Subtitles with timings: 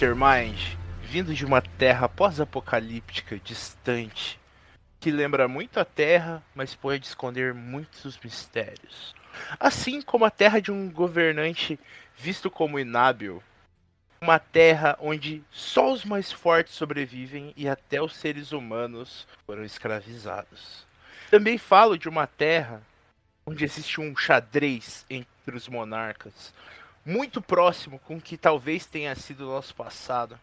[0.00, 4.40] Mastermind, vindo de uma terra pós-apocalíptica distante,
[4.98, 9.14] que lembra muito a Terra, mas pode esconder muitos mistérios.
[9.58, 11.78] Assim como a terra de um governante
[12.16, 13.42] visto como inábil,
[14.22, 20.86] uma terra onde só os mais fortes sobrevivem e até os seres humanos foram escravizados.
[21.30, 22.80] Também falo de uma terra
[23.44, 26.54] onde existe um xadrez entre os monarcas,
[27.10, 30.38] muito próximo com o que talvez tenha sido o nosso passado.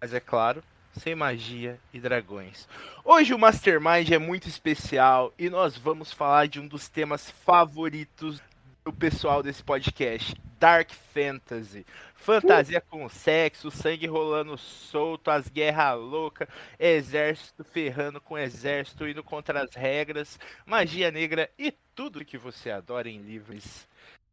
[0.00, 0.64] Mas é claro,
[0.98, 2.66] sem magia e dragões.
[3.04, 8.42] Hoje o Mastermind é muito especial e nós vamos falar de um dos temas favoritos
[8.84, 11.86] do pessoal desse podcast, Dark Fantasy.
[12.16, 16.48] Fantasia com sexo, sangue rolando solto, as guerras loucas,
[16.80, 23.08] exército ferrando com exército, indo contra as regras, magia negra e tudo que você adora
[23.08, 23.86] em livros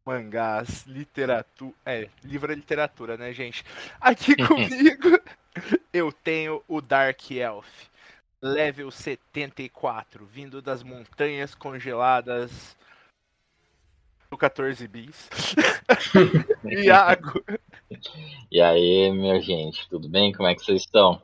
[0.06, 1.74] mangás, literatura.
[1.84, 3.64] É, livro é literatura, né, gente?
[4.00, 5.20] Aqui comigo
[5.92, 7.66] eu tenho o Dark Elf,
[8.40, 12.76] level 74, vindo das montanhas congeladas
[14.30, 15.28] do 14 bis.
[16.64, 17.44] Iago.
[18.50, 20.32] E aí, minha gente, tudo bem?
[20.32, 21.20] Como é que vocês estão?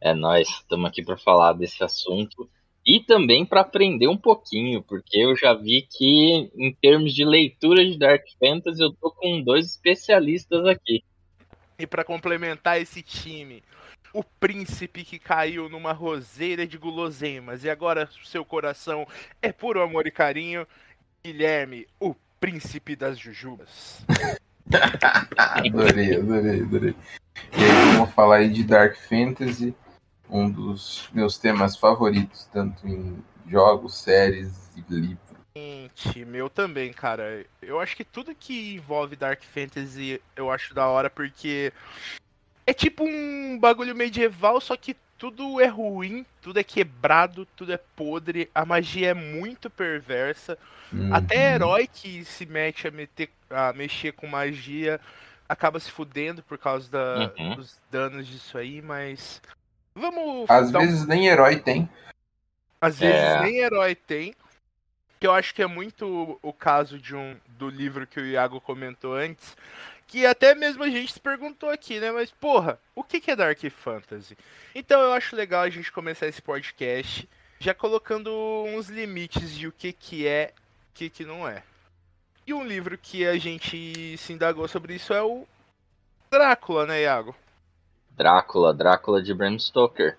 [0.00, 2.48] É nós, estamos aqui para falar desse assunto
[2.86, 7.84] e também para aprender um pouquinho, porque eu já vi que em termos de leitura
[7.84, 11.02] de Dark Fantasy eu tô com dois especialistas aqui.
[11.78, 13.62] E para complementar esse time,
[14.12, 19.06] o príncipe que caiu numa roseira de guloseimas e agora seu coração
[19.40, 20.66] é puro amor e carinho,
[21.24, 24.04] Guilherme, o príncipe das jujubas.
[25.38, 26.94] adorei, adorei, adorei.
[27.56, 29.74] E aí, vamos falar aí de Dark Fantasy
[30.28, 35.18] um dos meus temas favoritos, tanto em jogos, séries e livros.
[35.56, 37.46] Gente, meu também, cara.
[37.62, 41.72] Eu acho que tudo que envolve Dark Fantasy eu acho da hora, porque
[42.66, 47.76] é tipo um bagulho medieval, só que tudo é ruim, tudo é quebrado, tudo é
[47.76, 50.58] podre, a magia é muito perversa.
[50.92, 51.14] Uhum.
[51.14, 55.00] Até herói que se mete a, meter, a mexer com magia
[55.48, 57.54] acaba se fudendo por causa da, uhum.
[57.56, 59.40] dos danos disso aí, mas
[59.94, 60.50] Vamos.
[60.50, 61.06] Às vezes um...
[61.06, 61.88] nem herói tem.
[62.80, 63.40] Às vezes é.
[63.42, 64.34] nem herói tem.
[65.20, 68.60] Que eu acho que é muito o caso de um do livro que o Iago
[68.60, 69.56] comentou antes.
[70.06, 72.10] Que até mesmo a gente se perguntou aqui, né?
[72.10, 74.36] Mas, porra, o que é Dark Fantasy?
[74.74, 77.28] Então eu acho legal a gente começar esse podcast
[77.58, 78.30] já colocando
[78.66, 80.52] uns limites de o que, que é
[80.90, 81.62] o que, que não é.
[82.46, 85.46] E um livro que a gente se indagou sobre isso é o
[86.30, 87.34] Drácula, né, Iago?
[88.16, 90.16] Drácula, Drácula de Bram Stoker.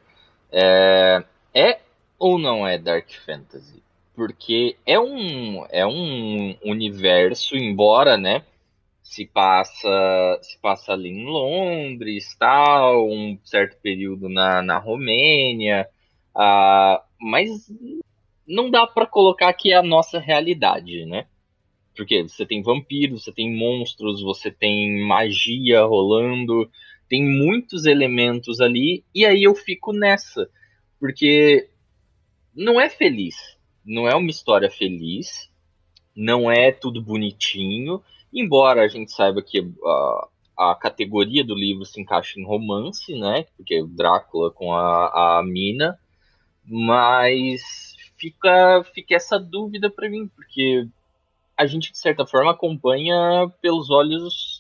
[0.52, 1.24] É,
[1.54, 1.80] é
[2.18, 3.84] ou não é Dark Fantasy?
[4.16, 8.44] Porque é um, é um universo, embora, né,
[9.04, 15.88] se passa, se passa ali em Londres, tal, um certo período na, na Romênia,
[16.36, 17.72] uh, mas
[18.48, 21.28] não dá para colocar que é a nossa realidade, né?
[21.96, 26.70] Porque você tem vampiros, você tem monstros, você tem magia rolando,
[27.10, 30.50] tem muitos elementos ali, e aí eu fico nessa,
[31.00, 31.70] porque
[32.56, 33.36] não é feliz,
[33.86, 35.52] não é uma história feliz,
[36.16, 38.02] não é tudo bonitinho,
[38.34, 40.28] embora a gente saiba que a,
[40.72, 43.46] a categoria do livro se encaixa em romance, né?
[43.58, 46.00] Porque o Drácula com a, a Mina,
[46.64, 50.88] mas fica, fica essa dúvida para mim, porque
[51.58, 54.55] a gente de certa forma acompanha pelos olhos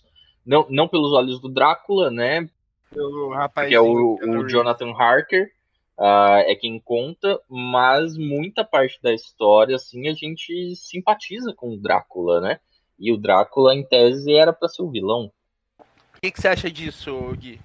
[0.45, 2.47] não, não pelos olhos do Drácula, né?
[2.91, 5.51] Pelo rapaz que é o, o Jonathan Harker.
[5.97, 11.77] Uh, é quem conta, mas muita parte da história, assim, a gente simpatiza com o
[11.77, 12.59] Drácula, né?
[12.99, 15.31] E o Drácula, em tese, era para ser o vilão.
[15.79, 17.61] O que, que, você acha disso, Gui?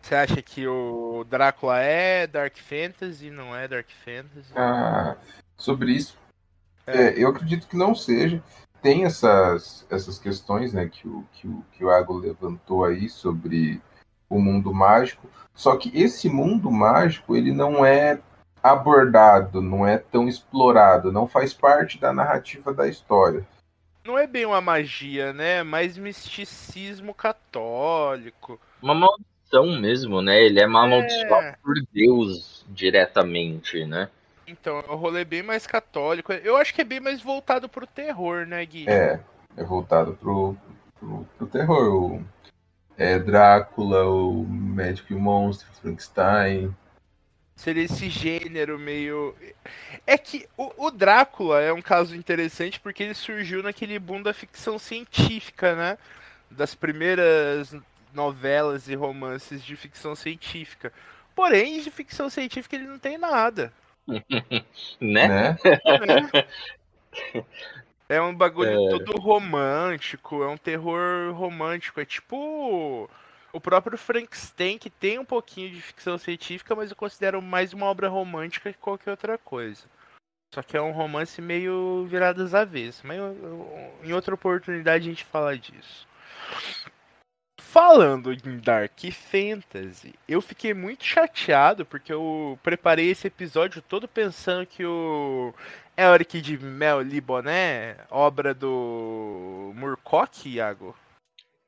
[0.00, 4.52] Você acha que o Drácula é Dark Fantasy, não é Dark Fantasy?
[4.54, 5.16] Ah,
[5.56, 6.16] sobre isso,
[6.86, 7.08] é.
[7.08, 8.40] É, eu acredito que não seja
[8.84, 13.80] tem essas, essas questões né, que, o, que, o, que o Ago levantou aí sobre
[14.28, 18.20] o mundo mágico, Só que esse mundo mágico, ele não é
[18.62, 23.46] abordado, não é tão explorado, não faz parte da narrativa da história.
[24.04, 25.60] Não é bem uma magia, né?
[25.60, 28.60] É mais misticismo católico.
[28.82, 30.42] Uma maldição mesmo, né?
[30.42, 31.56] Ele é amaldiçoado é...
[31.62, 34.10] por Deus diretamente, né?
[34.46, 36.32] Então, é um rolê bem mais católico.
[36.32, 38.88] Eu acho que é bem mais voltado pro terror, né, Gui?
[38.88, 39.20] É,
[39.56, 40.56] é voltado pro,
[40.98, 41.94] pro, pro terror.
[41.94, 42.24] O,
[42.96, 46.74] é Drácula, o Médico e o Monstro, Frankenstein.
[47.56, 49.34] Seria esse gênero meio.
[50.06, 54.34] É que o, o, Drácula é um caso interessante porque ele surgiu naquele boom da
[54.34, 55.98] ficção científica, né?
[56.50, 57.74] Das primeiras
[58.12, 60.92] novelas e romances de ficção científica.
[61.34, 63.72] Porém, de ficção científica ele não tem nada.
[65.00, 65.28] né?
[65.28, 65.56] né?
[68.06, 68.90] É um bagulho é...
[68.90, 72.00] todo romântico, é um terror romântico.
[72.00, 73.08] É tipo
[73.52, 77.86] o próprio Frankenstein, que tem um pouquinho de ficção científica, mas eu considero mais uma
[77.86, 79.84] obra romântica que qualquer outra coisa.
[80.54, 83.02] Só que é um romance meio virado às avessas.
[83.02, 86.06] Mas eu, eu, em outra oportunidade a gente fala disso.
[87.74, 94.64] Falando em Dark Fantasy, eu fiquei muito chateado porque eu preparei esse episódio todo pensando
[94.64, 95.52] que o
[95.96, 100.94] Elric de Mel Liboné, obra do Murcock, Iago?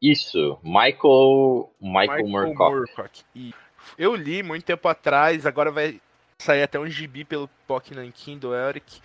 [0.00, 3.24] Isso, Michael, Michael, Michael Moorcock.
[3.98, 6.00] Eu li muito tempo atrás, agora vai
[6.38, 9.00] sair até um gibi pelo Pokémon do Elric.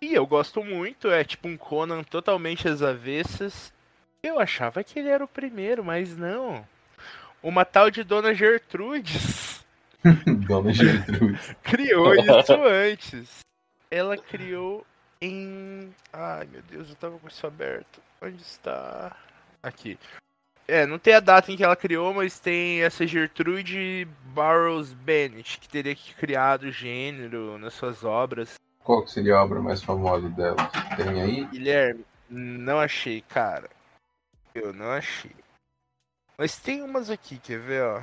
[0.00, 3.78] E eu gosto muito, é tipo um Conan totalmente às avessas.
[4.22, 6.66] Eu achava que ele era o primeiro, mas não.
[7.42, 9.64] Uma tal de Dona Gertrudes.
[10.46, 11.54] Dona Gertrudes.
[11.62, 13.40] criou isso antes.
[13.90, 14.86] Ela criou
[15.22, 15.90] em.
[16.12, 18.00] Ai meu Deus, eu tava com isso aberto.
[18.20, 19.16] Onde está?
[19.62, 19.98] Aqui.
[20.68, 25.58] É, não tem a data em que ela criou, mas tem essa Gertrude Burroughs Bennett,
[25.58, 28.54] que teria criado o gênero nas suas obras.
[28.84, 30.56] Qual que seria a obra mais famosa dela?
[30.96, 31.44] Tem aí?
[31.46, 33.68] Guilherme, não achei, cara.
[34.54, 35.34] Eu não achei.
[36.36, 38.00] Mas tem umas aqui, quer ver, ó?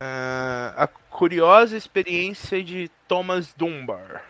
[0.00, 4.24] Uh, a curiosa experiência de Thomas Dunbar.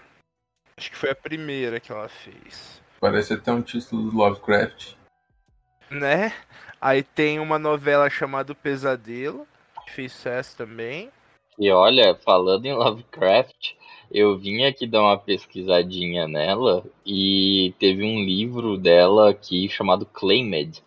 [0.77, 2.83] Acho que foi a primeira que ela fez.
[3.01, 4.95] Parece até um título do Lovecraft.
[5.91, 6.33] Né?
[6.81, 9.47] Aí tem uma novela chamada Pesadelo,
[9.85, 11.11] que fez sucesso também.
[11.59, 13.75] E olha, falando em Lovecraft,
[14.11, 20.83] eu vim aqui dar uma pesquisadinha nela e teve um livro dela aqui chamado Claimed,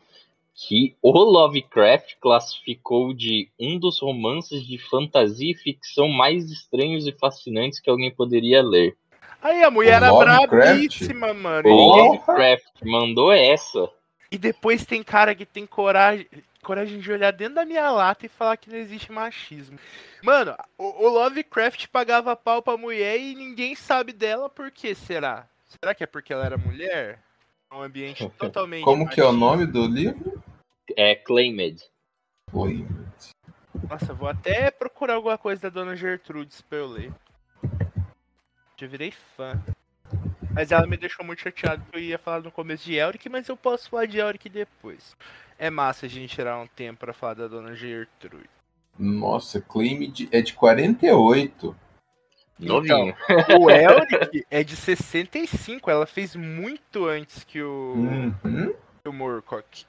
[0.53, 7.11] que o Lovecraft classificou de um dos romances de fantasia e ficção mais estranhos e
[7.11, 8.95] fascinantes que alguém poderia ler.
[9.41, 11.67] Aí a mulher o era brabíssima, mano.
[11.67, 13.89] O Lovecraft mandou essa.
[14.31, 16.27] E depois tem cara que tem coragem,
[16.61, 19.79] coragem de olhar dentro da minha lata e falar que não existe machismo.
[20.23, 25.47] Mano, o, o Lovecraft pagava pau pra mulher e ninguém sabe dela por que será?
[25.65, 27.19] Será que é porque ela era mulher?
[27.71, 28.83] É um ambiente totalmente.
[28.83, 29.15] Como machista.
[29.15, 30.43] que é o nome do livro?
[30.95, 31.81] É Claimed.
[32.53, 32.85] Oi.
[33.89, 37.13] Nossa, vou até procurar alguma coisa da Dona Gertrudes pra eu ler.
[38.77, 39.61] Já virei fã.
[40.53, 43.47] Mas ela me deixou muito chateado que eu ia falar no começo de Elric, mas
[43.47, 45.15] eu posso falar de Elric depois.
[45.57, 48.49] É massa a gente tirar um tempo para falar da Dona Gertrude.
[48.97, 51.75] Nossa, Claimed é de 48.
[52.59, 53.15] Novinho.
[53.27, 55.89] Então, o Elric é de 65.
[55.89, 58.73] Ela fez muito antes que o, uhum.
[59.03, 59.85] que o Moorcock.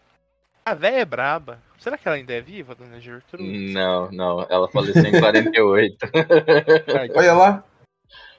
[0.65, 1.59] A véia é braba.
[1.79, 3.73] Será que ela ainda é viva, Dona Gertrude?
[3.73, 4.47] Não, não.
[4.49, 5.99] Ela faleceu em 48.
[7.17, 7.65] Olha lá.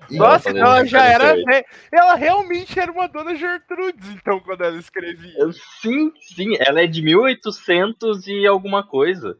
[0.09, 1.35] Nossa, então ela já era.
[1.91, 5.51] Ela realmente era uma dona Gertrudes, então, quando ela escrevia.
[5.81, 9.37] Sim, sim, ela é de 1800 e alguma coisa.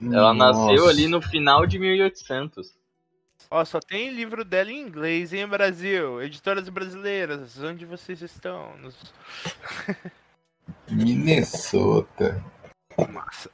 [0.00, 0.68] Ela Nossa.
[0.68, 2.74] nasceu ali no final de 1800.
[3.50, 6.22] Ó, só tem livro dela em inglês, hein, Brasil?
[6.22, 8.76] Editoras brasileiras, onde vocês estão?
[8.78, 8.96] Nos...
[10.90, 12.42] Minnesota.
[13.10, 13.50] Massa.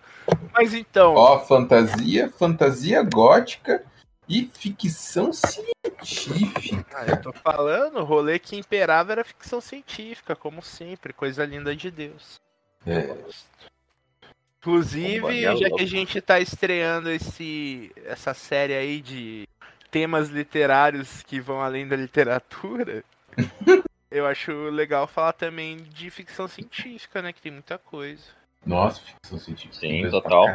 [0.52, 1.14] Mas então.
[1.14, 3.84] Ó, fantasia, fantasia gótica
[4.28, 6.86] e ficção científica.
[6.94, 11.74] Ah, eu tô falando, o rolê que imperava era ficção científica, como sempre, coisa linda
[11.74, 12.36] de Deus.
[12.86, 13.16] É.
[14.60, 19.48] Inclusive, já que a gente tá estreando esse, essa série aí de
[19.90, 23.02] temas literários que vão além da literatura,
[24.10, 27.32] eu acho legal falar também de ficção científica, né?
[27.32, 28.24] Que tem muita coisa.
[28.66, 29.80] Nossa, ficção científica.
[29.80, 30.46] Sim, total.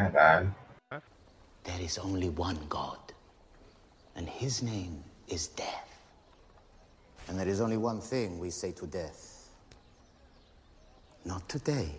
[1.63, 3.13] There is only one God
[4.15, 5.89] and his name is death.
[7.27, 9.49] And there is only one thing we say to death.
[11.25, 11.89] Not today.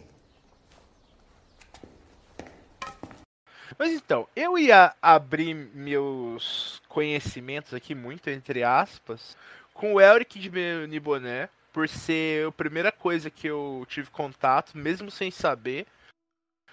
[3.78, 9.36] Mas então, eu ia abrir meus conhecimentos aqui, muito entre aspas,
[9.72, 15.10] com o Elric de Niboné, por ser a primeira coisa que eu tive contato, mesmo
[15.10, 15.86] sem saber.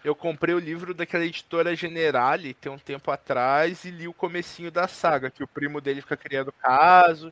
[0.03, 4.71] Eu comprei o livro daquela editora Generale tem um tempo atrás e li o comecinho
[4.71, 7.31] da saga, que o primo dele fica criando caso,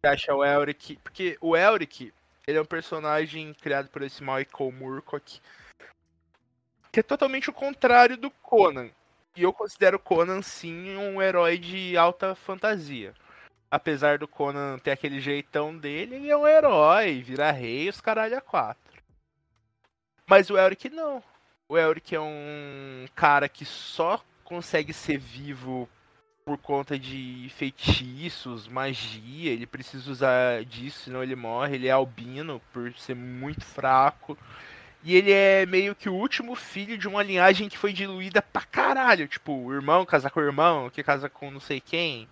[0.00, 0.96] que acha o Elric.
[1.02, 2.12] Porque o Elric,
[2.46, 5.40] ele é um personagem criado por esse Michael Moorcock,
[6.92, 8.90] que é totalmente o contrário do Conan.
[9.34, 13.14] E eu considero Conan, sim, um herói de alta fantasia.
[13.70, 18.36] Apesar do Conan ter aquele jeitão dele, ele é um herói, vira rei, os caralho
[18.36, 19.00] a quatro.
[20.26, 21.22] Mas o Elric não.
[21.70, 25.88] O Elric é um cara que só consegue ser vivo
[26.44, 29.52] por conta de feitiços, magia.
[29.52, 31.76] Ele precisa usar disso, senão ele morre.
[31.76, 34.36] Ele é albino por ser muito fraco.
[35.04, 38.62] E ele é meio que o último filho de uma linhagem que foi diluída pra
[38.62, 39.28] caralho.
[39.28, 42.28] Tipo, o irmão casar com o irmão, que casa com não sei quem.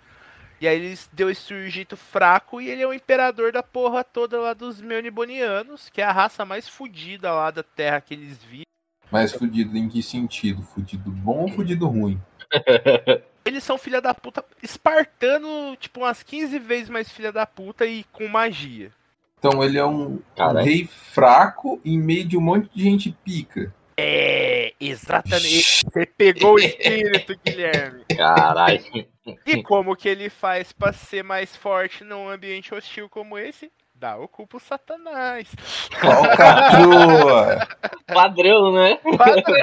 [0.60, 4.40] E aí eles deu esse jeito fraco e ele é o imperador da porra toda
[4.40, 8.67] lá dos Meunibonianos, que é a raça mais fodida lá da terra que eles vivem.
[9.10, 10.62] Mais fudido em que sentido?
[10.62, 12.20] Fudido bom ou fudido ruim?
[13.44, 18.04] Eles são filha da puta espartano, tipo, umas 15 vezes mais filha da puta e
[18.12, 18.92] com magia.
[19.38, 23.72] Então ele é um, um rei fraco em meio de um monte de gente pica.
[23.96, 25.84] É, exatamente.
[25.84, 28.04] Você pegou o espírito, Guilherme.
[28.16, 28.84] Caralho.
[29.46, 33.70] E como que ele faz pra ser mais forte num ambiente hostil como esse?
[33.98, 35.48] Dá o culpo Satanás.
[36.00, 37.66] Falcatrua!
[38.06, 38.96] Padrão, né?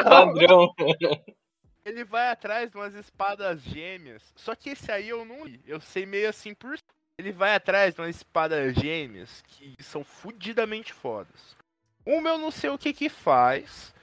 [0.03, 0.73] Padrão.
[0.73, 1.23] Padrão.
[1.85, 4.21] Ele vai atrás de umas espadas gêmeas.
[4.35, 5.61] Só que esse aí eu não li.
[5.65, 6.77] Eu sei meio assim por.
[7.17, 11.55] Ele vai atrás de umas espadas gêmeas que são fudidamente fodas.
[12.05, 13.93] Uma eu não sei o que que faz.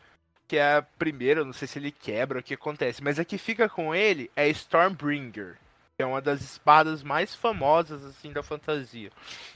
[0.49, 3.03] Que é a primeira, eu não sei se ele quebra o que acontece.
[3.03, 5.59] Mas a que fica com ele é Stormbringer.
[6.03, 9.11] É uma das espadas mais famosas assim da fantasia.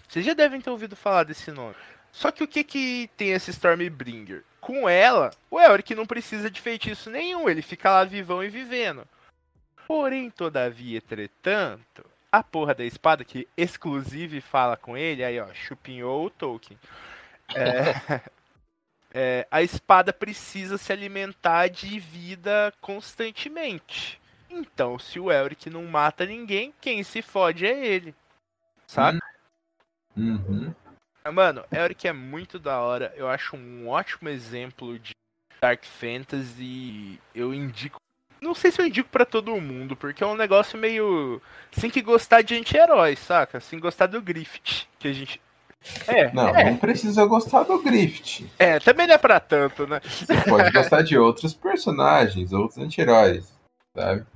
[0.08, 1.74] Vocês já devem ter ouvido falar desse nome.
[2.12, 4.42] Só que o que que tem esse Stormbringer?
[4.60, 9.06] Com ela, o Elric não precisa de feitiço nenhum, ele fica lá vivão e vivendo.
[9.86, 16.26] Porém, todavia, entretanto, a porra da espada que exclusive fala com ele, aí ó, chupinhou
[16.26, 16.78] o Tolkien.
[17.54, 18.20] É,
[19.12, 24.18] é, a espada precisa se alimentar de vida constantemente.
[24.58, 28.14] Então, se o Elric não mata ninguém, quem se fode é ele.
[28.86, 29.18] Saca?
[30.16, 30.74] Uhum.
[31.32, 33.12] Mano, Elric é muito da hora.
[33.16, 35.10] Eu acho um ótimo exemplo de
[35.60, 37.20] Dark Fantasy.
[37.34, 37.96] Eu indico.
[38.40, 41.40] Não sei se eu indico para todo mundo, porque é um negócio meio.
[41.72, 43.60] Sem que gostar de anti-herói, saca?
[43.60, 44.86] Sem gostar do Griffith.
[44.98, 45.40] Que a gente.
[46.06, 48.46] É, Não, é, não precisa gostar do Griffith.
[48.58, 50.00] é, também não é pra tanto, né?
[50.00, 53.55] Você pode gostar de outros personagens, outros anti-heróis,
[53.96, 54.26] sabe?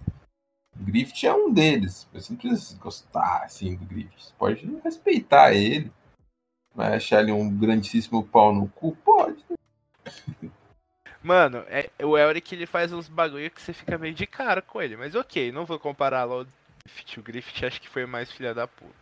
[0.78, 2.08] O Griffith é um deles.
[2.12, 4.18] Você não precisa gostar assim do Griffith.
[4.18, 5.92] Você pode respeitar ele.
[6.74, 8.96] Vai achar ele um grandíssimo pau no cu?
[8.96, 9.44] Pode.
[11.22, 14.80] Mano, é, o Elric ele faz uns bagulho que você fica meio de cara com
[14.80, 14.96] ele.
[14.96, 16.46] Mas ok, não vou comparar lá o
[16.84, 17.18] Griffith.
[17.18, 18.94] O Griffith acho que foi mais filha da puta.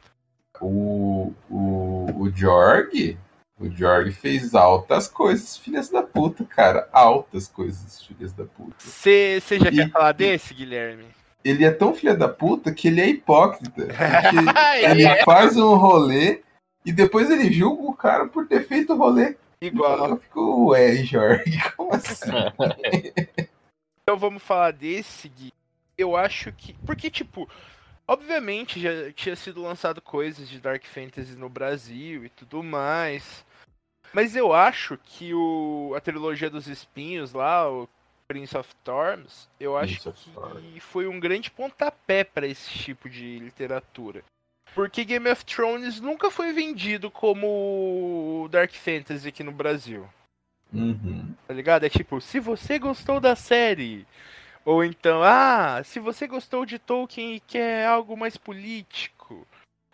[0.60, 3.16] O, o, o Jorg,
[3.58, 6.88] o Jorg fez altas coisas, filhas da puta, cara.
[6.92, 8.74] Altas coisas, filhas da puta.
[8.78, 11.06] Você já E- quer falar desse, Guilherme?
[11.44, 13.86] Ele é tão filha da puta que ele é hipócrita.
[13.86, 16.42] Porque Ele ele faz um rolê
[16.84, 19.36] e depois ele julga o cara por ter feito o rolê.
[19.60, 20.08] Igual.
[20.10, 21.44] Eu fico, ué, Jorg,
[21.76, 22.30] como assim?
[24.02, 25.52] Então vamos falar desse, Gui.
[25.96, 26.72] Eu acho que.
[26.86, 27.46] Porque, tipo,
[28.06, 33.44] obviamente já tinha sido lançado coisas de Dark Fantasy no Brasil e tudo mais.
[34.12, 37.88] Mas eu acho que o, a trilogia dos espinhos lá, o
[38.26, 40.30] Prince of Thorns, eu acho Prince
[40.72, 44.22] que foi um grande pontapé para esse tipo de literatura.
[44.74, 50.08] Porque Game of Thrones nunca foi vendido como Dark Fantasy aqui no Brasil.
[50.72, 51.34] Uhum.
[51.46, 51.84] Tá ligado?
[51.84, 54.06] É tipo, se você gostou da série.
[54.64, 59.46] Ou então, ah, se você gostou de Tolkien e quer algo mais político.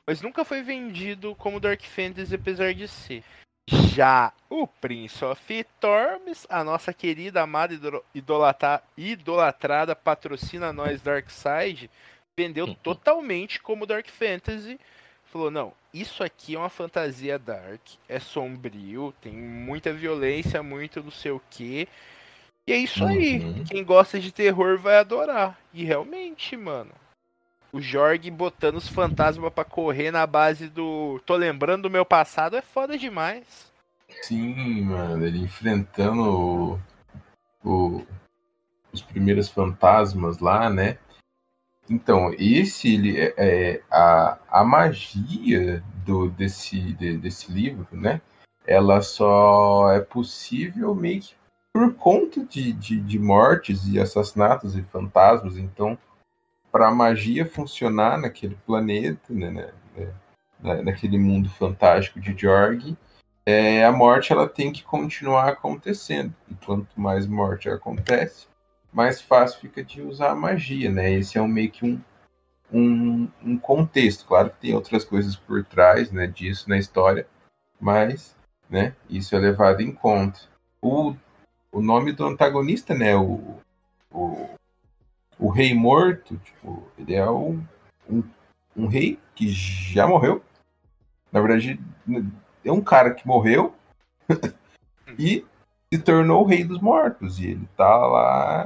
[0.07, 3.23] Mas nunca foi vendido como Dark Fantasy, apesar de ser.
[3.69, 7.75] Já o Prince of Thorns, a nossa querida, amada,
[8.15, 11.91] idolata- idolatrada, patrocina nós Darkside,
[12.37, 14.79] vendeu totalmente como Dark Fantasy.
[15.25, 21.11] Falou, não, isso aqui é uma fantasia dark, é sombrio, tem muita violência, muito não
[21.11, 21.89] sei o que.
[22.67, 23.41] E é isso aí.
[23.41, 23.65] Uhum.
[23.65, 25.59] Quem gosta de terror vai adorar.
[25.73, 26.93] E realmente, mano.
[27.75, 31.21] O Jorg botando os fantasmas pra correr na base do.
[31.27, 33.73] Tô lembrando do meu passado é foda demais.
[34.23, 36.81] Sim, mano, ele enfrentando o,
[37.65, 38.07] o,
[38.93, 40.99] os primeiros fantasmas lá, né?
[41.91, 48.21] Então, esse ele é, é a, a magia do, desse, de, desse livro, né?
[48.65, 51.35] Ela só é possível meio que
[51.73, 55.57] por conta de, de, de mortes e assassinatos e fantasmas.
[55.57, 55.99] Então,
[56.75, 59.73] para a magia funcionar naquele planeta, né, né,
[60.61, 62.97] né, naquele mundo fantástico de Jorg,
[63.47, 66.35] é, a morte ela tem que continuar acontecendo.
[66.51, 68.49] E quanto mais morte acontece,
[68.93, 71.13] mais fácil fica de usar a magia, né?
[71.13, 72.01] Esse é um, meio que um,
[72.73, 74.27] um, um contexto.
[74.27, 77.25] Claro que tem outras coisas por trás né, disso na história,
[77.81, 78.35] mas
[78.69, 80.41] né, isso é levado em conta.
[80.83, 81.15] O,
[81.71, 83.15] o nome do antagonista, né?
[83.15, 83.59] O,
[84.11, 84.49] o,
[85.39, 87.63] o Rei Morto, tipo, ele é um,
[88.09, 88.23] um,
[88.77, 90.43] um rei que já morreu.
[91.33, 91.81] Na verdade,
[92.65, 93.75] é um cara que morreu
[95.19, 95.45] e
[95.93, 97.39] se tornou o rei dos mortos.
[97.39, 98.65] E ele tá lá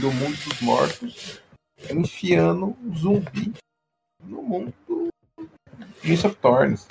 [0.00, 1.40] do mundo dos mortos
[1.90, 3.54] enfiando um zumbi
[4.22, 5.08] no mundo do
[6.00, 6.88] Prince of Thorns.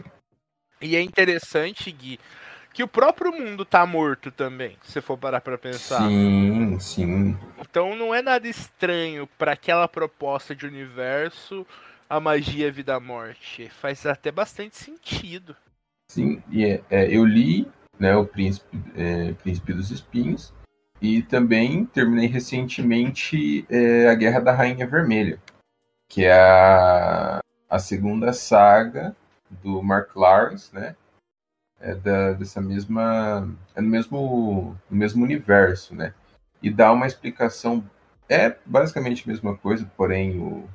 [0.82, 2.20] E é interessante, Gui,
[2.76, 6.02] que o próprio mundo tá morto também, se for parar pra pensar.
[6.02, 7.38] Sim, sim.
[7.58, 11.66] Então não é nada estranho para aquela proposta de universo
[12.10, 13.70] a magia vida-morte.
[13.70, 15.56] Faz até bastante sentido.
[16.12, 17.66] Sim, e é, é, eu li
[17.98, 20.54] né, o Príncipe, é, Príncipe dos Espinhos
[21.02, 25.40] e também terminei recentemente é, a Guerra da Rainha Vermelha,
[26.10, 27.40] que é a,
[27.70, 29.16] a segunda saga
[29.64, 30.94] do Mark Lawrence, né?
[31.86, 33.48] É da, dessa mesma.
[33.76, 36.14] É no mesmo, no mesmo universo, né?
[36.62, 37.84] E dá uma explicação.
[38.28, 40.68] É basicamente a mesma coisa, porém o,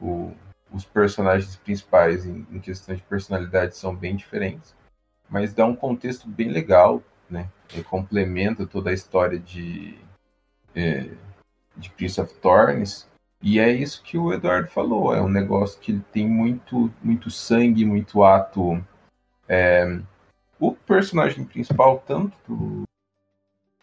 [0.00, 0.32] o,
[0.72, 4.74] os personagens principais em, em questão de personalidade são bem diferentes
[5.28, 7.48] mas dá um contexto bem legal, né?
[7.74, 9.98] E complementa toda a história de,
[10.74, 11.10] é,
[11.76, 13.08] de Prince of Thorns.
[13.42, 17.84] E é isso que o Eduardo falou, é um negócio que tem muito, muito sangue,
[17.84, 18.82] muito ato.
[19.48, 19.98] É,
[20.68, 22.82] o personagem principal, tanto do,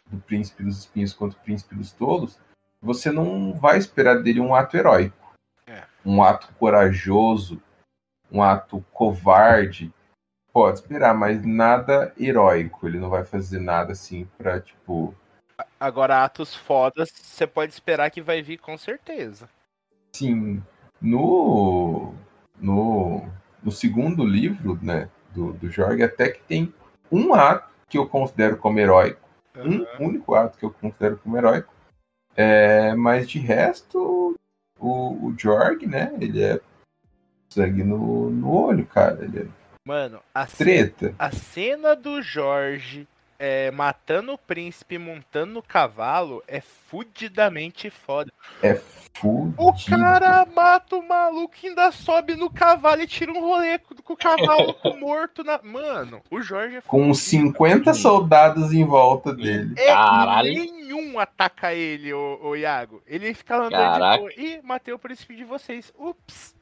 [0.05, 2.39] do Príncipe dos Espinhos quanto do Príncipe dos Tolos,
[2.81, 5.33] você não vai esperar dele um ato heróico.
[5.67, 5.83] É.
[6.05, 7.61] Um ato corajoso,
[8.31, 9.93] um ato covarde,
[10.53, 12.85] Pode esperar, mas nada heróico.
[12.87, 15.15] Ele não vai fazer nada assim pra, tipo.
[15.79, 19.49] Agora, atos fodas, você pode esperar que vai vir com certeza.
[20.11, 20.61] Sim.
[21.01, 22.13] No.
[22.59, 23.27] No,
[23.63, 26.73] no segundo livro, né, do, do Jorge, até que tem
[27.11, 29.19] um ato que eu considero como heróico.
[29.55, 29.85] Uhum.
[29.99, 31.73] Um único ato que eu considero como heróico.
[32.35, 34.39] É, mas de resto,
[34.79, 36.59] o, o Jorg, né, ele é
[37.49, 39.23] sangue no, no olho, cara.
[39.23, 39.47] Ele é
[39.85, 41.07] Mano, a Treta.
[41.07, 43.07] Cena, a cena do Jorge
[43.41, 48.31] é, matando o príncipe montando no cavalo é fudidamente foda.
[48.61, 49.55] É fudido.
[49.57, 54.13] O cara mata o maluco e ainda sobe no cavalo e tira um rolê com
[54.13, 55.59] o cavalo morto na.
[55.63, 59.73] Mano, o Jorge é Com 50 soldados em volta dele.
[59.75, 60.53] É, Caralho.
[60.53, 63.01] Nenhum ataca ele, o, o Iago.
[63.07, 64.13] Ele fica andando Caraca.
[64.13, 64.33] de boa.
[64.37, 65.91] Ih, matei o príncipe de vocês.
[65.97, 66.60] Ups.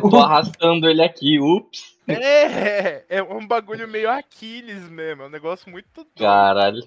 [0.00, 1.96] Tô arrastando ele aqui, ups.
[2.08, 6.18] É, é um bagulho meio Aquiles mesmo, é um negócio muito doido.
[6.18, 6.82] Caralho.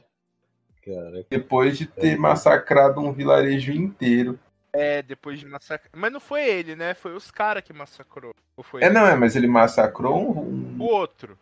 [0.84, 1.26] Caraca.
[1.30, 4.38] Depois de ter massacrado um vilarejo inteiro.
[4.72, 5.90] É, depois de massacrar.
[5.96, 6.94] Mas não foi ele, né?
[6.94, 8.36] Foi os caras que massacrou.
[8.76, 8.90] é, ele?
[8.90, 10.76] não, é, mas ele massacrou um.
[10.78, 11.38] O outro.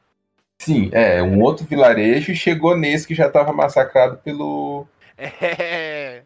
[0.59, 4.87] Sim, é, um outro vilarejo e chegou nesse que já tava massacrado pelo.
[5.17, 6.22] É.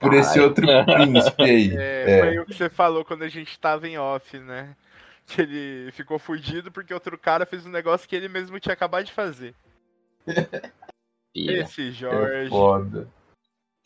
[0.00, 0.44] Por esse Ai.
[0.44, 1.74] outro príncipe aí.
[1.78, 4.76] É, é, foi o que você falou quando a gente tava em off, né?
[5.26, 9.04] Que ele ficou fugido porque outro cara fez um negócio que ele mesmo tinha acabado
[9.04, 9.54] de fazer.
[11.34, 12.46] Esse Jorge.
[12.46, 13.08] É foda.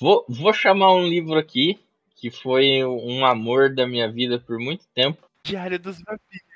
[0.00, 1.80] Vou, vou chamar um livro aqui
[2.14, 5.28] que foi um amor da minha vida por muito tempo.
[5.44, 6.51] Diário dos Vampiros.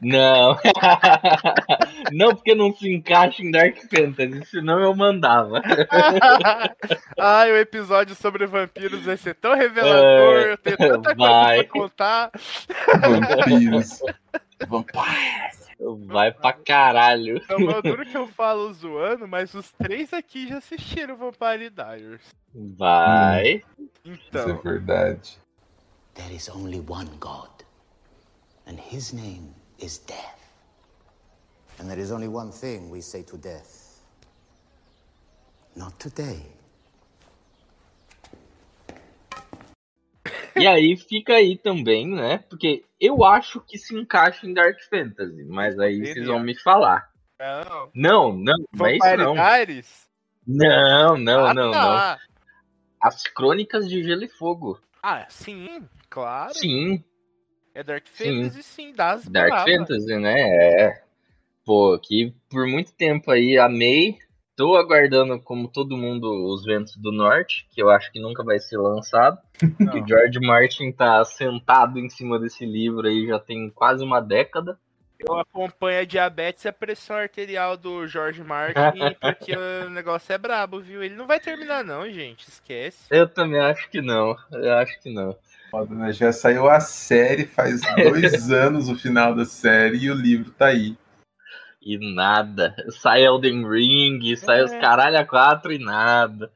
[0.00, 0.56] Não.
[2.12, 5.62] não porque não se encaixa em Dark Fantasy, senão eu mandava.
[7.18, 11.64] Ai, o episódio sobre vampiros vai ser tão revelador, é, eu tenho tanta vai.
[11.66, 12.30] coisa pra contar.
[13.00, 14.00] Vampiros.
[14.68, 15.62] Vampires.
[16.06, 17.42] Vai pra caralho.
[17.48, 22.34] É uma duro que eu falo zoando, mas os três aqui já assistiram Vampire Diaries.
[22.54, 23.62] Vai.
[24.04, 24.40] Então.
[24.42, 25.38] Isso é verdade.
[26.14, 27.61] There is only one God
[28.66, 30.38] and his name is death.
[31.78, 34.00] And there is only one thing we say to death.
[35.74, 36.42] Not today.
[40.54, 42.38] E aí fica aí também, né?
[42.48, 47.10] Porque eu acho que se encaixa em Dark Fantasy, mas aí vocês vão me falar.
[47.40, 49.34] Não, não, não, não é isso não.
[50.46, 52.18] Não, não, ah, não, tá.
[52.20, 53.08] não.
[53.08, 54.80] as Crônicas de Gelo e Fogo.
[55.02, 56.54] Ah, sim, claro.
[56.54, 57.02] Sim,
[57.74, 58.44] É Dark Sim.
[58.44, 59.74] Fantasy, sim, das Dark bravas.
[59.74, 60.40] Fantasy, né?
[60.40, 61.02] É.
[61.64, 64.18] Pô, que por muito tempo aí amei.
[64.54, 68.58] Tô aguardando, como todo mundo, os Ventos do Norte, que eu acho que nunca vai
[68.58, 69.38] ser lançado.
[69.80, 69.94] Não.
[69.94, 74.78] O George Martin tá sentado em cima desse livro aí já tem quase uma década.
[75.26, 80.38] Eu acompanho a diabetes e a pressão arterial do George Martin, porque o negócio é
[80.38, 81.02] brabo, viu?
[81.02, 82.48] Ele não vai terminar, não, gente.
[82.48, 83.06] Esquece.
[83.10, 84.36] Eu também acho que não.
[84.50, 85.36] Eu acho que não.
[85.72, 86.12] Foda, né?
[86.12, 90.66] Já saiu a série faz dois anos o final da série e o livro tá
[90.66, 90.94] aí.
[91.80, 92.76] E nada.
[92.90, 94.64] Sai Elden Ring, sai É.
[94.64, 96.52] os caralho a quatro e nada.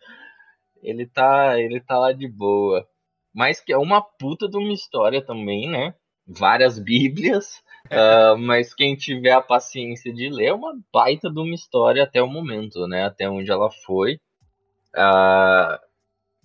[0.82, 2.86] Ele tá, ele tá lá de boa.
[3.34, 5.94] Mas que é uma puta de uma história também, né?
[6.28, 7.62] Várias bíblias.
[7.90, 12.22] ah, mas quem tiver a paciência de ler é uma baita de uma história até
[12.22, 13.04] o momento, né?
[13.06, 14.20] Até onde ela foi.
[14.94, 15.80] Ah,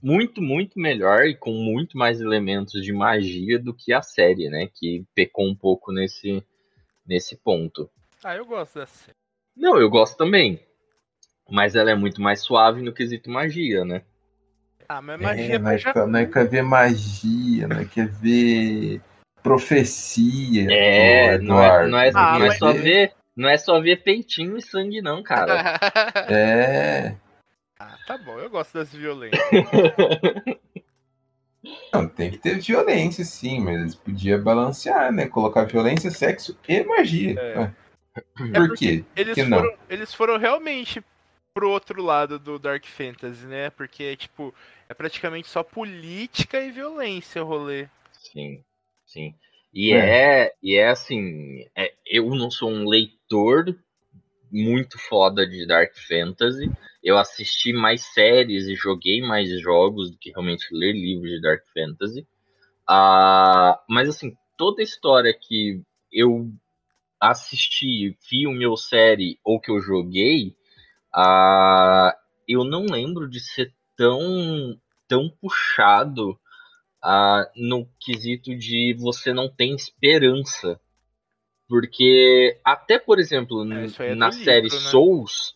[0.02, 4.68] muito, muito melhor e com muito mais elementos de magia do que a série, né?
[4.74, 6.44] Que pecou um pouco nesse,
[7.06, 7.90] nesse ponto.
[8.24, 9.18] Ah, eu gosto dessa série.
[9.56, 10.60] Não, eu gosto também.
[11.50, 14.04] Mas ela é muito mais suave no quesito magia, né?
[14.88, 15.94] Ah, mas magia É, nós, já...
[15.94, 19.02] quer- nós quer ver magia, nós quer ver
[19.44, 20.68] profecia.
[20.72, 21.90] É, Ô, não é, Eduardo.
[21.92, 25.02] não é, Ah, não é mas- só ver, não é só ver peitinho e sangue
[25.02, 25.64] não, cara.
[26.30, 27.16] É.
[27.82, 29.40] ah, tá bom, eu gosto das violentas.
[31.94, 35.28] Não, tem que ter violência, sim, mas eles podiam balancear, né?
[35.28, 37.40] Colocar violência, sexo e magia.
[37.40, 37.58] É.
[37.58, 37.74] Ah,
[38.16, 39.06] É Por porque quê?
[39.16, 39.60] Eles Que não?
[39.60, 41.04] foram, eles foram realmente
[41.54, 43.70] pro outro lado do Dark Fantasy, né?
[43.72, 44.54] Porque, tipo,
[44.88, 47.88] é praticamente só política e violência o rolê.
[48.14, 48.64] Sim,
[49.06, 49.36] sim.
[49.74, 53.78] E é, e é assim, é- eu não sou um leitor
[54.52, 56.70] muito foda de Dark Fantasy.
[57.04, 61.64] Eu assisti mais séries e joguei mais jogos do que realmente ler livros de Dark
[61.74, 62.28] Fantasy.
[62.88, 66.52] Ah, mas assim, toda história que eu
[67.20, 70.56] assisti, filme ou série, ou que eu joguei,
[71.14, 72.16] ah,
[72.48, 76.38] eu não lembro de ser tão, tão puxado
[77.02, 80.80] ah, no quesito de você não tem esperança.
[81.72, 84.70] Porque, até por exemplo, É, é na livro, série né?
[84.92, 85.56] Souls.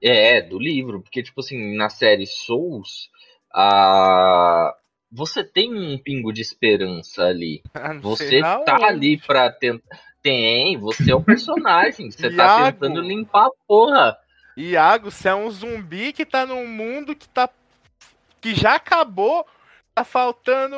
[0.00, 1.00] É, é, do livro.
[1.00, 3.10] Porque, tipo assim, na série Souls.
[3.52, 4.72] ah,
[5.10, 7.60] você tem um pingo de esperança ali.
[7.74, 8.84] Ah, Você tá onde.
[8.84, 9.98] ali pra tentar.
[10.22, 12.08] Tem, você é o personagem.
[12.10, 14.16] Você tá tentando limpar a porra.
[14.56, 17.48] Iago, você é um zumbi que tá num mundo que tá.
[18.40, 19.44] que já acabou.
[19.98, 20.76] Tá faltando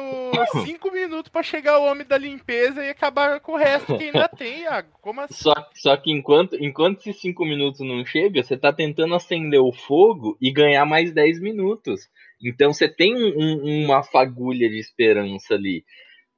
[0.64, 4.26] cinco minutos pra chegar o homem da limpeza e acabar com o resto que ainda
[4.34, 4.88] tem, Iago.
[5.02, 5.34] Como assim?
[5.34, 9.72] Só, só que enquanto, enquanto esses 5 minutos não chega, você tá tentando acender o
[9.72, 12.08] fogo e ganhar mais 10 minutos.
[12.42, 15.84] Então você tem um- um- uma fagulha de esperança ali.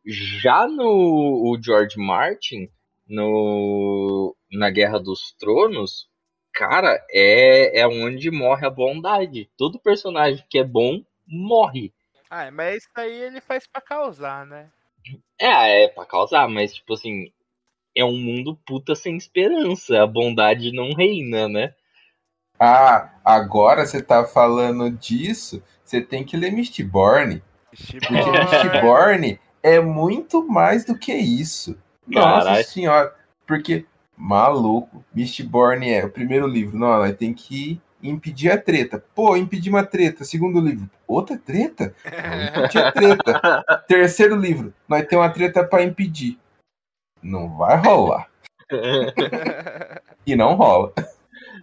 [0.04, 2.68] Já no o George Martin,
[3.06, 6.08] no, na Guerra dos Tronos,
[6.52, 9.48] cara, é, é onde morre a bondade.
[9.56, 11.92] Todo personagem que é bom morre.
[12.34, 14.70] Ah, mas isso aí ele faz pra causar, né?
[15.38, 17.30] É, é pra causar, mas tipo assim,
[17.94, 20.02] é um mundo puta sem esperança.
[20.02, 21.74] A bondade não reina, né?
[22.58, 27.42] Ah, agora você tá falando disso, você tem que ler Mistborn.
[27.68, 31.78] Porque Tipo, Mistborn é muito mais do que isso.
[32.06, 32.64] Nossa Caralho.
[32.64, 33.14] senhora.
[33.46, 33.84] Porque,
[34.16, 36.78] maluco, Mistborn é o primeiro livro.
[36.78, 39.02] Não, ela tem que impedir a treta.
[39.14, 40.24] Pô, impedir uma treta.
[40.24, 41.94] Segundo livro, outra treta?
[42.04, 43.64] Impedir a treta.
[43.86, 46.38] Terceiro livro, nós temos uma treta pra impedir.
[47.22, 48.28] Não vai rolar.
[50.24, 50.92] E não rola.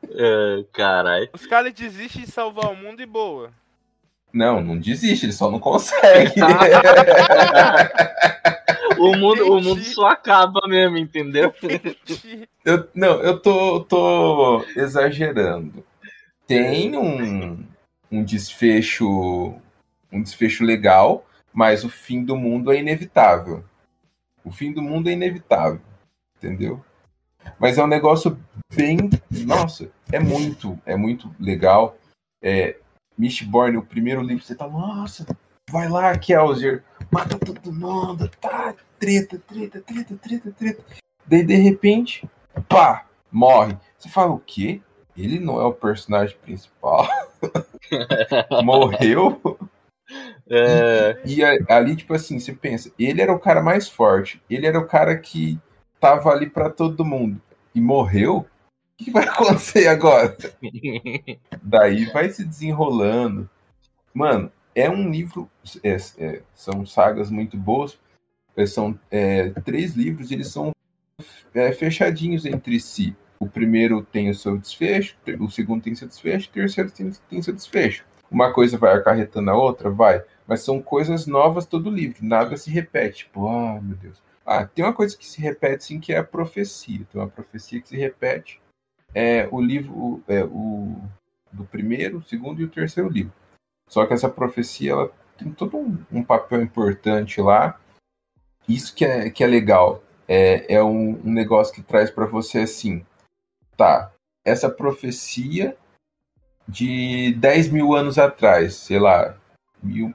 [0.10, 1.30] É, Caralho.
[1.32, 3.52] Os caras desistem de salvar o mundo e boa.
[4.34, 6.34] Não, não desiste, ele só não consegue.
[9.00, 9.94] O mundo, o mundo Entendi.
[9.94, 11.54] só acaba mesmo, entendeu?
[12.66, 15.86] Eu, não, eu tô, tô exagerando.
[16.50, 17.64] Tem um,
[18.12, 19.56] um desfecho
[20.12, 23.64] um desfecho legal, mas o fim do mundo é inevitável.
[24.44, 25.80] O fim do mundo é inevitável,
[26.36, 26.84] entendeu?
[27.60, 28.36] Mas é um negócio
[28.74, 28.98] bem,
[29.46, 31.96] nossa, é muito, é muito legal.
[32.42, 32.78] É,
[33.16, 35.28] Mistborn, o primeiro livro, você tá, nossa,
[35.70, 40.84] vai lá, Kelsier, mata todo mundo, tá, treta, treta, treta, treta, treta.
[41.28, 42.28] Daí de repente,
[42.68, 43.78] pá, morre.
[44.00, 44.82] Você fala o quê?
[45.20, 47.08] Ele não é o personagem principal.
[48.64, 49.42] Morreu?
[50.50, 54.42] É, E a- ali, tipo assim, você pensa, ele era o cara mais forte.
[54.50, 55.60] Ele era o cara que
[56.00, 57.42] tava ali pra todo mundo.
[57.76, 58.38] E morreu?
[59.00, 60.36] O que vai acontecer agora?
[61.62, 63.50] Daí vai se desenrolando.
[64.14, 65.50] Mano, é um livro,
[65.84, 68.00] é, é, são sagas muito boas,
[68.56, 70.72] é, são é, três livros, eles são
[71.54, 73.16] é, fechadinhos entre si.
[73.40, 77.42] O primeiro tem o seu desfecho, o segundo tem seu desfecho, o terceiro tem, tem
[77.42, 78.06] seu desfecho.
[78.30, 82.70] Uma coisa vai acarretando a outra, vai, mas são coisas novas todo livro, nada se
[82.70, 83.26] repete.
[83.26, 84.22] Tipo, ah, meu Deus.
[84.46, 87.06] Ah, tem uma coisa que se repete sim, que é a profecia.
[87.12, 88.60] Tem uma profecia que se repete.
[89.14, 90.96] É o livro, é, o
[91.52, 93.34] do primeiro, segundo e o terceiro livro.
[93.88, 97.80] Só que essa profecia ela tem todo um, um papel importante lá.
[98.68, 100.04] Isso que é, que é legal.
[100.28, 103.04] É, é um, um negócio que traz para você assim,
[103.80, 104.12] tá?
[104.44, 105.78] Essa profecia
[106.68, 109.38] de 10 mil anos atrás, sei lá,
[109.82, 110.14] mil,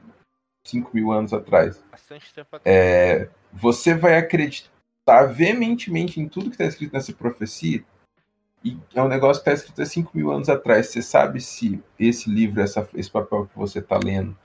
[0.63, 1.83] 5 mil anos atrás.
[1.91, 2.63] Bastante tempo atrás.
[2.77, 7.83] É, você vai acreditar veementemente em tudo que está escrito nessa profecia?
[8.63, 10.89] E é um negócio que está escrito há 5 mil anos atrás.
[10.89, 14.37] Você sabe se esse livro, essa, esse papel que você está lendo,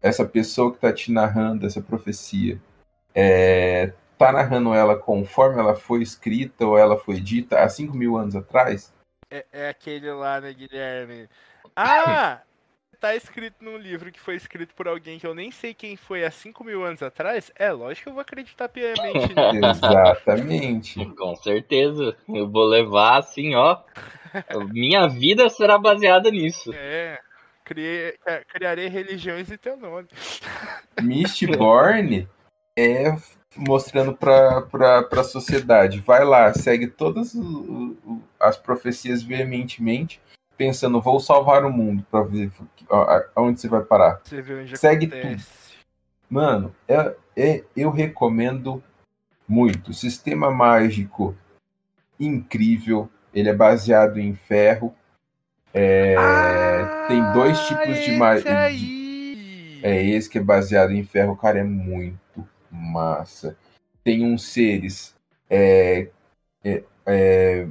[0.00, 2.60] essa pessoa que está te narrando essa profecia,
[3.12, 8.16] é, tá narrando ela conforme ela foi escrita ou ela foi dita há 5 mil
[8.16, 8.92] anos atrás?
[9.30, 11.28] É, é aquele lá, né, Guilherme?
[11.76, 12.42] Ah!
[13.00, 16.24] tá escrito num livro que foi escrito por alguém que eu nem sei quem foi
[16.24, 19.86] há 5 mil anos atrás, é lógico que eu vou acreditar piamente nisso.
[19.86, 21.06] Exatamente.
[21.14, 22.16] Com certeza.
[22.28, 23.80] Eu vou levar assim, ó.
[24.72, 26.72] Minha vida será baseada nisso.
[26.74, 27.20] É.
[27.64, 30.08] Criei, é, criarei religiões em teu nome.
[31.02, 32.26] Mistborn
[32.76, 33.14] é
[33.56, 34.66] mostrando para
[35.12, 36.00] a sociedade.
[36.00, 37.34] Vai lá, segue todas
[38.38, 40.20] as profecias veementemente
[40.56, 42.50] pensando, vou salvar o mundo pra ver
[43.36, 44.20] aonde você vai parar.
[44.24, 45.44] Você vê onde Segue acontece.
[45.46, 45.58] tudo.
[46.28, 48.82] Mano, é, é, eu recomendo
[49.46, 49.94] muito.
[49.94, 51.34] Sistema mágico
[52.18, 53.08] incrível.
[53.32, 54.92] Ele é baseado em ferro.
[55.72, 58.50] É, Ah, tem dois tipos de magia.
[59.82, 62.18] É esse que é baseado em ferro, cara, é muito
[62.70, 63.56] massa.
[64.04, 65.14] Tem uns seres.
[65.50, 66.10] é,
[66.64, 67.68] é, é,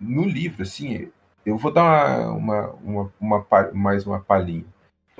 [0.00, 1.10] no livro, assim,
[1.44, 4.64] eu vou dar uma, uma, uma, pa- mais uma palhinha.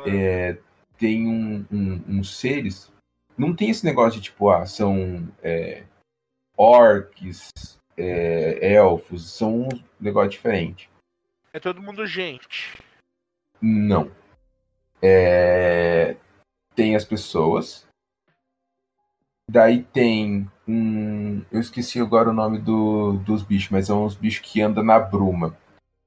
[0.07, 0.57] É,
[0.97, 2.93] tem um, um- uns seres.
[3.37, 5.85] Não tem esse negócio de tipo, ah, são é,
[6.57, 7.51] orcs,
[7.97, 9.69] é, elfos, são um
[10.01, 10.91] negócio diferente.
[11.53, 12.77] É todo mundo gente.
[13.61, 14.11] Não.
[15.03, 16.17] É,
[16.75, 17.88] tem as pessoas.
[19.49, 21.43] Daí tem um.
[21.51, 24.99] Eu esqueci agora o nome do, dos bichos, mas são uns bichos que andam na
[24.99, 25.57] bruma.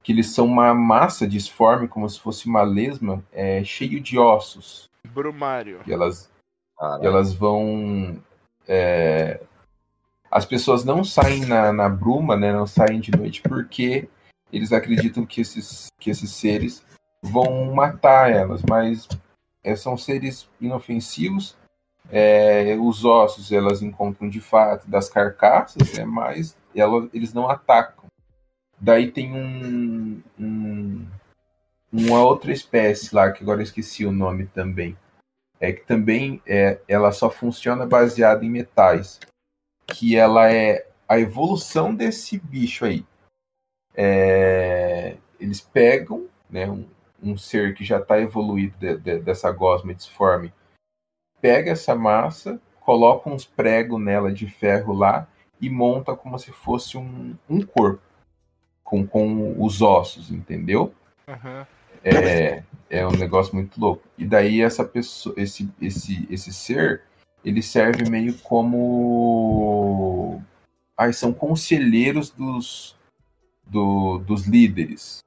[0.02, 4.88] Que eles são uma massa disforme, como se fosse uma lesma, é, cheio de ossos.
[5.08, 5.80] Brumário.
[5.86, 6.30] E elas,
[7.00, 8.16] e elas vão.
[8.68, 9.40] é,
[10.30, 12.52] As pessoas não saem na, na bruma, né?
[12.52, 14.08] Não saem de noite porque
[14.52, 16.84] eles acreditam que esses, que esses seres
[17.22, 19.08] vão matar elas, mas
[19.64, 21.56] é, são seres inofensivos.
[22.14, 28.04] É, os ossos elas encontram de fato das carcaças, né, mas ela, eles não atacam.
[28.78, 31.06] Daí tem um, um-
[31.90, 34.96] uma outra espécie lá, que agora eu esqueci o nome também.
[35.58, 39.18] É que também é, ela só funciona baseada em metais.
[39.86, 43.06] Que ela é a evolução desse bicho aí.
[43.94, 46.86] É, eles pegam né, um,
[47.22, 50.52] um ser que já está evoluído de- de- dessa gosma disforme,
[51.42, 55.28] pega essa massa, coloca uns pregos nela de ferro lá
[55.60, 58.00] e monta como se fosse um, um corpo
[58.82, 60.94] com, com os ossos, entendeu?
[61.28, 61.66] Aham.
[62.04, 64.02] É, é um negócio muito louco.
[64.18, 67.02] E daí essa pessoa, esse, esse, esse ser,
[67.44, 70.42] ele serve meio como.
[70.96, 72.96] Ai, são conselheiros dos,
[73.64, 75.20] do- dos líderes,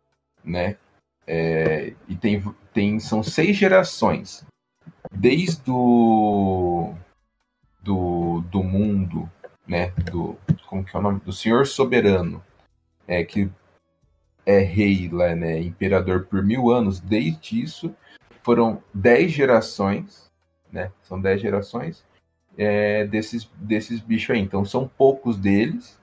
[0.43, 0.77] né?
[1.25, 4.45] É, e tem, tem, são seis gerações.
[5.15, 6.93] Desde o
[7.81, 9.29] do, do mundo,
[9.67, 9.91] né?
[10.11, 11.19] Do, como que é o nome?
[11.19, 12.43] Do Senhor Soberano,
[13.07, 13.49] é, que
[14.45, 15.61] é rei lá, né?
[15.61, 16.99] Imperador por mil anos.
[16.99, 17.95] Desde isso,
[18.43, 20.31] foram dez gerações,
[20.71, 20.91] né?
[21.03, 22.03] São dez gerações
[22.57, 24.41] é, desses, desses bichos aí.
[24.41, 25.99] Então são poucos deles,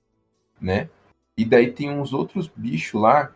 [0.61, 0.88] né?
[1.37, 3.33] E daí tem uns outros bichos lá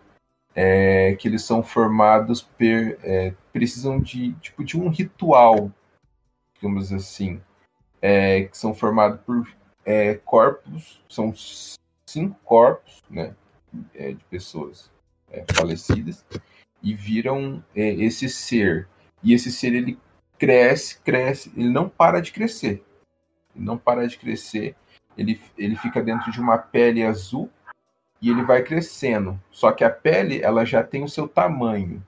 [0.58, 5.70] é, que eles são formados per, é, precisam de tipo de um ritual,
[6.54, 7.42] digamos assim,
[8.00, 9.46] é, que são formados por
[9.84, 11.34] é, corpos, são
[12.06, 13.34] cinco corpos, né?
[13.94, 14.90] é, de pessoas
[15.30, 16.24] é, falecidas
[16.82, 18.88] e viram esse ser.
[19.22, 19.98] E esse ser ele
[20.38, 22.82] cresce, cresce, ele não para de crescer.
[23.54, 24.76] Ele não para de crescer.
[25.18, 27.50] Ele, ele fica dentro de uma pele azul
[28.20, 29.38] e ele vai crescendo.
[29.50, 32.02] Só que a pele ela já tem o seu tamanho.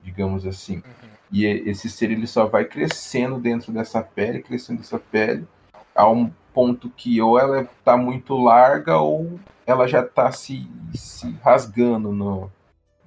[0.00, 0.82] digamos assim.
[1.30, 5.46] E e- esse ser ele só vai crescendo dentro dessa pele, crescendo dessa pele,
[5.94, 11.30] a um ponto que ou ela tá muito larga ou ela já tá se, se
[11.42, 12.50] rasgando no,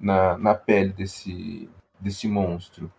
[0.00, 1.68] na, na pele desse,
[2.00, 2.90] desse monstro.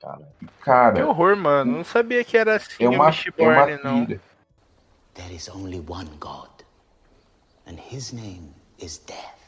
[0.00, 1.72] Cara, E, cara, Que horror, mano.
[1.78, 4.06] Não sabia que era assim é o uma, é uma Mistborn, não.
[4.06, 6.50] There is only one God,
[7.66, 9.38] and his name is death.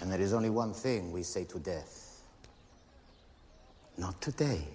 [0.00, 2.10] And there is only one thing we say to death
[4.00, 4.66] Not today.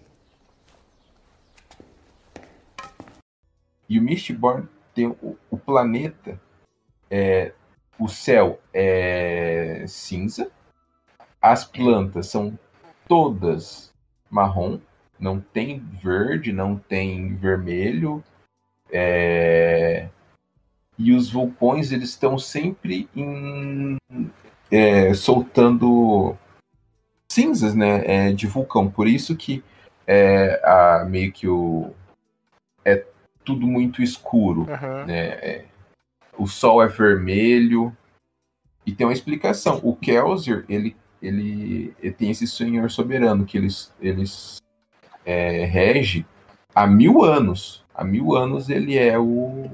[3.90, 6.40] E o Mistborn tem o, o planeta,
[7.10, 7.52] é,
[7.98, 10.52] o céu é cinza,
[11.42, 12.58] as plantas são
[13.08, 13.92] todas
[14.30, 14.80] marrom,
[15.20, 18.24] não tem verde, não tem vermelho,
[18.92, 20.10] é,
[20.98, 23.98] e os vulcões eles estão sempre em,
[24.72, 26.36] é, soltando
[27.32, 28.90] cinzas, né, é, de vulcão.
[28.90, 29.64] Por isso que
[30.08, 31.92] é, a, meio que o
[32.84, 33.04] é
[33.44, 35.06] tudo muito escuro Aham.
[35.06, 35.28] né?
[35.42, 35.66] É,
[36.38, 37.96] o sol é vermelho
[38.86, 39.80] e tem uma explicação.
[39.84, 44.62] O Kelsier ele, ele, ele tem esse senhor soberano que eles, eles
[45.26, 46.26] é, rege
[46.74, 47.84] há mil anos.
[47.94, 49.72] Há mil anos ele é o,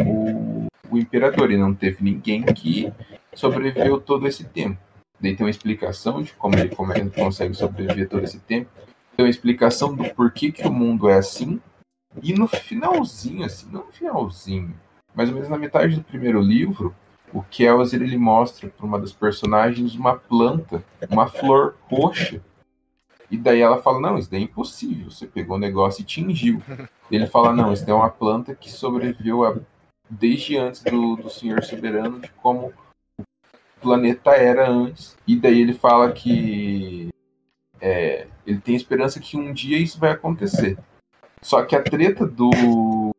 [0.00, 0.51] o,
[0.92, 2.92] o imperador e não teve ninguém que
[3.34, 4.78] sobreviveu todo esse tempo.
[5.20, 8.68] Daí tem uma explicação de como ele, como ele consegue sobreviver todo esse tempo.
[9.16, 11.60] Tem uma explicação do porquê que o mundo é assim.
[12.22, 14.74] E no finalzinho, assim, não no finalzinho,
[15.14, 16.94] mais ou menos na metade do primeiro livro,
[17.32, 22.42] o Kelsier ele mostra para uma das personagens uma planta, uma flor roxa.
[23.30, 25.10] E daí ela fala: Não, isso daí é impossível.
[25.10, 26.60] Você pegou o negócio e tingiu.
[27.10, 29.56] Ele fala: Não, isso daí é uma planta que sobreviveu a-
[30.12, 32.72] desde antes do, do Senhor Soberano, de como
[33.18, 33.24] o
[33.80, 35.16] planeta era antes.
[35.26, 37.08] E daí ele fala que
[37.80, 40.76] é, ele tem esperança que um dia isso vai acontecer.
[41.40, 43.14] Só que a treta do,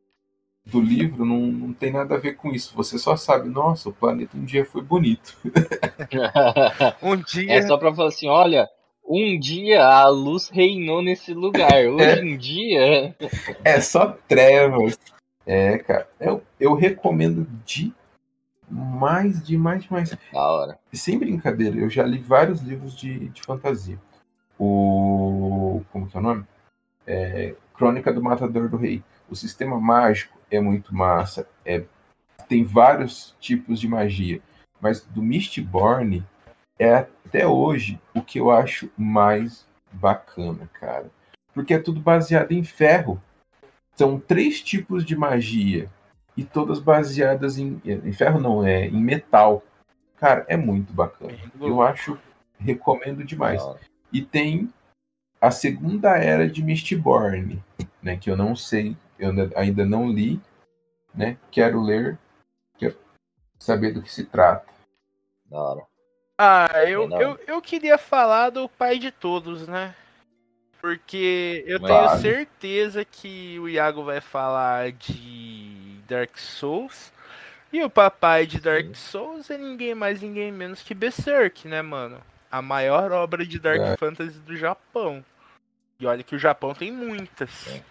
[0.65, 2.75] do livro não, não tem nada a ver com isso.
[2.75, 5.35] Você só sabe, nossa, o planeta um dia foi bonito.
[7.01, 7.53] Um dia.
[7.53, 8.69] é só pra falar assim, olha,
[9.05, 11.85] um dia a luz reinou nesse lugar.
[11.87, 13.15] Hoje em dia.
[13.63, 14.97] É só trevas.
[15.45, 16.07] É, cara.
[16.19, 20.17] Eu, eu recomendo demais, demais, demais.
[20.31, 20.79] Da hora.
[20.93, 23.99] Sem brincadeira, eu já li vários livros de, de fantasia.
[24.57, 25.81] O.
[25.91, 26.45] Como que é o nome?
[27.05, 29.03] É, Crônica do Matador do Rei.
[29.29, 31.47] O sistema mágico é muito massa.
[31.65, 31.83] É,
[32.47, 34.41] tem vários tipos de magia.
[34.79, 36.25] Mas do Mistborn
[36.77, 41.09] é até hoje o que eu acho mais bacana, cara.
[41.53, 43.21] Porque é tudo baseado em ferro.
[43.95, 45.89] São três tipos de magia.
[46.35, 47.79] E todas baseadas em.
[47.85, 49.63] Em ferro não, é em metal.
[50.17, 51.37] Cara, é muito bacana.
[51.61, 52.17] Eu acho,
[52.57, 53.61] recomendo demais.
[54.11, 54.71] E tem
[55.39, 57.61] a segunda era de Mistborn,
[58.01, 58.15] né?
[58.17, 60.41] Que eu não sei, eu ainda- não li,
[61.13, 61.37] né?
[61.51, 62.17] Quero ler,
[62.77, 62.95] quero
[63.59, 64.65] saber do que se trata.
[65.45, 65.81] Da hora.
[66.37, 69.93] Ah, eu, eu, eu queria falar do pai de todos, né?
[70.83, 77.13] Porque eu tenho certeza que o Iago vai falar de Dark Souls.
[77.71, 82.19] E o papai de Dark Souls é ninguém mais, ninguém menos que Berserk, né, mano?
[82.51, 83.95] A maior obra de Dark É.
[83.95, 85.23] Fantasy do Japão.
[86.01, 87.81] E olha que o Japão tem muitas.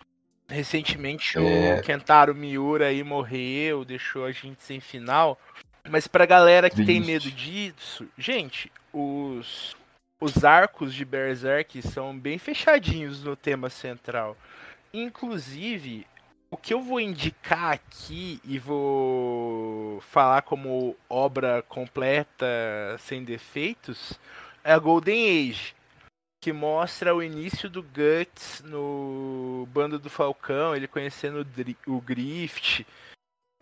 [0.46, 1.78] Recentemente É.
[1.78, 5.40] o Kentaro Miura aí morreu, deixou a gente sem final.
[5.88, 9.74] Mas pra galera que tem medo disso, gente, os
[10.22, 14.37] os arcos de Berserk são bem fechadinhos no tema central.
[14.94, 16.06] Inclusive,
[16.48, 22.46] o que eu vou indicar aqui e vou falar como obra completa
[23.00, 24.18] sem defeitos
[24.62, 25.74] é a Golden Age,
[26.40, 32.00] que mostra o início do Guts no Bando do Falcão, ele conhecendo o, Dri- o
[32.00, 32.87] Grift.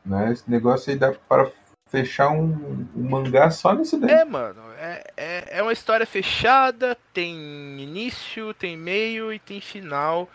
[0.05, 0.33] Né?
[0.33, 1.51] Esse negócio aí dá para
[1.91, 4.11] fechar um, um mangá só nisso daí.
[4.11, 7.35] É, mano, é, é, é uma história fechada, tem
[7.81, 10.29] início, tem meio e tem final.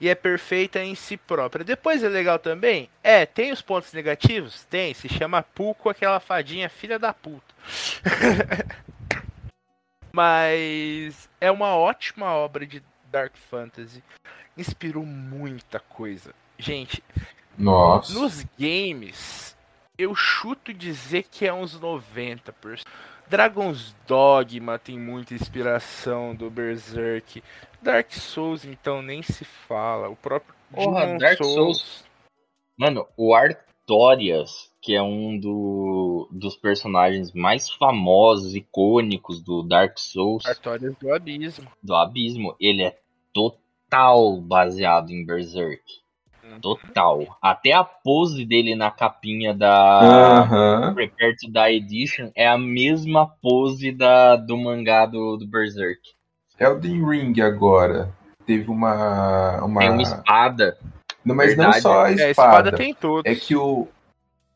[0.00, 1.64] E é perfeita em si própria.
[1.64, 2.90] Depois é legal também?
[3.02, 4.64] É, tem os pontos negativos?
[4.64, 7.54] Tem, se chama Puco, aquela fadinha filha da puta.
[10.12, 14.02] Mas é uma ótima obra de Dark Fantasy.
[14.56, 16.34] Inspirou muita coisa.
[16.58, 17.02] Gente,
[17.56, 18.12] Nossa.
[18.12, 19.53] nos games,
[19.98, 22.84] eu chuto dizer que é uns 90%.
[23.28, 27.42] Dragon's Dogma tem muita inspiração do Berserk.
[27.80, 30.08] Dark Souls, então, nem se fala.
[30.08, 32.04] O próprio Porra, Demon Dark Souls.
[32.76, 40.44] Mano, o Artorias, que é um do, dos personagens mais famosos, icônicos do Dark Souls,
[40.44, 41.70] Artórias do Abismo.
[41.82, 42.98] do Abismo, ele é
[43.32, 46.03] total baseado em Berserk.
[46.60, 47.36] Total.
[47.40, 50.94] Até a pose dele na capinha da Aham.
[50.94, 56.00] Prepare to Die Edition é a mesma pose da, do mangá do, do Berserk.
[56.58, 58.10] Elden Ring agora.
[58.46, 59.62] Teve uma.
[59.64, 59.80] uma...
[59.80, 60.76] Tem uma espada.
[61.24, 61.82] Não, mas não Verdade.
[61.82, 62.30] só a É, a espada.
[62.30, 63.30] espada tem todos.
[63.30, 63.88] É que o.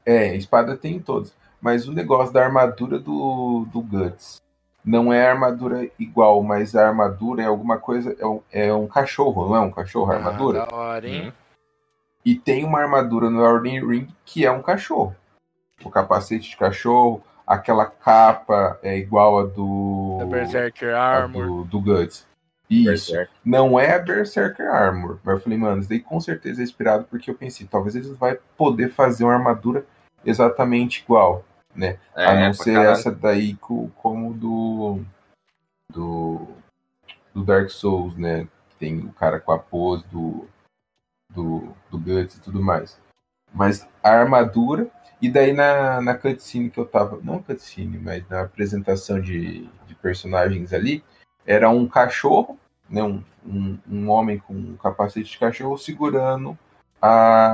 [0.04, 1.32] É, espada tem em todos.
[1.60, 4.40] Mas o negócio da armadura do, do Guts
[4.84, 8.16] não é armadura igual, mas a armadura é alguma coisa.
[8.18, 10.62] É um, é um cachorro, não é um cachorro a armadura?
[10.62, 11.32] Ah, da hora, hein?
[12.28, 15.14] E tem uma armadura no Elden Ring que é um cachorro.
[15.82, 20.16] O capacete de cachorro, aquela capa é igual a do.
[20.18, 21.46] Da Berserker Armor.
[21.46, 22.26] do, do Guts.
[22.68, 23.12] Isso.
[23.12, 23.32] Berserk.
[23.42, 25.18] Não é a Berserker Armor.
[25.24, 28.08] Mas eu falei, mano, isso daí com certeza é inspirado porque eu pensei, talvez eles
[28.10, 29.86] vão poder fazer uma armadura
[30.22, 31.44] exatamente igual.
[32.14, 32.90] É, a não ser caralho.
[32.90, 35.00] essa daí co- como do,
[35.90, 36.46] do.
[37.32, 38.46] do Dark Souls, né?
[38.78, 40.46] Tem o cara com a pose do.
[41.38, 42.98] Do, do Guts e tudo mais.
[43.52, 44.90] Mas a armadura.
[45.20, 47.18] E daí na, na cutscene que eu tava.
[47.22, 51.02] Não cutscene, mas na apresentação de, de personagens ali.
[51.46, 52.58] Era um cachorro,
[52.88, 53.02] né?
[53.02, 56.58] Um, um, um homem com um capacete de cachorro segurando
[57.00, 57.52] a,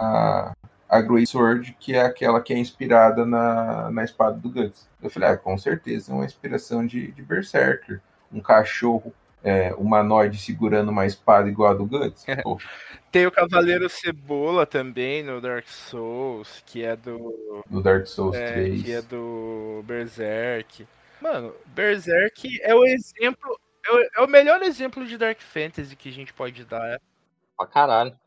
[0.00, 0.52] a,
[0.88, 4.88] a Great Sword, que é aquela que é inspirada na, na espada do Guts.
[5.00, 8.00] Eu falei, ah, com certeza, é uma inspiração de, de Berserker.
[8.32, 9.14] Um cachorro
[9.46, 12.24] é, humanoide segurando uma espada igual a do Guts.
[12.42, 12.58] Pô,
[13.12, 17.62] Tem o Cavaleiro Cebola também no Dark Souls, que é do.
[17.70, 18.82] no Dark Souls É, 3.
[18.82, 20.86] que é do Berserk.
[21.20, 23.58] Mano, Berserk é o exemplo.
[23.86, 27.00] É o, é o melhor exemplo de Dark Fantasy que a gente pode dar.
[27.56, 28.18] Pra caralho.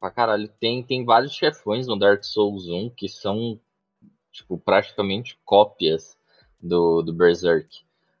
[0.00, 0.48] Pra caralho.
[0.60, 3.60] Tem, tem vários chefões no Dark Souls 1 que são,
[4.32, 6.18] tipo, praticamente cópias
[6.60, 7.68] do, do Berserk.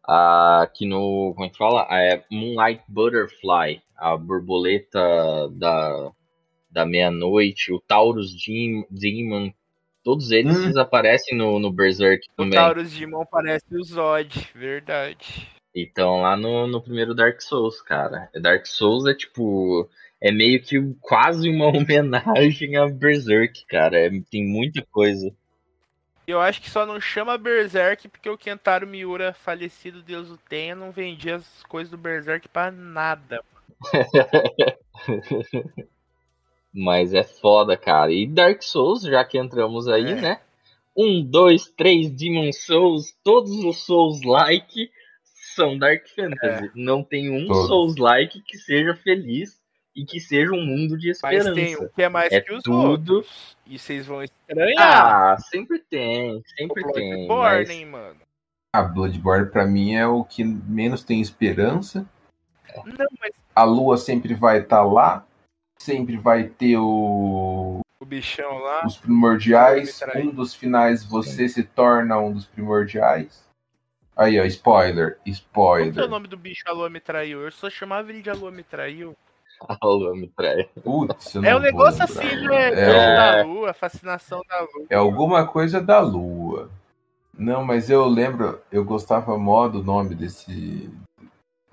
[0.06, 1.32] Ah, que no.
[1.34, 1.86] Como é que fala?
[1.90, 5.00] É Moonlight Butterfly, a borboleta
[5.52, 6.10] da,
[6.70, 9.52] da meia-noite, o Taurus Dem- Demon.
[10.04, 10.80] Todos eles Hum.
[10.80, 12.58] aparecem no, no Berserk O também.
[12.58, 15.46] Taurus Demon parece o Zod, verdade.
[15.74, 18.28] Então, lá no, no primeiro Dark Souls, cara.
[18.40, 19.88] Dark Souls é tipo.
[20.20, 23.96] É meio que quase uma homenagem a Berserk, cara.
[23.98, 25.32] É- tem muita coisa.
[26.26, 30.74] Eu acho que só não chama Berserk porque o Kentaro Miura, falecido Deus o tenha,
[30.74, 33.42] não vendia as coisas do Berserk pra nada.
[36.74, 38.12] Mas é foda, cara.
[38.12, 40.20] E Dark Souls, já que entramos aí, É.
[40.20, 40.40] né?
[40.96, 44.90] Um, dois, três Demon Souls, todos os Souls-like
[45.54, 46.70] são Dark Fantasy.
[46.74, 47.66] Não tem um Todos.
[47.66, 49.58] Souls-like que seja feliz
[49.94, 51.54] e que seja um mundo de Mas esperança.
[51.54, 53.56] tem um que é mais É que os tudo- outros.
[53.66, 54.78] E vocês vão estranhar.
[55.34, 57.26] Ah, sempre tem, o sempre tem.
[57.26, 57.70] Bloodborne, Mas...
[57.70, 58.16] hein, mano.
[58.74, 62.06] A Bloodborne pra mim é o que menos tem esperança.
[62.86, 65.26] Não, mas A lua sempre vai estar lá.
[65.78, 68.86] Sempre vai ter o, o bichão lá.
[68.86, 70.00] os primordiais.
[70.16, 73.46] Um dos finais você se torna um dos primordiais.
[74.16, 75.16] Aí, ó, spoiler.
[75.16, 76.08] Qual que é o Spoiler.
[76.08, 77.42] nome do bicho A Lua me traiu?
[77.42, 79.16] Eu só chamava ele de A Lua me traiu.
[79.68, 80.68] A lua me trai.
[80.82, 82.26] Putz, É um negócio lembrar.
[82.26, 82.68] assim, né?
[82.72, 84.86] É, da lua, fascinação da lua.
[84.90, 86.70] é alguma coisa da lua.
[87.36, 90.90] Não, mas eu lembro, eu gostava mó do nome desse.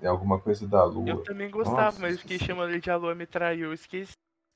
[0.00, 1.08] É alguma coisa da lua.
[1.10, 3.66] Eu também gostava, Nossa, mas eu fiquei chamando ele de A Lua me traiu.
[3.66, 4.12] Eu esqueci.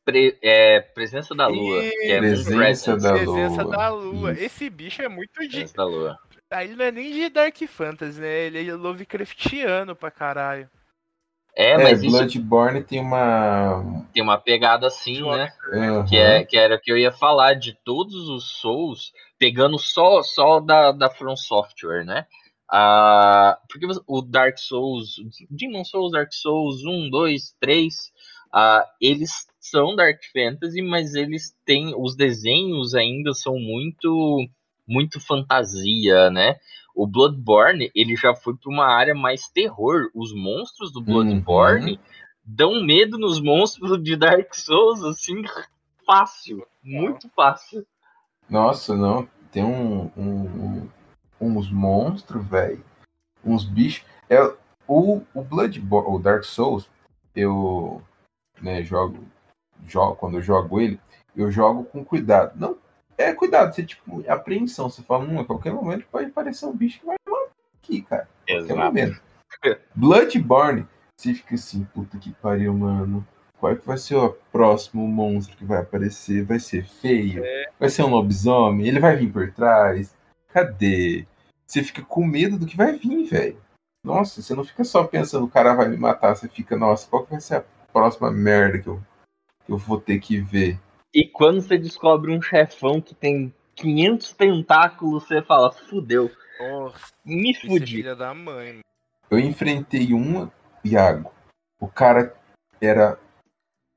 [0.06, 1.80] Pre- é, presença da lua.
[1.82, 3.76] Que é Presença da Presença lua.
[3.76, 4.32] da lua.
[4.32, 4.42] Isso.
[4.44, 5.48] Esse bicho é muito de.
[5.48, 6.18] Presença da lua.
[6.62, 8.46] Ele não é nem de Dark Fantasy, né?
[8.46, 10.68] Ele é Lovecraftiano pra caralho.
[11.56, 14.04] É, É, mas isso Bloodborne tem uma.
[14.12, 15.52] tem uma pegada assim, né?
[15.72, 16.04] Aham.
[16.04, 20.22] Que, é, que era o que eu ia falar de todos os Souls, pegando só,
[20.22, 22.26] só da, da From Software, né?
[22.68, 25.16] Ah, porque o Dark Souls,
[25.48, 27.94] Demon Souls, Dark Souls 1, 2, 3,
[28.52, 31.94] ah, eles são Dark Fantasy, mas eles têm.
[31.96, 34.48] Os desenhos ainda são muito
[34.86, 36.56] muito fantasia, né?
[36.94, 40.08] O Bloodborne, ele já foi para uma área mais terror.
[40.14, 41.98] Os monstros do Bloodborne
[42.44, 45.42] dão medo nos monstros de Dark Souls, assim,
[46.06, 46.64] fácil.
[46.82, 47.84] Muito fácil.
[48.48, 49.28] Nossa, não.
[49.50, 50.88] Tem um, um-
[51.40, 52.84] um- uns monstros, velho.
[53.44, 54.04] Uns bichos.
[54.28, 54.40] É,
[54.86, 56.88] o, o Bloodborne, o Dark Souls,
[57.34, 58.02] eu
[58.60, 59.18] né, jogo,
[59.86, 60.16] jogo.
[60.16, 61.00] Quando eu jogo ele,
[61.34, 62.52] eu jogo com cuidado.
[62.58, 62.76] Não,
[63.16, 64.88] é cuidado, você tipo, apreensão.
[64.88, 67.16] Você fala, hum, a qualquer momento pode aparecer um bicho que vai
[67.82, 68.28] aqui, cara.
[68.48, 69.22] A qualquer momento.
[69.94, 70.86] Bloodborne,
[71.16, 73.26] você fica assim, puta que pariu, mano.
[73.58, 76.44] qual é que vai ser o próximo monstro que vai aparecer?
[76.44, 77.42] Vai ser feio?
[77.78, 78.86] Vai ser um lobisomem?
[78.86, 80.14] Ele vai vir por trás?
[80.48, 81.26] Cadê?
[81.66, 83.64] Você fica com medo do que vai vir, velho.
[84.04, 87.24] Nossa, você não fica só pensando o cara vai me matar, você fica, nossa, qual
[87.24, 89.02] que vai ser a próxima merda que eu,
[89.64, 90.78] que eu vou ter que ver?
[91.14, 97.54] E quando você descobre um chefão que tem 500 tentáculos, você fala, fudeu, Nossa, me
[97.54, 97.96] fudi.
[97.96, 98.80] filha da mãe.
[99.30, 100.52] Eu enfrentei uma,
[100.84, 101.32] Iago.
[101.80, 102.36] O cara
[102.80, 103.18] era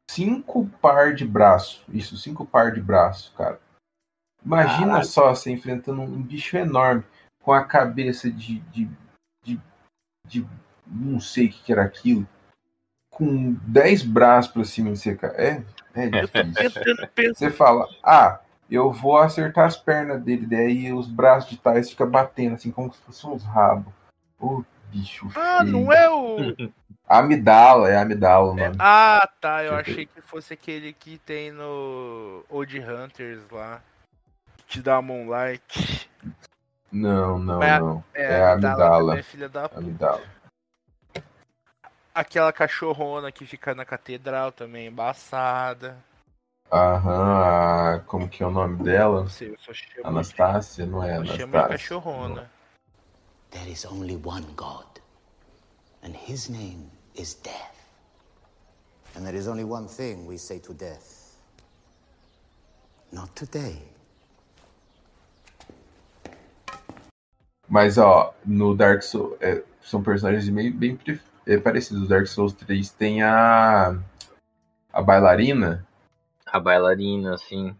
[0.09, 1.83] cinco par de braço.
[1.89, 3.59] Isso, cinco par de braço, cara.
[4.45, 5.05] Imagina Caralho.
[5.05, 7.03] só você enfrentando um bicho enorme
[7.41, 8.59] com a cabeça de.
[8.59, 8.89] de,
[9.43, 9.59] de,
[10.25, 10.47] de-
[10.85, 12.27] não sei o que, que era aquilo.
[13.17, 15.33] Com 10 braços pra cima de você, cara.
[15.41, 15.63] É,
[15.95, 17.33] é difícil.
[17.33, 18.39] Você fala, ah,
[18.69, 22.93] eu vou acertar as pernas dele, daí os braços de trás ficam batendo, assim, como
[22.93, 23.91] se fossem uns rabos.
[24.39, 25.71] Ô, bicho Ah, feio.
[25.71, 26.37] não é o.
[27.09, 28.75] Amidala, é amidala o nome.
[28.79, 29.63] Ah, tá.
[29.63, 33.81] Eu achei que fosse aquele que tem no Old Hunters lá.
[34.57, 36.09] Que te dá Moonlight.
[36.91, 38.03] Não, não, Mas- não.
[38.13, 38.99] É, É a amidala.
[39.05, 39.79] também é filha da puta.
[39.79, 40.21] Amidala.
[42.17, 46.03] Aquela cachorrona que fica na catedral também, embaçada.
[46.71, 49.21] Aham, a- como que é o nome dela?
[49.21, 51.67] Não sei, eu só chamo, Anastácia, não é eu chamo de Anastácia?
[51.77, 52.51] cachorrona.
[53.51, 54.87] There is only one God,
[56.03, 57.77] and his name is death.
[59.15, 61.37] And there is only one thing we say to death
[63.11, 63.79] Not today.
[67.69, 70.97] Mas, ó, no Dark Souls, é, são personagens bem, bem
[71.47, 72.03] é, parecidos.
[72.03, 73.95] No Dark Souls 3 tem a,
[74.91, 75.87] a bailarina,
[76.45, 77.75] A bailarina, assim.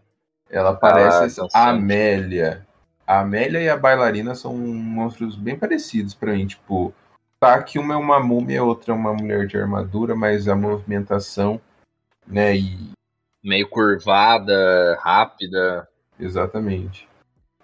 [0.50, 2.66] ela parece Ah, a Amélia.
[3.06, 6.46] A Amélia e a bailarina são monstros bem parecidos pra mim.
[6.46, 6.92] Tipo,
[7.38, 10.56] tá que uma é uma múmia a outra é uma mulher de armadura, mas a
[10.56, 11.60] movimentação,
[12.26, 12.90] né, e
[13.42, 15.88] Meio curvada, rápida.
[16.18, 17.08] Exatamente.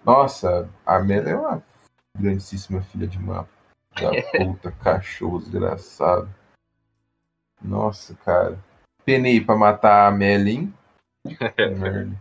[0.03, 1.61] Nossa, a Amélia é uma
[2.17, 3.47] grandíssima filha de uma
[4.01, 6.29] da puta, cachorro desgraçado.
[7.61, 8.59] Nossa, cara.
[9.03, 10.73] Penei pra matar a?
[11.55, 12.15] Que merda.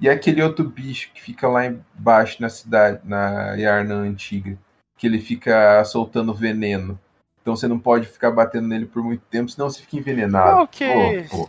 [0.00, 4.58] E aquele outro bicho que fica lá embaixo na cidade, na Yarnan antiga,
[4.96, 6.98] que ele fica soltando veneno.
[7.40, 10.60] Então você não pode ficar batendo nele por muito tempo, senão você fica envenenado.
[10.80, 11.30] É esse?
[11.30, 11.48] pô.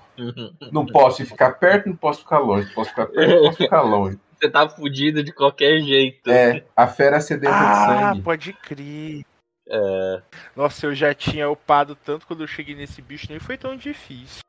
[0.72, 2.68] Não posso ficar perto, não posso ficar longe.
[2.68, 4.20] Não posso ficar perto, não posso ficar longe.
[4.38, 6.30] Você tá fudido de qualquer jeito.
[6.30, 8.22] É, a fera sedenta de Ah, sangue.
[8.22, 9.26] pode crer.
[9.68, 10.22] É,
[10.56, 14.42] Nossa, eu já tinha upado tanto quando eu cheguei nesse bicho, nem foi tão difícil.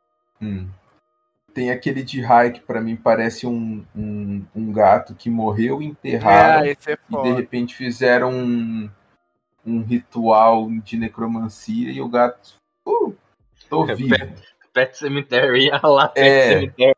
[0.42, 0.68] Hum.
[1.54, 5.78] Tem aquele de Rai que pra mim parece um, um, um gato que morreu,
[6.22, 8.90] Ah, esse é e de repente fizeram um,
[9.64, 12.56] um ritual de necromancia e o gato.
[12.86, 13.16] Uh,
[13.70, 14.14] tô É, vivo.
[14.74, 16.48] Pet Cemetery, olha lá, Pet É.
[16.50, 16.94] Cemetery.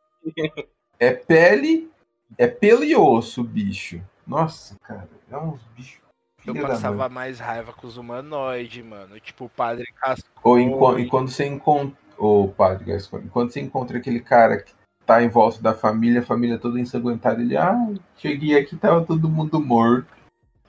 [0.99, 1.88] É pele,
[2.37, 4.01] é pelo e osso, bicho.
[4.25, 5.99] Nossa, cara, é uns bichos.
[6.45, 9.19] Eu passava mais raiva com os humanoides, mano.
[9.19, 10.27] Tipo, o padre Casco.
[10.43, 11.97] Ou enquanto, e quando você encontra.
[12.17, 14.73] Ô, padre Gascon, quando você encontra aquele cara que
[15.05, 17.75] tá em volta da família, a família toda ensanguentada, ele, ah,
[18.17, 20.07] cheguei aqui, tava todo mundo morto.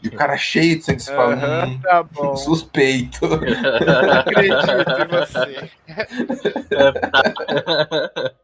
[0.03, 2.37] E o cara cheio de sangue, você fala, Aham, hum, tá bom.
[2.37, 3.27] suspeito.
[4.19, 5.71] Acredito em você.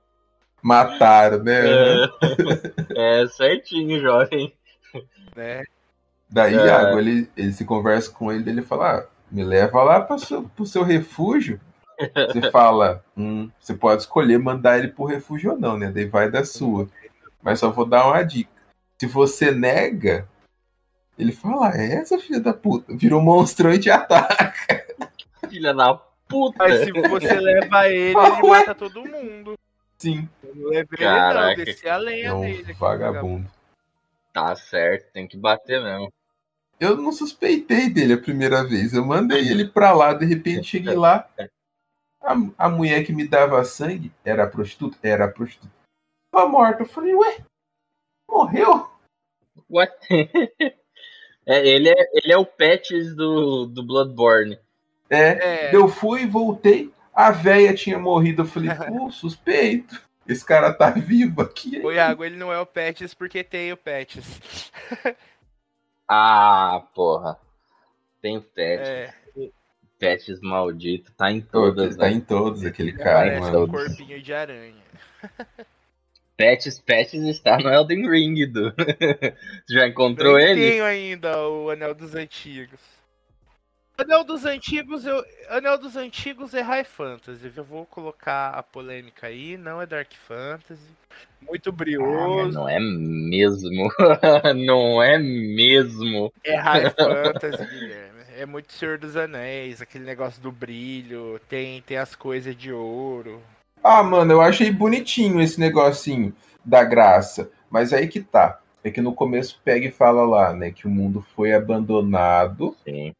[0.66, 1.60] Mataram, né?
[2.96, 4.52] É, é certinho, jovem.
[5.36, 5.62] Né?
[6.28, 6.66] Daí, É.
[6.66, 10.42] Iago, ele, ele se conversa com ele, ele fala, ah, me leva lá para seu,
[10.42, 11.60] pro seu refúgio.
[12.26, 15.90] Você fala, hum, você pode escolher mandar ele pro refúgio ou não, né?
[15.92, 16.88] Daí vai da sua.
[17.40, 18.50] Mas só vou dar uma dica.
[19.00, 20.26] Se você nega,
[21.16, 24.84] ele fala, "Ah, é essa filha da puta, virou um monstrão e te ataca.
[25.48, 25.94] Filha da
[26.28, 26.56] puta.
[26.58, 28.58] Mas se você leva ele, Ah, ele ué?
[28.58, 29.54] mata todo mundo.
[29.99, 31.16] Sim, Eu não levei ele, não.
[31.18, 31.64] Caraca.
[31.64, 32.62] Desci a lenha é um dele.
[32.62, 33.51] aqui, vagabundo.
[34.32, 36.12] Tá certo, tem que bater mesmo.
[36.78, 38.92] Eu não suspeitei dele a primeira vez.
[38.92, 41.26] Eu mandei ele pra lá, de repente cheguei lá.
[42.20, 44.99] A, a mulher que me dava sangue era a prostituta?
[45.03, 45.72] Era a prostituta.
[46.30, 46.82] Tava morta.
[46.82, 47.38] Eu falei, ué,
[48.28, 48.90] morreu?
[49.68, 49.97] What?
[51.49, 54.59] É, ele, é, ele é o Patches do, do Bloodborne.
[55.09, 56.92] É, É, eu fui, voltei.
[57.16, 58.42] A véia tinha morrido.
[58.42, 60.00] Eu falei, pô, suspeito.
[60.28, 61.78] Esse cara tá vivo aqui.
[61.82, 64.70] o Iago, ele não é o Pets porque tem o Pets.
[66.08, 67.36] Ah, porra.
[68.22, 68.88] Tem o Patches.
[68.88, 69.14] É,
[69.98, 71.12] Patches maldito.
[71.12, 72.12] Tá em Pô, todas, tá né?
[72.12, 73.68] em todos aquele ele cara, parece um mano.
[73.68, 74.84] corpinho de aranha.
[76.38, 78.72] Patches, Patches está no Elden Ring, do.
[78.72, 79.34] Você
[79.74, 80.70] já encontrou Nem ele?
[80.70, 82.78] tenho ainda o Anel dos Antigos.
[83.99, 87.51] Anel dos Antigos, eu, Anel dos Antigos é High Fantasy.
[87.57, 90.82] Eu vou colocar a polêmica aí, não é Dark Fantasy.
[91.40, 92.53] Muito Ah, brioso.
[92.53, 93.88] não é mesmo.
[94.66, 96.30] não é mesmo.
[96.44, 98.16] É High Fantasy, Guilherme.
[98.36, 103.40] É muito Senhor dos Anéis, aquele negócio do brilho, tem, tem as coisas de ouro.
[103.82, 107.51] Ah, mano, eu achei bonitinho esse negocinho da graça.
[107.70, 108.61] Mas aí que tá.
[108.84, 113.12] É que no começo pega e fala lá, né, que o mundo foi abandonado Sim.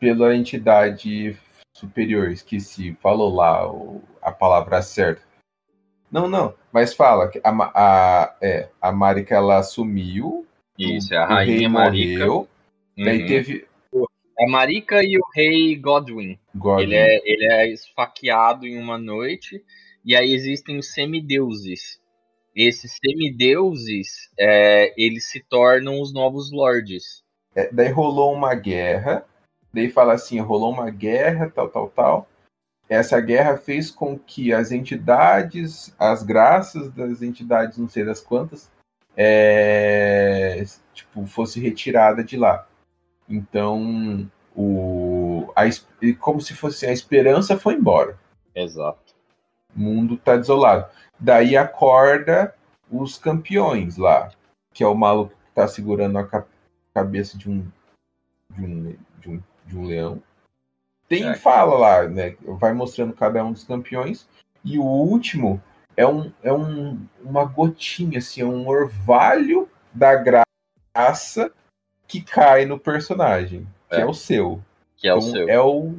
[0.00, 1.36] Pela entidade
[1.76, 2.30] superior.
[2.30, 5.22] Esqueci, falou lá o- a palavra certa.
[6.10, 10.44] Não, não, mas fala que a, a, é, a Marika ela sumiu,
[10.76, 12.24] Isso, é a rainha Marika.
[12.26, 12.48] morreu,
[12.96, 13.26] daí Uhum.
[13.28, 13.66] teve
[14.42, 16.38] A Marika e o rei Godwin.
[16.54, 16.82] Godwin.
[16.84, 19.62] Ele é, ele é esfaqueado em uma noite.
[20.02, 22.00] E aí existem os semideuses.
[22.56, 27.22] Esses semideuses, é, eles se tornam os novos lords.
[27.54, 29.26] É, daí rolou uma guerra,
[29.72, 32.28] daí fala assim, rolou uma guerra, tal, tal, tal.
[32.88, 38.70] Essa guerra fez com que as entidades, as graças das entidades, não sei das quantas,
[39.16, 42.66] é, tipo, fosse retirada de lá.
[43.28, 45.62] Então, o, a,
[46.18, 48.18] como se fosse a esperança foi embora.
[48.54, 49.14] Exato.
[49.76, 50.90] O mundo tá desolado.
[51.18, 52.54] Daí acorda
[52.90, 54.32] os campeões lá,
[54.74, 56.46] que é o maluco que tá segurando a ca-
[56.92, 57.64] cabeça de um
[58.50, 60.22] de um, de um, de um leão.
[61.08, 61.34] Tem É.
[61.34, 62.36] fala lá, né?
[62.42, 64.28] Vai mostrando cada um dos campeões.
[64.64, 65.60] E o último
[65.96, 71.50] é um é um, uma gotinha, assim, é um orvalho da graça
[72.06, 74.06] que cai no personagem, que é, É.
[74.06, 74.60] o seu.
[74.96, 75.48] Que é o Então, seu.
[75.48, 75.94] é o.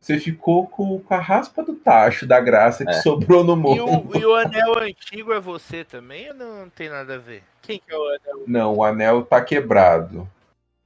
[0.00, 3.02] Você ficou com, com a raspa do tacho da graça que É.
[3.02, 4.08] sobrou no E mundo.
[4.10, 7.42] o, e o anel antigo é você também ou não tem nada a ver?
[7.60, 8.44] Quem que é o anel?
[8.46, 10.26] Não, o anel tá quebrado.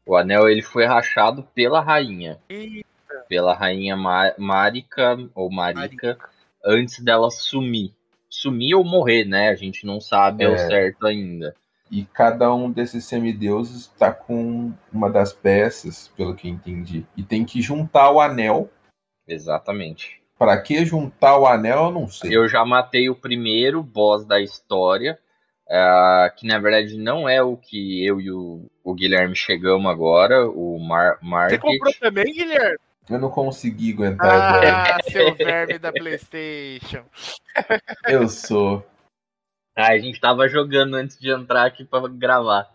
[0.07, 2.39] O anel ele foi rachado pela rainha.
[2.49, 2.85] Ih,
[3.29, 6.19] Pela rainha Ma Marika, ou Marika,
[6.65, 7.93] antes dela sumir.
[8.29, 9.49] Sumir ou morrer, né?
[9.49, 10.59] A gente não sabe ao É.
[10.59, 11.55] certo ainda.
[11.91, 17.07] E cada um desses semideuses tá com uma das peças, pelo que eu entendi.
[17.17, 18.69] E tem que juntar o anel.
[19.27, 20.21] Exatamente.
[20.39, 22.37] Pra que juntar o anel, eu não sei.
[22.37, 25.19] Eu já matei o primeiro boss da história,
[25.71, 30.49] ah, que na verdade não é o que eu e o, o Guilherme chegamos agora,
[30.49, 31.61] o Mar Você Market.
[31.61, 32.79] comprou também, Guilherme?
[33.11, 34.97] Eu não consegui aguentar agora.
[34.97, 37.05] Ah, seu verme da Playstation.
[38.09, 38.85] Eu sou.
[39.77, 42.67] Ah, a gente tava jogando antes de entrar aqui pra gravar.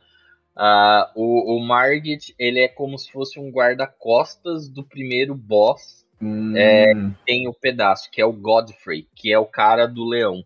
[0.55, 6.05] Ah, o, o Margit, ele é como se fosse um guarda-costas do primeiro boss.
[6.21, 6.53] Hum,
[7.25, 10.43] Tem o pedaço, que é o Godfrey, que é o cara do leão.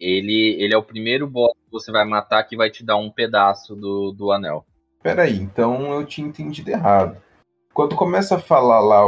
[0.00, 3.10] Ele, ele é o primeiro boss que você vai matar que vai te dar um
[3.10, 4.64] pedaço do, do anel.
[5.02, 7.20] Peraí, então eu tinha entendido errado.
[7.72, 9.02] Quando começa a falar lá,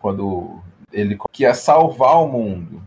[0.00, 0.60] quando
[0.92, 2.82] ele que ia salvar o mundo.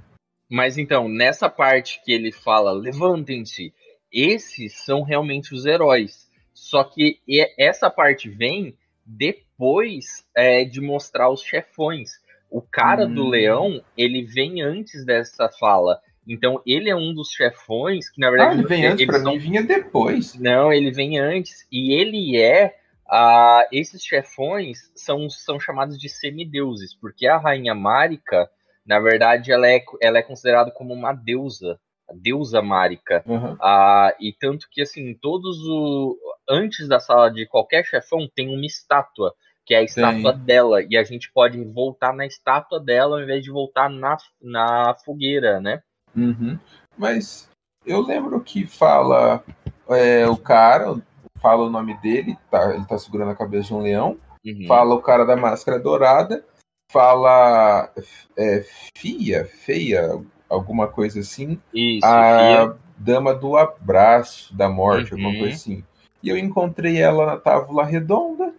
[0.49, 3.74] Mas então, nessa parte que ele fala, levantem-se,
[4.12, 6.30] esses são realmente os heróis.
[6.54, 7.20] Só que
[7.58, 12.12] essa parte vem depois é, de mostrar os chefões.
[12.49, 13.30] O cara do Hum.
[13.30, 15.99] leão, ele vem antes dessa fala.
[16.28, 19.34] Então, ele é um dos chefões que, na Ah, verdade, ele vem antes, pra são
[19.34, 20.36] mim vinha depois.
[20.39, 21.67] Não, ele vem antes.
[21.71, 22.76] E ele é.
[23.09, 28.49] ah, esses chefões são, são chamados de semideuses, porque a rainha Marika,
[28.86, 31.80] na verdade, ela é, ela é considerada como uma deusa.
[32.09, 33.24] A deusa Marika.
[33.28, 33.57] Aham.
[33.61, 36.17] Ah, e tanto que, assim, todos o.
[36.49, 39.34] Antes da sala de qualquer chefão tem uma estátua,
[39.65, 40.82] que é a estátua dela.
[40.89, 45.61] E a gente pode voltar na estátua dela ao invés de voltar na, na fogueira,
[45.61, 45.82] né?
[46.16, 46.59] Uhum.
[46.97, 47.49] Mas
[47.86, 49.43] eu lembro que fala
[49.89, 50.95] é, o cara,
[51.41, 54.66] fala o nome dele, tá, ele tá segurando a cabeça de um leão, Uhum.
[54.68, 56.43] fala o cara da máscara dourada,
[56.91, 57.89] fala
[58.38, 58.66] é,
[58.97, 62.78] fia, feia, alguma coisa assim, Isso, a Fia.
[62.97, 65.39] dama do abraço da morte, alguma Uhum.
[65.39, 65.84] coisa assim.
[66.22, 68.53] E eu encontrei ela na tábua redonda.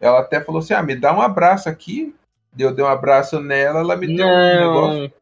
[0.00, 2.14] Ela até falou assim: ah, me dá um abraço aqui.
[2.56, 5.12] Eu dei um abraço nela, ela me deu um negócio.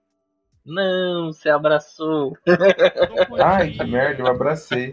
[0.67, 2.37] Não, você abraçou.
[3.39, 3.85] Ai, podia.
[3.85, 4.93] que merda, eu abracei.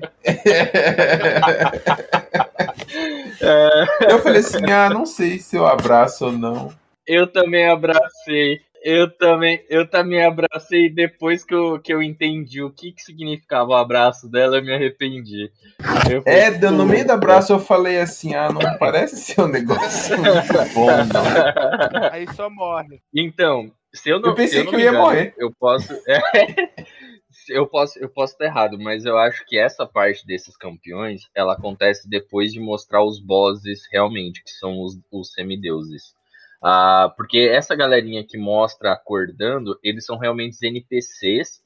[3.42, 6.74] É, eu falei assim: ah, não sei se eu abraço ou não.
[7.06, 8.62] eu também abracei.
[8.86, 13.70] Eu também, eu também abracei depois que eu, que eu entendi o que, que significava
[13.70, 15.50] o abraço dela, eu me arrependi.
[16.12, 19.48] Eu falei, É, no meio do abraço eu falei assim: ah, não parece ser um
[19.48, 22.12] negócio muito bom, não.
[22.12, 23.02] Aí só morre.
[23.16, 25.34] Então, se eu não Eu pensei se não que eu ia engano, morrer.
[25.38, 25.94] Eu posso.
[27.50, 31.54] eu posso eu posso estar errado, mas eu acho que essa parte desses campeões ela
[31.54, 36.14] acontece depois de mostrar os bosses realmente, que são os, os semideuses.
[36.64, 41.62] Uh, porque essa galerinha que mostra acordando, eles são realmente NPCs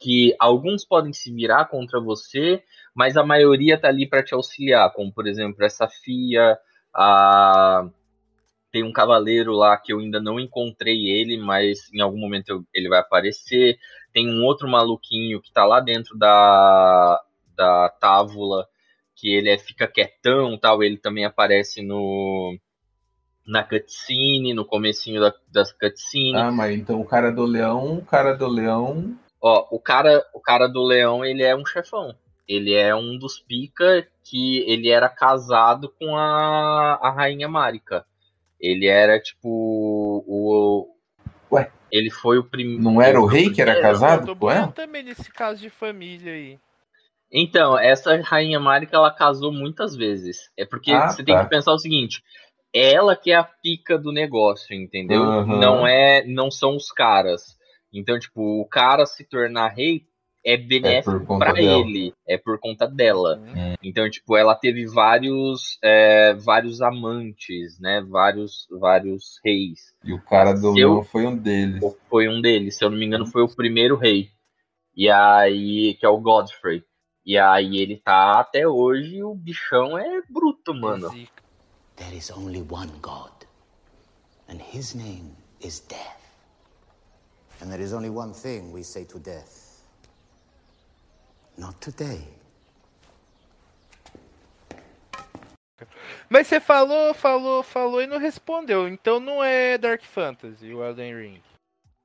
[0.00, 2.62] que alguns podem se virar contra você,
[2.94, 6.58] mas a maioria tá ali para te auxiliar, como por exemplo essa Fia,
[6.92, 7.88] a
[8.70, 12.64] tem um cavaleiro lá que eu ainda não encontrei ele, mas em algum momento eu,
[12.72, 13.78] ele vai aparecer.
[14.12, 17.20] Tem um outro maluquinho que tá lá dentro da,
[17.56, 18.66] da tábula,
[19.16, 20.82] que ele é, fica quietão tal.
[20.82, 22.56] Ele também aparece no
[23.46, 26.36] na cutscene, no comecinho da, das cutscene.
[26.36, 29.16] Ah, mas então o cara do leão, o cara do leão.
[29.42, 32.14] Ó, o cara, o cara do leão, ele é um chefão.
[32.46, 38.04] Ele é um dos pica que ele era casado com a, a rainha Marika.
[38.60, 40.88] Ele era tipo o.
[41.50, 41.70] Ué?
[41.90, 42.82] Ele foi o primeiro.
[42.82, 44.68] Não era o rei que era casado com ela?
[44.68, 46.58] também nesse caso de família aí.
[47.32, 50.50] Então, essa rainha Marika ela casou muitas vezes.
[50.56, 51.24] É porque ah, você tá.
[51.24, 52.22] tem que pensar o seguinte:
[52.74, 55.22] ela que é a pica do negócio, entendeu?
[55.22, 55.58] Uhum.
[55.58, 57.58] Não é, não são os caras.
[57.92, 60.04] Então, tipo, o cara se tornar rei
[60.44, 63.38] é benéfico é para ele, é por conta dela.
[63.38, 63.74] Uhum.
[63.82, 68.04] Então, tipo, ela teve vários é, vários amantes, né?
[68.08, 69.94] Vários vários reis.
[70.04, 71.82] E o cara do leão foi um deles.
[72.08, 74.30] Foi um deles, se eu não me engano, foi o primeiro rei.
[74.96, 76.82] E aí, que é o Godfrey.
[77.24, 81.10] E aí ele tá até hoje, o bichão é bruto, mano.
[81.96, 83.46] There is only one God,
[84.48, 86.18] and his name is death.
[87.60, 89.69] And there is only one thing we say to death.
[91.60, 92.22] Not today.
[96.30, 98.88] Mas você falou, falou, falou e não respondeu.
[98.88, 101.42] Então não é Dark Fantasy o Elden Ring.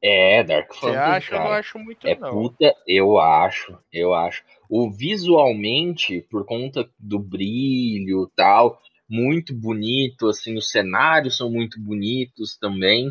[0.01, 0.91] É, Dark Fantasy.
[0.91, 1.29] Você acha?
[1.29, 1.41] Cara.
[1.41, 2.31] Eu não acho muito, é não.
[2.31, 4.43] Puta, eu acho, eu acho.
[4.69, 12.57] O visualmente, por conta do brilho tal, muito bonito, assim, os cenários são muito bonitos
[12.57, 13.09] também.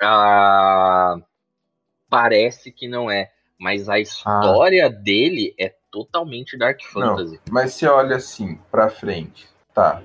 [0.00, 1.16] Ah,
[2.08, 4.90] parece que não é mas a história ah.
[4.90, 7.40] dele é totalmente Dark Fantasy.
[7.46, 10.02] Não, mas você olha assim, pra frente, tá.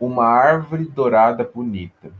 [0.00, 2.12] Uma árvore dourada bonita.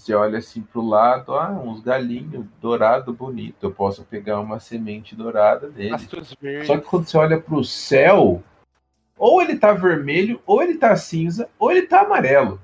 [0.00, 3.56] Você olha assim pro lado, ah, uns galinhos dourado bonito.
[3.60, 5.96] Eu posso pegar uma semente dourada dele.
[6.64, 8.42] Só que quando você olha pro céu,
[9.18, 12.58] ou ele tá vermelho, ou ele tá cinza, ou ele tá amarelo.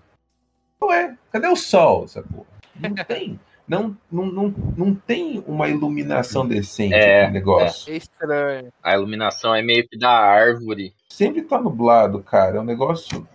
[0.82, 2.46] Ué, cadê o sol, essa porra?
[2.74, 3.38] Não tem
[3.68, 7.92] não, não, não, não tem uma iluminação decente é, no negócio.
[7.92, 8.72] É estranho.
[8.82, 10.94] A iluminação é meio que da árvore.
[11.08, 12.58] Sempre tá nublado, cara.
[12.58, 13.26] É um negócio.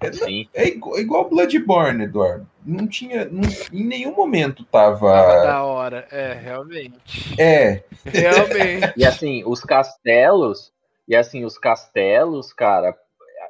[0.00, 0.48] É, Sim.
[0.54, 2.46] é igual, é igual Bloodborne, Eduardo.
[2.64, 3.26] Não tinha.
[3.26, 5.12] Não, em nenhum momento tava.
[5.12, 6.08] Tava da hora.
[6.10, 7.34] É, realmente.
[7.38, 7.84] É.
[8.04, 8.92] Realmente.
[8.96, 10.72] e assim, os castelos.
[11.06, 12.96] E assim, os castelos, cara,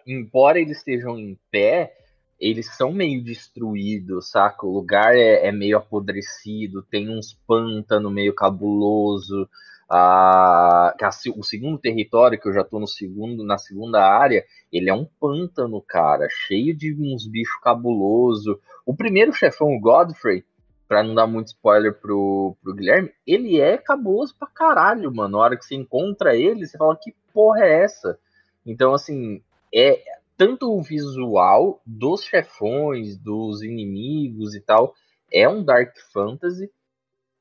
[0.06, 1.94] embora eles estejam em pé,
[2.38, 4.66] eles são meio destruídos, saca?
[4.66, 9.48] O lugar é, é meio apodrecido, tem uns pântanos meio cabuloso.
[9.88, 10.94] Ah,
[11.36, 15.06] o segundo território, que eu já tô no segundo, na segunda área, ele é um
[15.20, 18.60] pântano, cara, cheio de uns bichos cabuloso.
[18.84, 20.44] O primeiro chefão, o Godfrey,
[20.88, 25.36] pra não dar muito spoiler pro, pro Guilherme, ele é cabuloso pra caralho, mano.
[25.36, 28.18] Na hora que você encontra ele, você fala, que porra é essa?
[28.64, 29.40] Então, assim,
[29.72, 30.02] é,
[30.36, 34.94] tanto o visual dos chefões, dos inimigos e tal,
[35.32, 36.70] é um Dark Fantasy.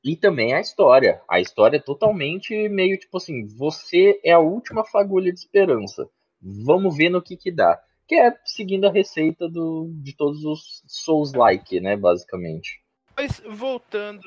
[0.02, 1.20] E também a história.
[1.28, 6.08] A história é totalmente meio tipo assim: você é a última fagulha de esperança.
[6.40, 7.80] Vamos ver no que que dá.
[8.06, 11.96] Que é seguindo a receita do, de todos os Souls-like, né?
[11.96, 12.80] Basicamente.
[13.16, 14.22] Mas voltando.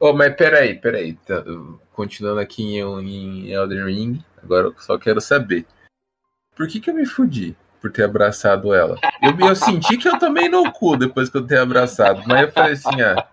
[0.00, 1.14] Oh, mas peraí, peraí.
[1.14, 1.44] Tá,
[1.92, 5.64] continuando aqui em, em Elden Ring, agora eu só quero saber.
[6.56, 7.56] Por que, que eu me fudi?
[7.80, 8.98] Por ter abraçado ela.
[9.22, 12.52] Eu, eu senti que eu tomei no cu depois que eu ter abraçado, mas eu
[12.52, 13.26] falei assim, ah,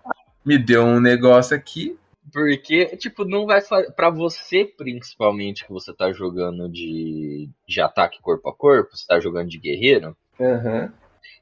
[0.44, 1.98] me deu um negócio aqui.
[2.32, 3.60] Porque, tipo, não vai
[3.94, 9.20] para você principalmente que você tá jogando de, de ataque corpo a corpo, você tá
[9.20, 10.90] jogando de guerreiro, uhum.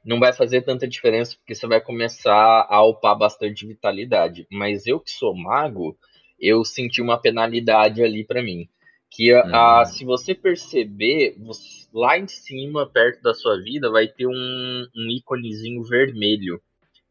[0.05, 4.45] não vai fazer tanta diferença porque você vai começar a upar bastante vitalidade.
[4.51, 5.97] Mas eu que sou mago,
[6.39, 8.69] eu senti uma penalidade ali para mim.
[9.13, 9.85] Que a, a, uhum.
[9.85, 15.09] se você perceber, você, lá em cima, perto da sua vida, vai ter um, um
[15.09, 16.59] íconezinho vermelho.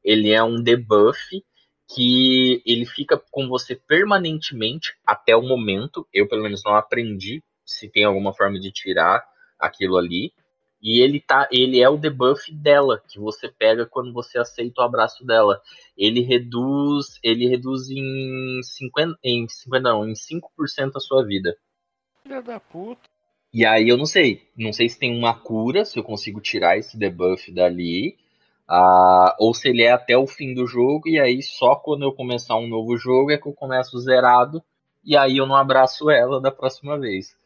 [0.03, 1.45] Ele é um debuff
[1.95, 6.05] que ele fica com você permanentemente até o momento.
[6.13, 9.25] Eu, pelo menos, não aprendi se tem alguma forma de tirar
[9.57, 10.33] aquilo ali.
[10.83, 14.85] E ele tá, ele é o debuff dela que você pega quando você aceita o
[14.85, 15.61] abraço dela.
[15.97, 21.57] Ele reduz, ele reduz em 50, em 50 não, em 5% a sua vida.
[22.23, 23.01] Filha da puta.
[23.53, 24.49] E aí eu não sei.
[24.57, 28.17] Não sei se tem uma cura, se eu consigo tirar esse debuff dali.
[28.69, 32.13] Ah, ou se ele é até o fim do jogo, e aí só quando eu
[32.13, 34.63] começar um novo jogo é que eu começo zerado,
[35.05, 37.37] e aí eu não abraço ela da próxima vez.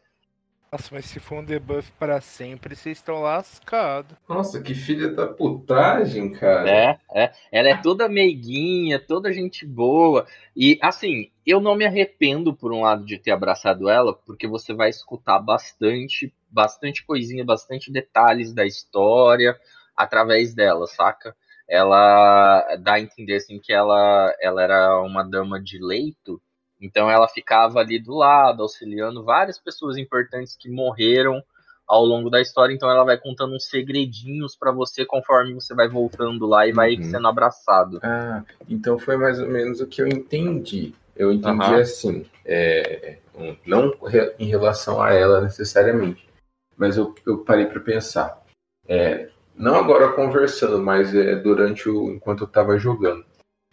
[0.76, 4.14] Nossa, mas se for um debuff para sempre, vocês estão lascados.
[4.28, 6.68] Nossa, que filha da putagem, cara.
[6.68, 7.32] É, é.
[7.50, 10.26] Ela é toda meiguinha, toda gente boa.
[10.54, 14.74] E assim, eu não me arrependo por um lado de ter abraçado ela, porque você
[14.74, 19.58] vai escutar bastante, bastante coisinha, bastante detalhes da história
[19.96, 21.34] através dela, saca?
[21.66, 26.38] Ela dá a entender assim que ela, ela era uma dama de leito
[26.80, 31.42] então ela ficava ali do lado, auxiliando várias pessoas importantes que morreram
[31.86, 32.74] ao longo da história.
[32.74, 36.96] Então ela vai contando uns segredinhos para você conforme você vai voltando lá e vai
[36.96, 37.02] Uhum.
[37.04, 38.00] sendo abraçado.
[38.02, 40.94] Ah, então foi mais ou menos o que eu entendi.
[41.14, 41.80] Eu entendi Aham.
[41.80, 43.18] assim, é,
[43.64, 43.92] não
[44.38, 46.28] em relação a ela necessariamente,
[46.76, 48.44] mas eu, eu parei para pensar.
[48.86, 53.24] É, não agora conversando, mas é, durante o enquanto eu estava jogando.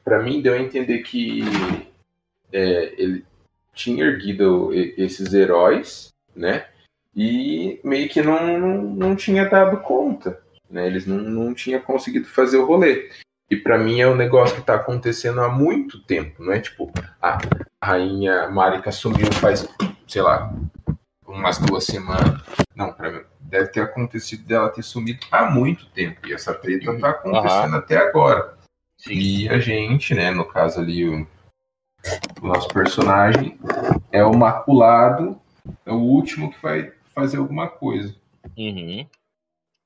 [0.05, 1.41] Para mim deu a entender que
[2.53, 3.25] é, ele
[3.73, 6.67] tinha erguido esses heróis, né?
[7.15, 10.39] E meio que não, não, não tinha dado conta,
[10.69, 10.85] né?
[10.87, 13.09] Eles não, não tinham conseguido fazer o rolê.
[13.49, 16.91] E pra mim é um negócio que tá acontecendo há muito tempo, não é tipo,
[17.21, 17.37] a
[17.83, 19.67] rainha Marika sumiu faz,
[20.07, 20.51] sei lá,
[21.27, 22.41] umas duas semanas.
[22.75, 26.27] Não, pra mim, deve ter acontecido dela ter sumido há muito tempo.
[26.27, 28.57] E essa treta tá acontecendo até agora.
[28.97, 29.13] Sim.
[29.13, 31.27] E a gente, né, no caso ali, o,
[32.41, 33.57] o nosso personagem
[34.11, 35.39] é o maculado,
[35.85, 38.15] é o último que vai fazer alguma coisa.
[38.57, 39.07] Uhum.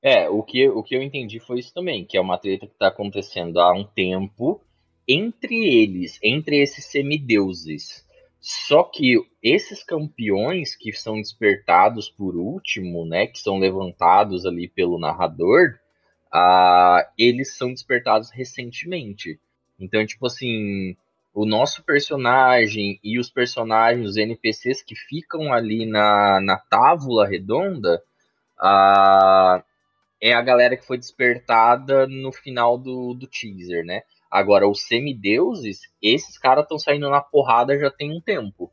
[0.02, 2.78] É, o que, o que eu entendi foi isso também, que é uma treta que
[2.78, 4.60] tá acontecendo há um tempo
[5.06, 8.06] entre eles, entre esses semideuses.
[8.40, 14.98] Só que esses campeões que são despertados por último, né, que são levantados ali pelo
[14.98, 15.78] narrador,
[16.32, 19.40] ah, eles são despertados recentemente.
[19.80, 20.96] Então, tipo assim,
[21.38, 28.02] o nosso personagem e os personagens, os NPCs que ficam ali na, na tábula redonda,
[28.58, 29.62] ah,
[30.20, 34.02] é a galera que foi despertada no final do, do teaser, né?
[34.28, 38.68] Agora, os semideuses, esses caras estão saindo na porrada já tem um tempo.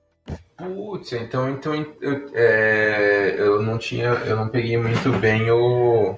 [0.58, 6.18] Putz, então, então eu, é, eu não tinha, eu não peguei muito bem o,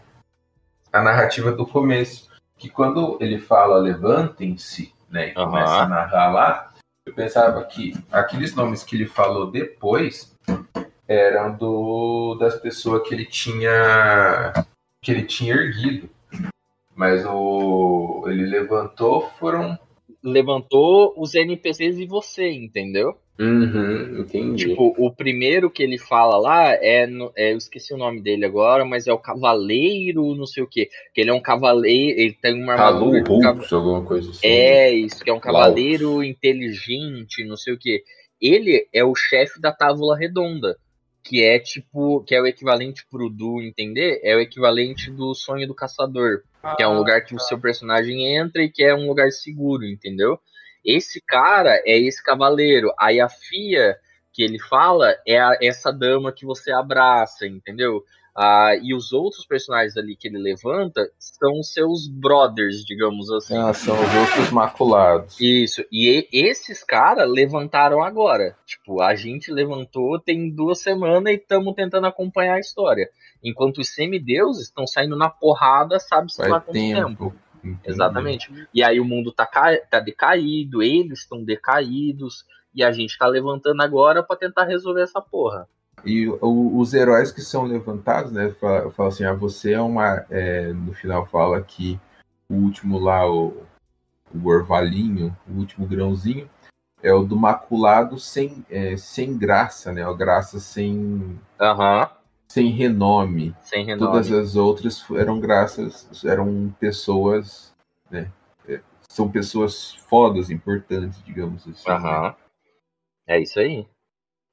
[0.93, 2.25] a narrativa do começo.
[2.57, 5.51] Que quando ele fala levantem-se, né, e Aham.
[5.51, 6.73] começa a narrar lá,
[7.05, 10.35] eu pensava que aqueles nomes que ele falou depois
[11.07, 14.53] eram do das pessoas que ele tinha
[15.01, 16.09] que ele tinha erguido.
[16.93, 19.77] Mas o ele levantou foram
[20.23, 23.17] Levantou os NPCs e você, entendeu?
[23.39, 24.69] Uhum, entendi.
[24.69, 28.45] Tipo, o primeiro que ele fala lá é, no- é, Eu esqueci o nome dele
[28.45, 30.89] agora, mas é o Cavaleiro, não sei o quê.
[31.13, 32.19] Que ele é um cavaleiro.
[32.19, 33.21] Ele tem uma Calu armadura.
[33.21, 34.47] de cava- Hulks, alguma coisa assim.
[34.47, 38.03] É, isso, que é um cavaleiro inteligente, não sei o quê.
[38.41, 40.75] Ele é o chefe da Távola Redonda,
[41.23, 45.67] que é tipo, que é o equivalente pro Du entender, é o equivalente do Sonho
[45.67, 46.41] do Caçador,
[46.75, 49.85] que é um lugar que o seu personagem entra e que é um lugar seguro,
[49.85, 50.39] entendeu?
[50.87, 52.91] Esse cara é esse cavaleiro.
[52.97, 53.97] Aí a Fia
[54.33, 58.01] que ele fala é a- essa dama que você abraça, entendeu?
[58.39, 63.57] Ah, e os outros personagens ali que ele levanta são seus brothers, digamos assim.
[63.57, 65.41] Ah, são os outros maculados.
[65.41, 68.55] Isso, e esses caras levantaram agora.
[68.63, 73.09] Tipo, a gente levantou tem duas semanas e estamos tentando acompanhar a história.
[73.43, 77.07] Enquanto os semideuses estão saindo na porrada, sabe-se lá quanto tempo.
[77.07, 77.35] tempo.
[77.71, 77.89] Entendi.
[77.89, 78.67] Exatamente.
[78.73, 83.81] E aí o mundo tá, tá decaído, eles estão decaídos, e a gente tá levantando
[83.81, 85.67] agora pra tentar resolver essa porra.
[86.05, 88.51] E o- os heróis que são levantados, né?
[88.59, 90.25] Fala, fala assim, ah, você é uma.
[90.29, 91.99] é, no final fala que
[92.47, 93.63] o último lá, o,
[94.33, 96.47] o orvalhinho, o último grãozinho,
[97.01, 100.07] é o do maculado sem, é, sem graça, né?
[100.07, 102.09] O graça sem, Aham,
[102.47, 103.55] sem renome.
[103.61, 104.11] sem renome.
[104.11, 107.73] Todas as outras eram graças, eram pessoas,
[108.09, 108.31] né?
[108.67, 111.87] é, São pessoas fodas, importantes, digamos assim.
[111.89, 111.95] né?
[111.95, 112.35] Aham.
[113.27, 113.85] É isso aí.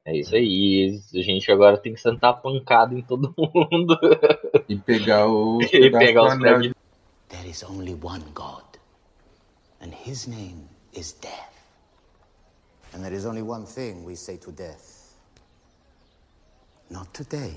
[0.07, 1.01] É isso aí.
[1.15, 3.97] E a gente agora tem que sentar pancada em todo mundo.
[4.69, 6.75] E pegar os E pegar os pedaços.
[7.29, 8.65] There is only one God,
[9.81, 11.53] and his name is death.
[12.93, 15.03] And there is only one thing we say to death
[16.91, 17.57] Not today.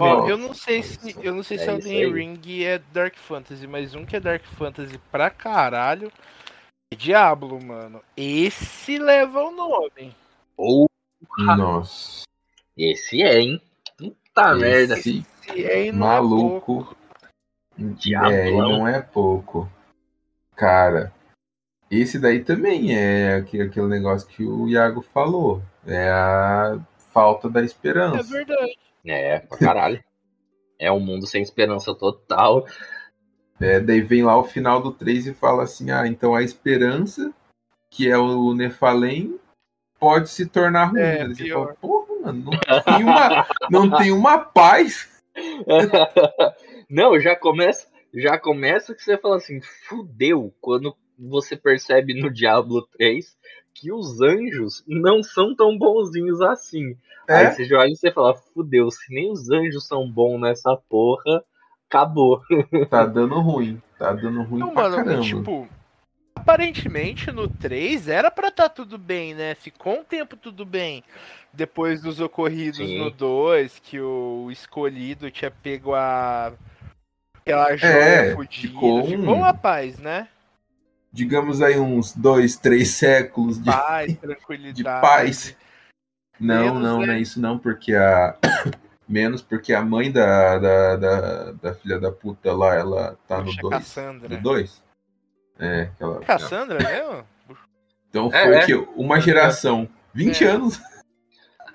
[0.00, 2.12] Ó, eu não sei se eu não sei se É Elden.
[2.12, 6.10] Ring é Dark Fantasy, mas um que é Dark Fantasy pra caralho
[6.92, 8.02] é Diablo, mano.
[8.16, 10.14] Esse leva o nome.
[10.56, 10.88] Ou
[11.38, 12.24] Nossa.
[12.76, 13.62] esse é, hein?
[13.96, 14.98] Puta merda.
[14.98, 16.56] Esse Esse aí não maluco.
[16.56, 16.96] é pouco.
[17.78, 18.32] Diablão.
[18.32, 19.70] É, e não é pouco.
[20.54, 21.12] Cara,
[21.90, 25.62] esse daí também é aquele, negócio que o Iago falou.
[25.86, 26.78] É a
[27.12, 28.22] falta da É esperança.
[28.22, 28.78] verdade.
[29.04, 30.02] É, pra caralho.
[30.78, 32.66] É um mundo sem esperança total.
[33.60, 37.32] É, daí vem lá o final do 3 e fala assim: ah, então a esperança,
[37.90, 39.38] que é o Nefalém,
[39.98, 41.00] pode se tornar ruim.
[41.00, 41.64] É, você pior.
[41.64, 45.08] fala, porra, mano, não tem uma, não tem uma paz.
[46.90, 52.86] Não, já começa, já começa que você fala assim, fudeu, quando você percebe no Diablo
[52.98, 53.34] 3
[53.74, 56.96] que os anjos não são tão bonzinhos assim.
[57.28, 60.40] Aí É, você já olha e você fala, fudeu, se nem os anjos são bons
[60.40, 61.42] nessa porra,
[61.88, 62.40] acabou.
[62.90, 63.80] tá dando ruim.
[63.98, 65.22] Tá dando ruim Não, pra mano, caramba.
[65.22, 65.68] tipo,
[66.34, 69.54] aparentemente no 3 era pra tá tudo bem, né?
[69.54, 71.02] Ficou um tempo tudo bem.
[71.52, 72.98] Depois dos ocorridos Sim.
[72.98, 76.52] no 2, que o escolhido tinha pego a.
[77.36, 78.68] aquela joia É, fodida.
[78.68, 80.28] ficou Ficou, um- uma paz, né?
[81.12, 84.76] Digamos aí uns dois, três séculos de, Paz, tranquilidade.
[84.76, 85.56] de paz.
[86.40, 87.06] Não, Menos, não, né?
[87.06, 88.36] não é isso não, porque a.
[89.08, 93.46] Menos porque a mãe da, da, da, da filha da puta lá, ela tá no
[93.46, 93.74] Puxa, 2.
[93.74, 94.28] Cassandra.
[94.36, 94.82] No 2?
[95.58, 96.20] É, aquela.
[96.20, 97.24] Cassandra mesmo?
[98.08, 98.66] Então É, foi é.
[98.66, 99.86] que uma geração.
[100.14, 100.46] 20 É.
[100.48, 100.80] anos.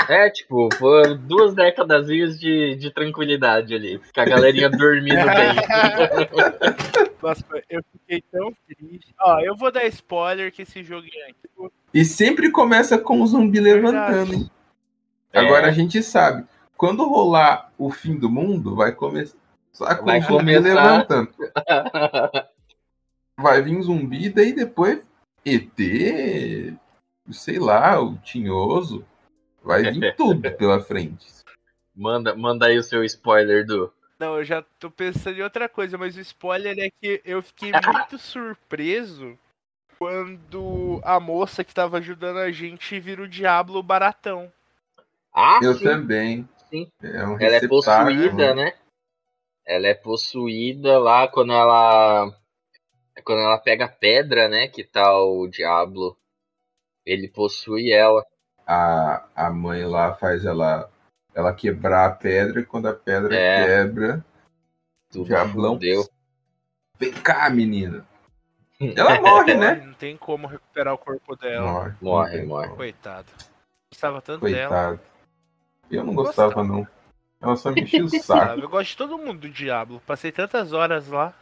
[0.07, 3.99] É, tipo, foram duas décadas de, de tranquilidade ali.
[4.13, 5.55] Com a galerinha dormindo bem.
[7.21, 9.13] Nossa, eu fiquei tão triste.
[9.19, 11.71] Ó, eu vou dar spoiler que esse jogo é antigo.
[11.93, 14.49] E sempre começa com o zumbi levantando, hein?
[15.33, 15.39] É.
[15.39, 16.45] Agora a gente sabe.
[16.75, 19.35] Quando rolar o fim do mundo, vai começar
[19.97, 20.83] com Vai o zumbi começar.
[20.83, 21.29] levantando.
[23.39, 24.99] Vai vir zumbi, daí depois
[25.45, 25.77] ET,
[27.29, 29.05] sei lá, o tinhoso.
[29.67, 31.27] Vai vir tudo pela frente.
[31.93, 33.93] manda, manda aí o seu spoiler do.
[34.17, 37.71] Não, eu já tô pensando em outra coisa, mas o spoiler é que eu fiquei
[37.85, 39.37] muito surpreso
[39.99, 44.51] quando a moça que tava ajudando a gente vira o Diablo baratão.
[45.33, 45.83] Ah, Eu sim.
[45.83, 46.49] também.
[46.69, 46.89] Sim.
[47.01, 48.73] É um Ela é possuída, né?
[49.65, 52.33] Ela é possuída lá quando ela.
[53.23, 54.67] Quando ela pega a pedra, né?
[54.67, 56.17] Que tá o diabo.
[57.05, 58.25] Ele possui ela.
[58.67, 60.89] A, a mãe lá faz ela,
[61.33, 63.65] ela quebrar a pedra e quando a pedra É.
[63.65, 64.25] quebra,
[65.09, 65.73] Tudo Diablão.
[65.75, 66.05] fudeu.
[66.99, 68.05] vem cá, menina.
[68.95, 69.75] Ela morre, né?
[69.85, 71.65] Não tem como recuperar o corpo dela.
[71.71, 71.93] Morre.
[72.01, 72.67] Morre, não morre.
[72.75, 73.27] Coitado.
[73.91, 74.67] Gostava tanto dela.
[74.69, 74.99] Coitado.
[75.89, 76.85] Eu não gostava, não.
[77.41, 78.59] Ela só me enchia o saco.
[78.59, 80.01] Eu gosto de todo mundo do Diablo.
[80.05, 81.33] Passei tantas horas lá.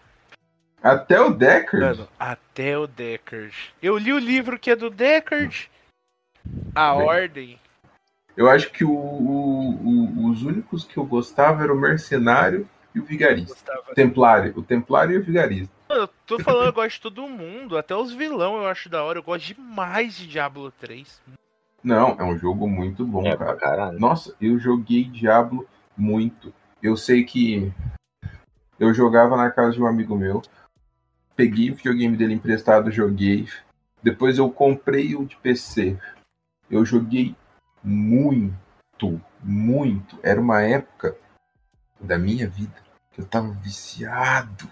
[0.83, 1.97] Até o Deckard.
[1.97, 3.73] Mano, até o Deckard.
[3.81, 5.71] Eu li o livro que é do Deckard.
[6.73, 7.05] A Bem.
[7.07, 7.59] Ordem.
[8.35, 12.99] Eu acho que o- o- o- os únicos que eu gostava eram o Mercenário e
[12.99, 13.53] o Vigarista.
[13.53, 13.91] Gostava.
[13.91, 14.53] O Templário.
[14.57, 15.73] O Templário e o Vigarista.
[15.87, 17.77] Mano, eu tô falando, eu gosto de todo mundo.
[17.77, 19.19] Até os vilão eu acho da hora.
[19.19, 21.21] Eu gosto demais de Diablo 3.
[21.83, 23.55] Não, é um jogo muito bom, É cara.
[23.55, 23.99] caralho.
[23.99, 25.65] Nossa, eu joguei Diablo
[25.95, 26.51] muito.
[26.81, 27.71] Eu sei que
[28.79, 30.41] eu jogava na casa de um amigo meu.
[31.35, 33.47] Peguei o videogame dele emprestado, joguei.
[34.01, 35.97] Depois eu comprei o de PC.
[36.69, 37.35] Eu joguei
[37.83, 40.19] muito, muito.
[40.23, 41.15] Era uma época
[41.99, 42.75] da minha vida
[43.11, 44.69] que eu tava viciado.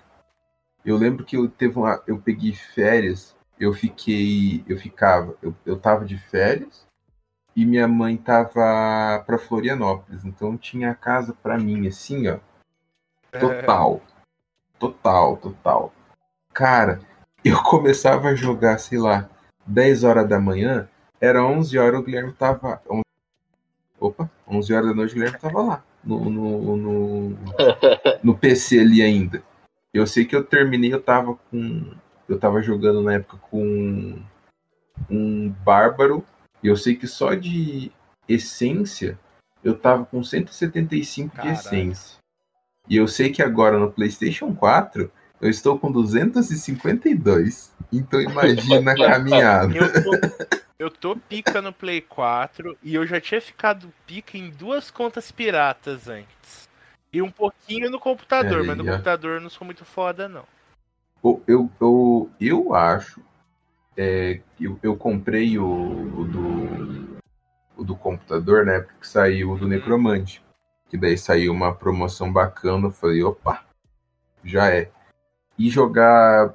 [0.85, 5.79] Eu lembro que eu teve uma, eu peguei férias, eu fiquei, eu ficava, eu, eu
[5.79, 6.85] tava de férias
[7.55, 12.39] e minha mãe tava pra Florianópolis, então tinha a casa pra mim, assim, ó.
[13.31, 14.01] Total.
[14.77, 15.93] Total, total.
[16.53, 16.99] Cara,
[17.43, 19.29] eu começava a jogar, sei lá,
[19.65, 20.89] 10 horas da manhã,
[21.24, 22.82] era 11 horas, o Guilherme tava.
[22.89, 23.01] 11...
[23.97, 25.84] Opa, 11 horas da noite o Guilherme tava lá.
[26.03, 27.38] No, no, no,
[28.21, 29.41] no PC ali ainda.
[29.93, 31.93] Eu sei que eu terminei, eu tava com.
[32.28, 34.19] Eu tava jogando na época com
[35.09, 36.26] um bárbaro.
[36.61, 37.89] E eu sei que só de
[38.28, 39.17] essência
[39.63, 41.53] eu tava com 175 Caralho.
[41.53, 42.17] de essência.
[42.89, 45.09] E eu sei que agora no PlayStation 4
[45.39, 47.71] eu estou com 252.
[47.93, 49.74] Então imagina a caminhada.
[49.74, 50.11] Eu tô,
[50.84, 55.31] eu tô pica no Play 4 e eu já tinha ficado pica em duas contas
[55.31, 56.69] piratas antes.
[57.11, 58.91] E um pouquinho no computador, Aí, mas no ó.
[58.91, 60.45] computador eu não sou muito foda, não.
[61.23, 63.21] Eu, eu, eu, eu acho.
[63.95, 67.19] é, que eu, eu comprei o, o do,
[67.77, 70.43] o do computador na época que saiu o do Necromante.
[70.89, 72.88] Que daí saiu uma promoção bacana.
[72.88, 73.63] Eu falei, opa,
[74.43, 74.91] já é.
[75.57, 76.53] E jogar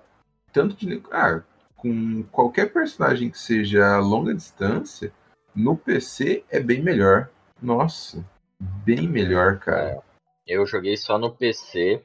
[0.52, 1.02] tanto de.
[1.10, 1.40] Ah,
[1.78, 5.12] com qualquer personagem que seja a longa distância,
[5.54, 7.30] no PC é bem melhor.
[7.62, 8.24] Nossa,
[8.60, 10.02] bem melhor, cara.
[10.46, 12.02] Eu joguei só no PC.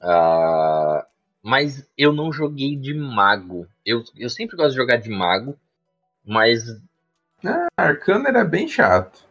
[0.00, 1.06] Ah,
[1.42, 3.66] mas eu não joguei de mago.
[3.84, 5.56] Eu, eu sempre gosto de jogar de mago,
[6.24, 6.62] mas
[7.76, 9.24] Arcano era bem chato.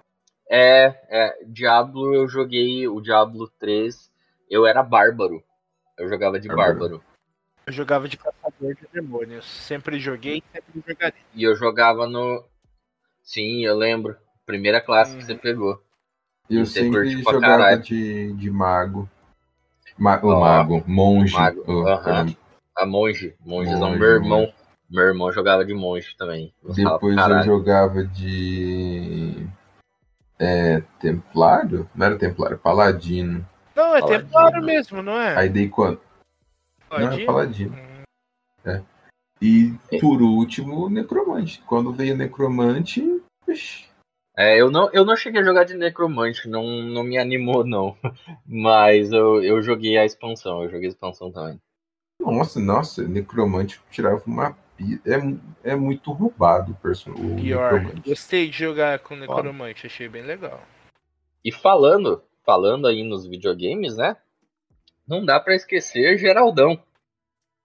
[0.49, 4.11] é, é Diablo eu joguei o Diablo 3,
[4.49, 5.41] eu era bárbaro.
[5.97, 6.79] Eu jogava de Bárbaro.
[6.79, 7.03] bárbaro.
[7.65, 8.17] Eu jogava de
[8.61, 9.45] caçador de demônios.
[9.45, 11.19] Sempre joguei, sempre jogarei.
[11.33, 12.43] E eu jogava no.
[13.23, 14.15] Sim, eu lembro.
[14.45, 15.25] Primeira classe que Uhum.
[15.27, 15.81] você pegou.
[16.49, 19.09] Eu E você sempre jogava de, de mago.
[19.97, 21.33] Ma o mago, monge.
[21.33, 22.03] mago, oh, aham.
[22.03, 22.37] caramba.
[22.77, 23.35] A monge.
[23.45, 24.39] Monges Monge, meu irmão.
[24.41, 24.53] monge.
[24.89, 26.53] Meu irmão jogava de monge também.
[26.63, 29.47] Depois eu jogava de.
[30.39, 31.87] É, Templário?
[31.95, 33.47] Não era Templário, Paladino.
[33.75, 34.23] Não, é Paladino.
[34.23, 35.37] templário mesmo, não é?
[35.37, 36.01] Aí dei quando?
[36.89, 37.25] Não, é Paladino?
[37.25, 37.90] Paladino.
[38.65, 38.83] Hum,
[39.41, 39.99] E É.
[39.99, 41.61] por último, Necromante.
[41.65, 43.01] Quando veio Necromante.
[43.47, 43.89] vixi,
[44.37, 47.97] É, eu não, eu não cheguei a jogar de necromante, não, não me animou, não.
[48.47, 51.59] Mas eu, eu joguei a expansão, eu joguei a expansão também.
[52.19, 54.55] Nossa, nossa, Necromante tirava uma.
[55.63, 57.11] É, é muito roubado o, person...
[57.11, 57.73] o Pior.
[57.73, 58.09] Necromante.
[58.09, 60.61] Gostei de jogar com Necromante, achei bem legal.
[61.43, 64.15] E falando, falando aí nos videogames, né?
[65.07, 66.81] Não dá pra esquecer Geraldão.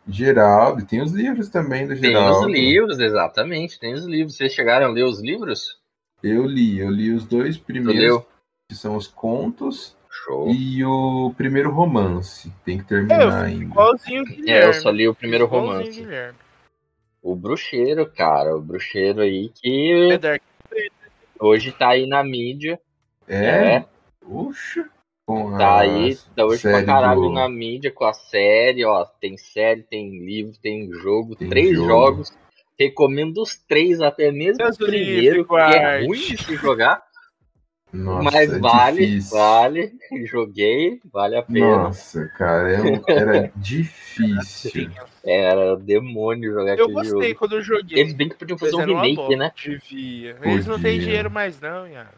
[0.08, 2.46] Geraldo, e tem os livros também do Tem Geraldo.
[2.46, 4.36] os livros, exatamente, tem os livros.
[4.36, 5.78] Vocês chegaram a ler os livros?
[6.22, 8.22] Eu li, eu li os dois primeiros,
[8.68, 10.48] que são os contos, Show.
[10.50, 12.52] e o primeiro romance.
[12.64, 13.64] Tem que terminar É, ainda.
[13.64, 14.50] Igualzinho Guilherme.
[14.50, 16.00] É, eu só li o primeiro Igualzinho romance.
[16.00, 16.38] Guilherme.
[17.22, 20.42] O bruxeiro, cara, o bruxeiro aí que É Dark.
[21.40, 22.78] hoje tá aí na mídia.
[23.26, 23.44] É?
[23.76, 23.84] É.
[24.20, 24.88] Puxa.
[25.26, 29.04] Com Tá a aí, tá hoje pra caralho do- na mídia com a série, ó.
[29.04, 31.88] Tem série, tem livro, tem jogo, Tem três jogo.
[31.88, 32.32] jogos.
[32.78, 37.02] Recomendo os três, até mesmo Deus o primeiro, que é ruim de se jogar,
[37.92, 39.36] Nossa, mas é vale, difícil.
[39.38, 39.92] vale.
[40.26, 41.76] Joguei, vale a pena.
[41.84, 44.90] Nossa, cara, é era difícil.
[45.24, 47.38] Era demônio jogar Eu aquele gostei jogo.
[47.40, 47.98] quando eu joguei.
[47.98, 49.50] Eles bem que podiam fazer um remake, né?
[49.56, 50.36] Devia.
[50.42, 51.00] Eles não têm Podia.
[51.06, 52.10] dinheiro mais não, Iago.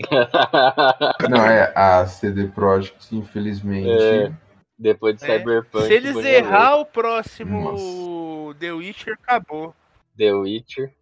[1.28, 3.88] Não, é, a CD Projekt, infelizmente.
[3.88, 4.32] É.
[4.78, 5.38] Depois de É.
[5.38, 5.86] Cyberpunk.
[5.86, 9.74] Se eles errar o próximo The Witcher, acabou.
[10.16, 10.92] The Witcher.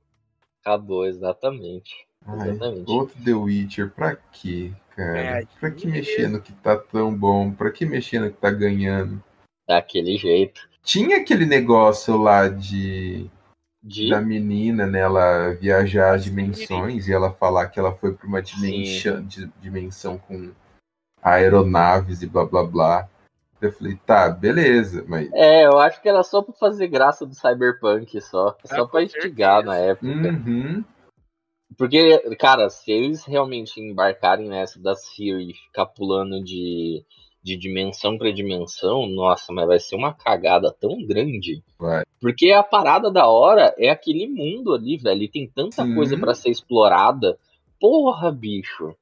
[0.64, 2.07] Acabou, exatamente.
[2.26, 2.90] Ai, Exatamente.
[2.90, 5.18] outro The Witcher, pra quê, cara?
[5.18, 7.53] É, pra que mexer no que tá tão bom?
[7.53, 9.22] Pra que mexer no que tá ganhando?
[9.66, 10.68] Daquele jeito.
[10.82, 13.30] Tinha aquele negócio lá de
[13.83, 14.11] De.
[14.11, 16.31] da menina, né, ela viajar as Sim.
[16.31, 20.51] dimensões e ela falar que ela foi pra uma dimensão, di- dimensão com
[21.22, 23.09] aeronaves e blá blá blá.
[23.61, 25.29] Eu falei, tá, beleza, mas.
[25.33, 28.57] É, eu acho que era só pra fazer graça do Cyberpunk, só.
[28.64, 29.66] Só Ah, pra instigar certeza.
[29.66, 30.07] na época.
[30.29, 30.85] Uhum.
[31.76, 37.05] Porque, cara, se eles realmente embarcarem nessa da Siri e ficar pulando de,
[37.49, 41.62] de dimensão pra dimensão, nossa, mas vai ser uma cagada tão grande.
[41.78, 42.05] Vai.
[42.20, 45.22] Porque a parada da hora é aquele mundo ali, velho.
[45.22, 45.94] E tem tanta Sim.
[45.94, 47.38] coisa pra ser explorada.
[47.80, 48.94] Porra, bicho.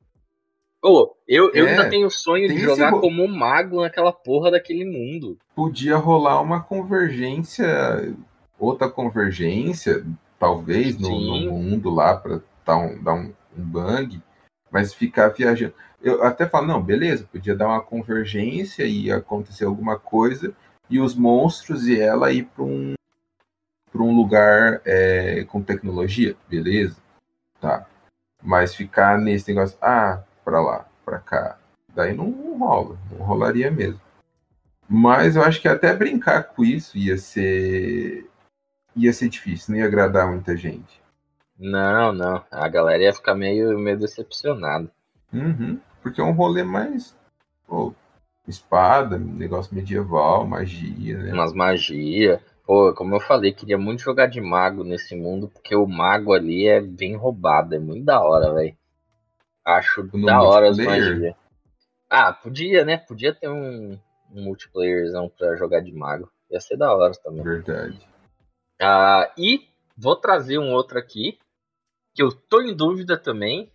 [0.84, 4.12] Ô, eu, eu É, ainda tenho o sonho de jogar ro- como um mago naquela
[4.12, 5.36] porra daquele mundo.
[5.55, 8.14] Podia rolar uma convergência,
[8.59, 10.05] outra convergência,
[10.38, 14.20] talvez, no, no mundo lá, pra dar um, dar um, um bang,
[14.77, 15.72] mas ficar viajando.
[16.03, 20.55] Eu até falo, não, beleza, podia dar uma convergência e acontecer alguma coisa,
[20.91, 22.93] e os monstros e ela ir para um,
[23.91, 26.97] pra um lugar é, com tecnologia, beleza,
[27.59, 27.86] tá.
[28.43, 31.59] Mas ficar nesse negócio, ah, pra lá, pra cá,
[31.94, 34.01] daí não, não rola, não rolaria mesmo.
[34.86, 38.28] Mas eu acho que até brincar com isso ia ser.
[38.94, 41.01] ia ser difícil, não ia agradar muita gente.
[41.59, 42.45] Não, não.
[42.51, 44.91] A galera ia ficar meio, meio decepcionada.
[45.33, 47.16] Uhum, porque é um rolê mais.
[47.66, 47.95] pô,
[48.47, 51.33] espada, negócio medieval, magia, né?
[51.33, 52.41] Umas magia.
[52.65, 56.66] Pô, como eu falei, queria muito jogar de mago nesse mundo, porque o mago ali
[56.66, 58.77] é bem roubado, é muito da hora, velho.
[59.65, 61.35] Acho da hora as magias.
[62.09, 62.97] Ah, podia, né?
[62.97, 63.99] Podia ter um,
[64.33, 66.31] um multiplayerzão pra jogar de mago.
[66.51, 67.43] Ia ser da hora também.
[67.43, 68.01] Verdade.
[68.81, 71.39] Ah, e vou trazer um outro aqui,
[72.16, 73.70] que eu tô em dúvida também,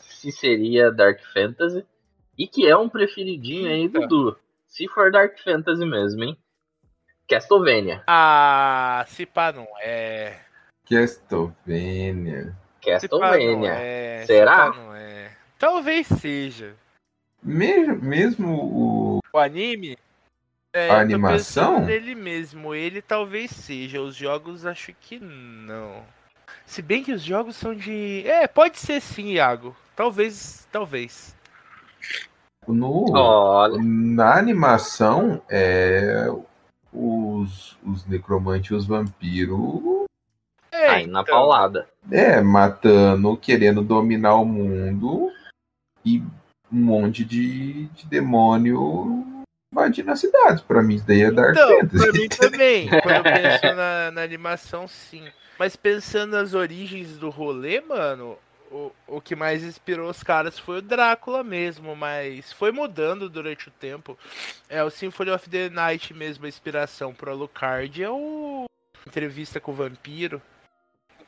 [0.00, 1.84] se seria Dark Fantasy,
[2.38, 4.00] e que é um preferidinho aí, Eita.
[4.00, 4.38] Dudu.
[4.66, 6.38] Se for Dark Fantasy mesmo, hein?
[7.28, 8.02] Castlevania.
[8.06, 10.40] Ah, se pá não é.
[10.88, 12.56] Castlevania.
[12.82, 13.70] Castlevania.
[13.70, 14.20] é.
[14.22, 14.56] se Será?
[14.72, 15.36] pá não é.
[15.58, 16.74] Talvez seja.
[17.42, 19.20] Mesmo, mesmo o.
[19.30, 19.98] O anime?
[20.72, 21.84] É, A animação?
[21.84, 22.74] nele mesmo.
[22.74, 24.00] Ele talvez seja.
[24.00, 26.02] Os jogos acho que não.
[26.66, 28.22] Se bem que os jogos são de.
[28.26, 29.76] É, pode ser sim, Iago.
[29.94, 31.34] Talvez, talvez.
[32.66, 36.26] No, Olha, na animação, é,
[36.92, 40.06] os, os necromantes e os vampiros
[40.72, 41.86] É, aí na então, paulada.
[42.10, 45.30] É, matando, querendo dominar o mundo
[46.04, 46.20] e
[46.72, 49.24] um monte de, de demônio
[49.70, 50.62] invadindo as cidades.
[50.62, 51.98] Pra mim, isso daí é Dark Então, Fantasy.
[52.04, 52.88] pra mim também.
[52.88, 55.24] Quando eu penso na, na animação, sim.
[55.58, 58.38] Mas pensando nas origens do rolê, mano,
[58.70, 63.68] o, o que mais inspirou os caras foi o Drácula mesmo, mas foi mudando durante
[63.68, 64.18] o tempo.
[64.68, 68.64] É, o Symphony of the Night mesmo, a inspiração pro Alucard é o
[69.06, 70.42] Entrevista com o Vampiro.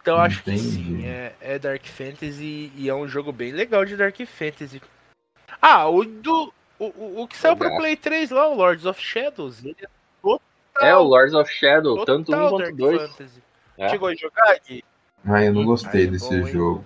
[0.01, 0.71] Então acho que Entendi.
[0.71, 4.81] sim, é, é Dark Fantasy e é um jogo bem legal de Dark Fantasy.
[5.61, 6.53] Ah, o do.
[6.79, 7.81] O, o, que saiu pro Legal.
[7.81, 12.27] Play 3 lá, o Lords of Shadows, ele é É o Lords of Shadow, tanto
[12.27, 13.11] Total 1 quanto Dark 2.
[13.11, 13.43] Fantasy.
[13.79, 13.89] É.
[13.89, 14.85] Chegou a jogar, Gui?
[15.25, 16.53] Ah, eu não Hum, gostei aí é desse bom, hein?
[16.53, 16.85] jogo.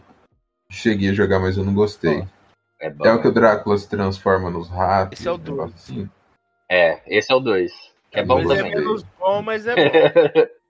[0.71, 2.27] Cheguei a jogar, mas eu não gostei.
[2.81, 3.05] É, bom.
[3.05, 5.19] É o que o Drácula se transforma nos ratos.
[5.19, 5.75] Esse é o um negócio dois.
[5.75, 6.11] assim.
[6.69, 7.73] É, esse é o 2.
[8.11, 8.77] Que é bom Mas Mas é também.
[8.77, 9.83] menos bom, mas é bom.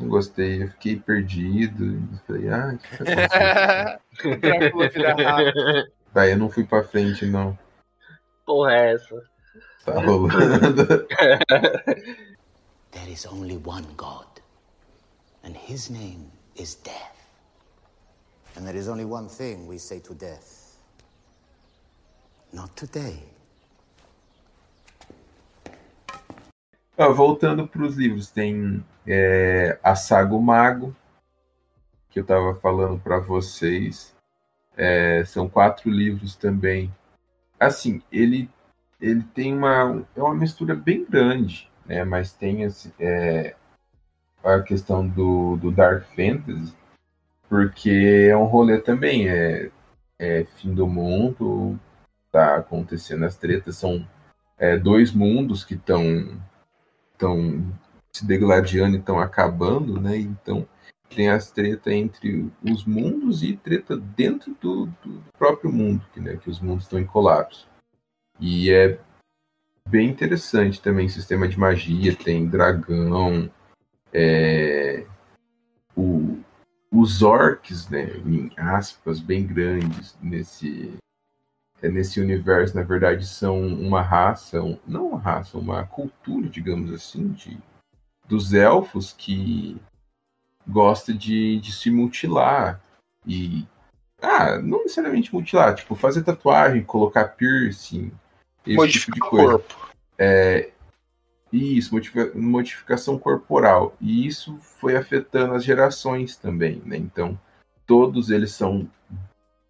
[0.00, 2.00] Não gostei, eu fiquei perdido.
[2.26, 5.92] Falei, ah, que tá o Drácula vira rato.
[6.14, 7.58] Daí eu não fui pra frente, não.
[8.46, 9.22] Porra, é essa?
[9.84, 11.08] Tá rolando.
[12.92, 14.37] There is only one God,
[15.48, 17.16] and his name is death.
[18.54, 20.76] And there is only one thing we say to death
[22.52, 23.22] not today.
[26.98, 30.94] Ó, voltando pros livros, tem é, a Saga O Mago,
[32.10, 34.14] que eu tava falando pra vocês.
[34.76, 36.92] É, são quatro livros também.
[37.58, 38.50] Assim, ele,
[39.00, 42.04] ele tem uma, é uma mistura bem grande, né?
[42.04, 43.54] Mas tem esse, é,
[44.42, 46.74] a questão do, do Dark Fantasy,
[47.48, 49.70] porque é um rolê também, é,
[50.18, 51.78] é fim do mundo,
[52.30, 54.06] tá acontecendo as tretas, são
[54.58, 56.38] é, dois mundos que estão
[57.12, 57.72] estão
[58.12, 60.16] se degladiando e estão acabando, né?
[60.16, 60.66] Então
[61.14, 66.36] tem as tretas entre os mundos e treta dentro do, do próprio mundo, que, né,
[66.36, 67.66] que os mundos estão em colapso.
[68.38, 68.98] E é
[69.88, 73.50] bem interessante também sistema de magia, tem dragão,
[74.12, 75.04] é,
[75.96, 76.38] o-
[76.90, 80.94] os orcs, né, em aspas, bem grandes nesse
[81.80, 86.92] é, nesse universo, na verdade, são uma raça, um- não uma raça, uma cultura, digamos
[86.92, 87.56] assim, de,
[88.26, 89.76] dos elfos que
[90.66, 92.80] gosta de, de se mutilar.
[93.24, 93.64] E.
[94.20, 98.10] Ah, não necessariamente mutilar, tipo, fazer tatuagem, colocar piercing,
[98.66, 99.58] esse Modificar tipo de o coisa.
[99.58, 99.90] corpo.
[100.18, 100.70] É,
[101.52, 103.96] isso, modifica- modificação corporal.
[104.00, 106.96] E isso foi afetando as gerações também, né?
[106.96, 107.38] Então,
[107.86, 108.88] todos eles são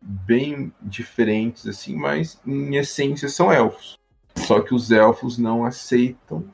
[0.01, 3.99] bem diferentes, assim, mas em essência são elfos.
[4.37, 6.45] Só que os elfos não aceitam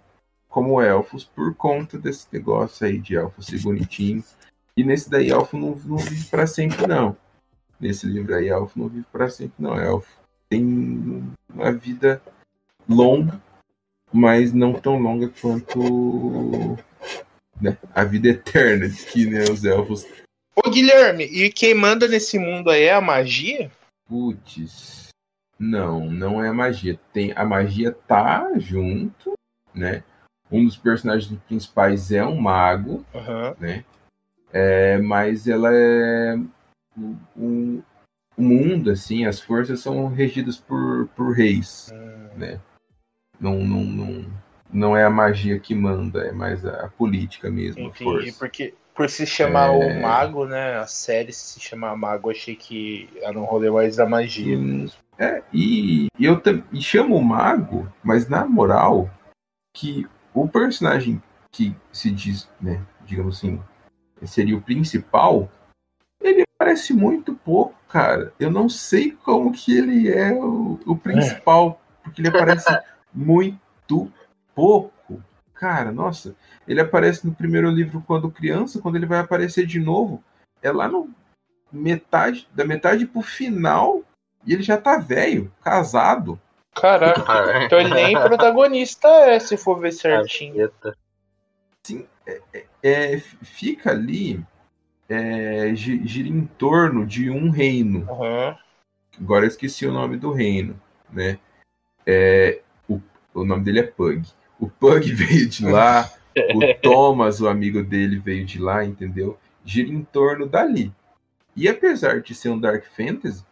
[0.48, 4.22] como elfos por conta desse negócio aí de elfo ser bonitinho.
[4.76, 7.16] E nesse daí, elfo não, não vive para sempre, não.
[7.78, 9.76] Nesse livro aí, elfo não vive para sempre, não.
[9.76, 10.08] Elfo
[10.48, 12.22] tem uma vida
[12.88, 13.40] longa,
[14.14, 16.76] mas não tão longa quanto
[17.60, 20.06] né, a vida eterna que né, os elfos.
[20.54, 23.72] Ô Guilherme, e quem manda nesse mundo aí é a magia?
[24.08, 25.08] Putz,
[25.58, 26.98] não, não é magia.
[27.12, 29.32] Tem a magia tá junto,
[29.74, 30.04] né?
[30.48, 33.56] Um dos personagens principais é um mago, Aham.
[33.58, 33.84] né?
[34.52, 36.36] É, mas ela é
[36.96, 37.82] o, o-
[38.36, 41.92] o mundo, assim, as forças são regidas por, por reis,
[42.36, 42.60] né?
[43.40, 44.24] Não, não, não,
[44.72, 48.36] não é a magia que manda, é mais a política mesmo, a Entendi, força.
[48.38, 49.70] porque por se chamar É.
[49.70, 50.76] o Mago, né?
[50.76, 54.56] A série se chamar Mago, achei que era um rolê mais da magia.
[54.56, 54.88] Hum,
[55.18, 56.40] É, e, e eu
[56.72, 59.08] e chamo o mago, mas na moral,
[59.72, 63.60] que o personagem que se diz, né, digamos assim,
[64.24, 65.48] seria o principal,
[66.20, 68.32] ele aparece muito pouco, cara.
[68.40, 72.68] Eu não sei como que ele é o, o principal, porque ele aparece
[73.14, 74.10] muito
[74.54, 75.22] pouco.
[75.54, 76.34] Cara, nossa,
[76.66, 80.22] ele aparece no primeiro livro quando criança, quando ele vai aparecer de novo,
[80.60, 81.08] é lá no
[81.72, 84.02] metade, da metade pro final,
[84.44, 86.40] e ele já tá velho, casado.
[86.74, 90.60] Caraca, então ele nem protagonista é, se for ver certinho.
[90.60, 90.96] Eita.
[92.82, 94.44] É, f- fica ali,
[95.08, 98.06] é, gi- gira em torno de um reino.
[98.10, 98.58] Aham.
[99.20, 100.80] Agora eu esqueci o nome do reino,
[101.12, 101.38] né?
[102.06, 102.60] É,
[103.34, 104.22] o, nome dele é Pug.
[104.58, 106.08] O Pug veio de lá,
[106.54, 109.38] o Thomas, o amigo dele, veio de lá, entendeu?
[109.64, 110.92] Gira em torno dali.
[111.56, 113.44] E apesar de ser um Dark Fantasy,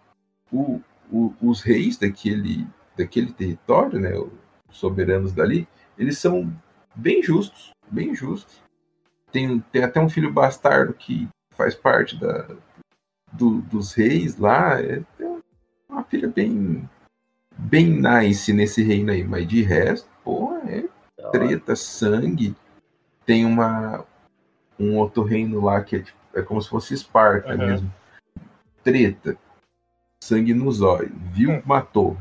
[0.51, 0.81] o-
[1.11, 5.69] o- os reis daquele, daquele território, né, os soberanos dali,
[5.99, 6.53] eles são
[6.95, 8.61] bem justos, bem justos.
[9.31, 12.49] Tem, tem até um filho bastardo que faz parte da,
[13.33, 14.81] do, dos reis lá.
[14.81, 15.37] É, é
[15.89, 16.89] uma filha bem,
[17.63, 20.85] bem nice nesse reino aí, mas de resto, porra, é
[21.31, 22.55] treta, sangue.
[23.25, 24.05] Tem uma
[24.79, 27.59] um outro reino lá que é, tipo, é como se fosse Esparta uhum.
[27.59, 27.95] mesmo.
[28.83, 29.37] Treta.
[30.23, 31.13] Sangue nos olhos.
[31.33, 31.63] Viu, hum.
[31.65, 32.17] matou.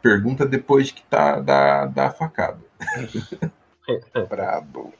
[0.00, 2.60] Pergunta depois que tá da, da facada.
[4.28, 4.92] Brabo.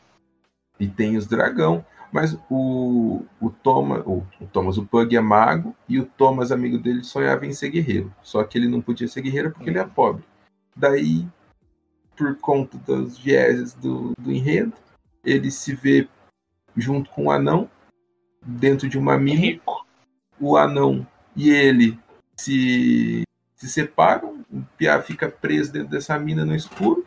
[0.81, 1.85] E tem os dragão.
[2.17, 6.79] Mas o, o, Thomas, o, o Thomas, o Pug é mago, e o Thomas, amigo
[6.79, 8.11] dele, sonhava em ser guerreiro.
[8.23, 10.25] Só que ele não podia ser guerreiro porque ele é pobre.
[10.75, 11.29] Daí,
[12.17, 14.73] por conta dos vieses do, do enredo,
[15.23, 16.09] ele se vê
[16.75, 17.69] junto com o anão,
[18.41, 19.61] dentro de uma mina.
[20.41, 21.07] O anão
[21.37, 21.99] e ele
[22.35, 23.25] se,
[23.55, 27.05] se separam, o Pia fica preso dentro dessa mina no escuro.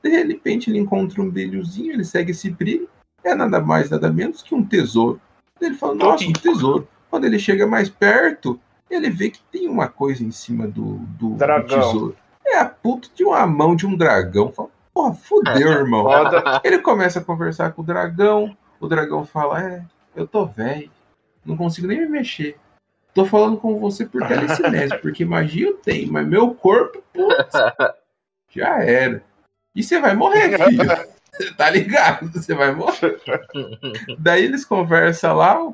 [0.00, 2.88] De repente ele encontra um brilhozinho, ele segue esse brilho
[3.24, 5.20] é nada mais, nada menos que um tesouro.
[5.60, 6.88] Ele fala, nossa, um tesouro.
[7.08, 8.58] Quando ele chega mais perto,
[8.90, 12.16] ele vê que tem uma coisa em cima do, do, do tesouro.
[12.44, 14.50] É a puta de uma mão de um dragão.
[14.50, 16.06] Fala, porra, fudeu, irmão.
[16.64, 18.56] Ele começa a conversar com o dragão.
[18.80, 19.84] O dragão fala, é,
[20.16, 20.90] eu tô velho.
[21.44, 22.58] Não consigo nem me mexer.
[23.14, 27.52] Tô falando com você por telecinese, porque magia eu tenho, mas meu corpo, putz,
[28.48, 29.22] já era.
[29.74, 30.82] E você vai morrer, filho.
[31.56, 32.30] Tá ligado?
[32.32, 33.20] Você vai morrer.
[34.18, 35.72] Daí eles conversam lá,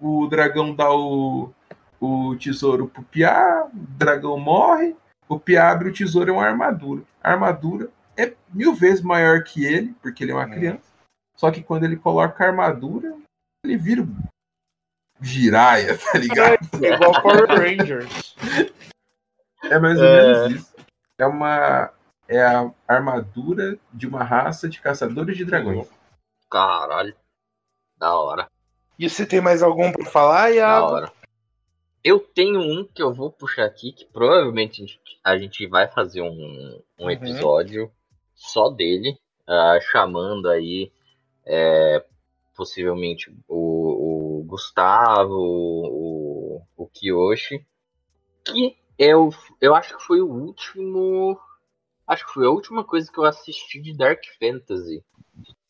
[0.00, 1.52] o dragão dá o,
[2.00, 4.94] o tesouro pro Piá, o dragão morre,
[5.28, 7.02] o Piá abre o tesouro, é uma armadura.
[7.22, 10.50] A armadura é mil vezes maior que ele, porque ele é uma hum.
[10.50, 10.94] criança.
[11.36, 13.14] Só que quando ele coloca a armadura,
[13.64, 14.06] ele vira
[15.20, 16.58] giraia, tá ligado?
[16.82, 18.36] É, igual Power Rangers.
[19.64, 20.22] É mais ou é...
[20.22, 20.74] menos isso.
[21.18, 21.90] É uma
[22.28, 25.88] é a armadura de uma raça de caçadores de dragões.
[26.50, 27.14] Caralho.
[27.96, 28.50] Da hora.
[28.98, 30.86] E você tem mais algum pra falar, Iago?
[30.86, 31.12] Da hora.
[32.02, 35.88] Eu tenho um que eu vou puxar aqui, que provavelmente a gente, a gente vai
[35.88, 36.28] fazer um,
[36.98, 37.10] um uhum.
[37.10, 37.90] episódio
[38.34, 39.18] só dele,
[39.48, 40.92] uh, chamando aí
[41.46, 42.04] é,
[42.54, 47.64] possivelmente o, o Gustavo, o, o Kiyoshi,
[48.44, 49.30] que eu,
[49.60, 51.38] eu acho que foi o último
[52.06, 55.02] Acho que foi a última coisa que eu assisti de Dark Fantasy.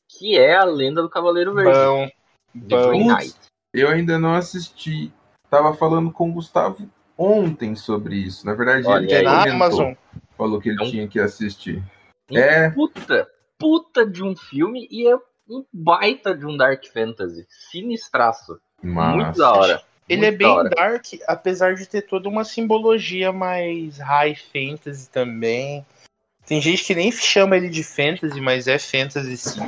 [0.09, 1.73] Que é a Lenda do Cavaleiro Verde.
[1.73, 2.11] Bom.
[2.55, 3.19] Bom.
[3.73, 5.13] Eu ainda não assisti.
[5.51, 8.47] Tava falando com o Gustavo ontem sobre isso.
[8.47, 9.95] Na verdade, Olha, ele na Amazon.
[10.37, 10.91] falou que ele é um...
[10.91, 11.83] tinha que assistir.
[12.31, 12.71] Um é.
[12.71, 13.29] Puta,
[13.59, 15.17] puta de um filme e é
[15.49, 17.47] um baita de um Dark Fantasy.
[17.49, 18.59] Sinistraço.
[18.83, 19.17] Mas...
[19.17, 19.83] Muito da hora.
[20.09, 25.85] Ele é bem dark, apesar de ter toda uma simbologia mais high fantasy também.
[26.47, 29.61] Tem gente que nem chama ele de fantasy, mas é fantasy sim.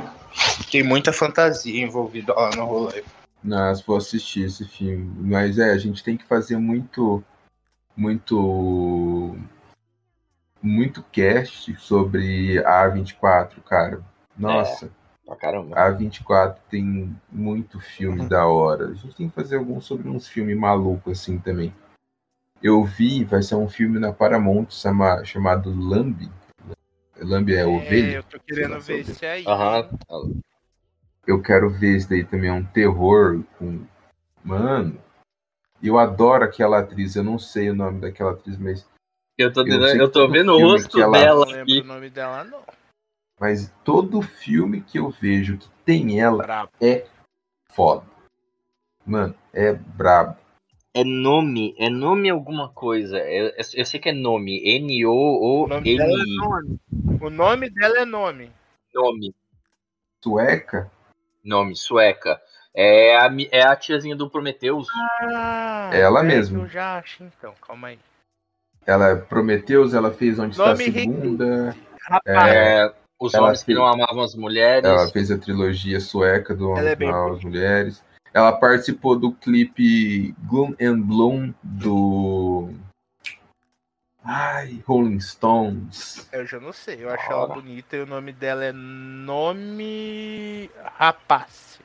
[0.71, 3.03] Tem muita fantasia envolvida lá no rolê.
[3.43, 5.11] Nossa, vou assistir esse filme.
[5.19, 7.23] Mas é, a gente tem que fazer muito.
[7.95, 9.35] Muito.
[10.61, 14.01] Muito cast sobre a A24, cara.
[14.37, 14.85] Nossa.
[14.85, 14.89] É,
[15.25, 15.75] pra caramba.
[15.75, 18.27] A A24 tem muito filme uhum.
[18.27, 18.89] da hora.
[18.89, 21.73] A gente tem que fazer algum sobre uns filmes malucos assim também.
[22.61, 26.29] Eu vi, vai ser um filme na Paramount chama, chamado Lambi
[27.21, 28.17] Lambi é, é ovelha?
[28.17, 29.43] eu tô querendo ver esse aí.
[29.47, 29.89] Aham.
[31.25, 33.85] Eu quero ver esse daí também, é um terror com.
[34.43, 34.97] Mano,
[35.81, 38.87] eu adoro aquela atriz, eu não sei o nome daquela atriz, mas.
[39.37, 41.19] Eu tô, eu, eu tô vendo o rosto ela...
[41.19, 41.45] dela.
[41.45, 42.61] Não lembro o nome dela, não.
[43.39, 46.71] Mas todo filme que eu vejo que tem ela brabo.
[46.81, 47.05] é
[47.71, 48.03] foda.
[49.05, 50.37] Mano, é brabo.
[50.93, 53.19] É nome, é nome alguma coisa.
[53.19, 54.59] Eu, eu sei que é nome.
[54.79, 55.93] N-O-O-M-I.
[57.19, 58.51] É o nome dela é nome.
[58.93, 59.35] Nome.
[60.23, 60.91] Sueca?
[61.43, 62.41] Nome, sueca.
[62.73, 64.87] É a, é a tiazinha do Prometheus.
[65.21, 66.59] Ah, ela é mesma.
[66.59, 67.99] Eu já acho então, calma aí.
[68.85, 71.75] Ela é Prometheus, ela fez Onde nome está a Segunda.
[72.01, 72.53] Rapaz.
[72.53, 74.89] É, os homens que não amavam as mulheres.
[74.89, 78.03] Ela fez a trilogia sueca do Homem que não as mulheres.
[78.33, 82.69] Ela participou do clipe Gloom and Bloom do.
[84.29, 86.27] Ai, Rolling Stones.
[86.33, 91.79] Eu já não sei, eu acho ela bonita e o nome dela é Nome Rapaz.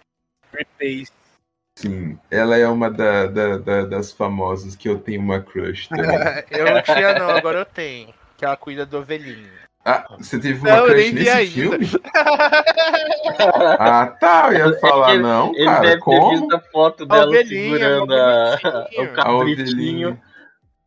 [1.78, 6.18] Sim, ela é uma da, da, da, das famosas que eu tenho uma crush também.
[6.50, 8.12] eu não tinha não, agora eu tenho.
[8.36, 9.48] Que ela cuida do ovelhinho.
[9.84, 11.52] Ah, você teve uma não, crush nesse ainda.
[11.52, 11.90] filme?
[13.78, 16.28] ah, tá, eu ia falar, ele, não, ele cara, deve como?
[16.28, 18.58] ter visto a foto dela a segurando a,
[18.98, 20.20] o cabritinho.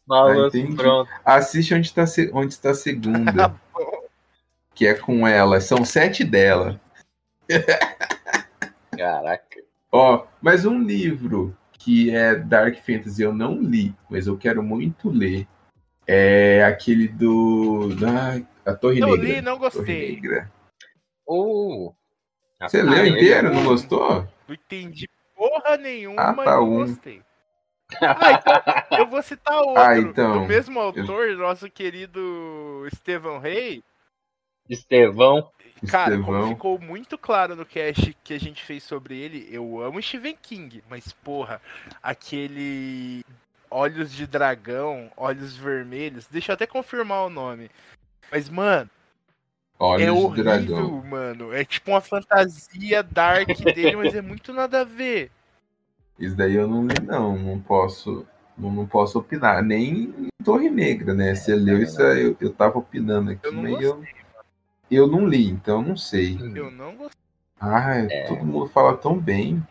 [0.08, 0.76] Balanço entendi.
[0.76, 1.10] pronto.
[1.24, 2.04] Assiste onde está
[2.34, 3.56] onde está a segunda,
[4.76, 5.60] que é com ela.
[5.60, 6.80] São sete dela.
[8.98, 9.60] Caraca.
[9.92, 15.10] Ó, mas um livro que é Dark Fantasy eu não li, mas eu quero muito
[15.10, 15.48] ler.
[16.08, 17.90] É aquele do.
[18.06, 19.24] Ai, a Torre Eu Negra.
[19.26, 20.22] li, não gostei.
[21.28, 21.94] Uh.
[22.62, 23.54] Você leu inteiro?
[23.54, 24.28] Não gostou?
[24.48, 26.78] Não entendi porra nenhuma, Ah, mas tá, não um.
[26.86, 27.22] gostei.
[28.02, 29.82] Ah, então, eu vou citar outro.
[29.82, 33.84] Ah, então, Do mesmo autor, nosso querido Estevão Rei.
[34.70, 35.52] Estevão.
[35.88, 36.50] Cara, como Estevão.
[36.50, 40.84] ficou muito claro no cast que a gente fez sobre ele, eu amo Stephen King,
[40.90, 41.62] mas porra,
[42.02, 43.24] aquele
[43.70, 47.70] Olhos de Dragão, Olhos Vermelhos, deixa eu até confirmar o nome.
[48.32, 48.90] Mas, mano,
[49.78, 51.04] Olhos é de horrível, dragão.
[51.04, 51.54] mano.
[51.54, 55.30] É tipo uma fantasia dark dele, mas é muito nada a ver.
[56.20, 57.38] Isso daí eu não li, não.
[57.38, 58.26] Não posso.
[58.58, 59.62] Não, não posso opinar.
[59.64, 61.36] Nem em Torre Negra, né?
[61.36, 64.04] Você leu isso, eu, eu tava opinando aqui, Eu não mas eu,
[64.90, 66.38] eu não li, então eu não sei.
[66.56, 67.22] Eu não gostei.
[67.60, 68.24] Ai, É.
[68.28, 69.62] todo mundo fala tão bem.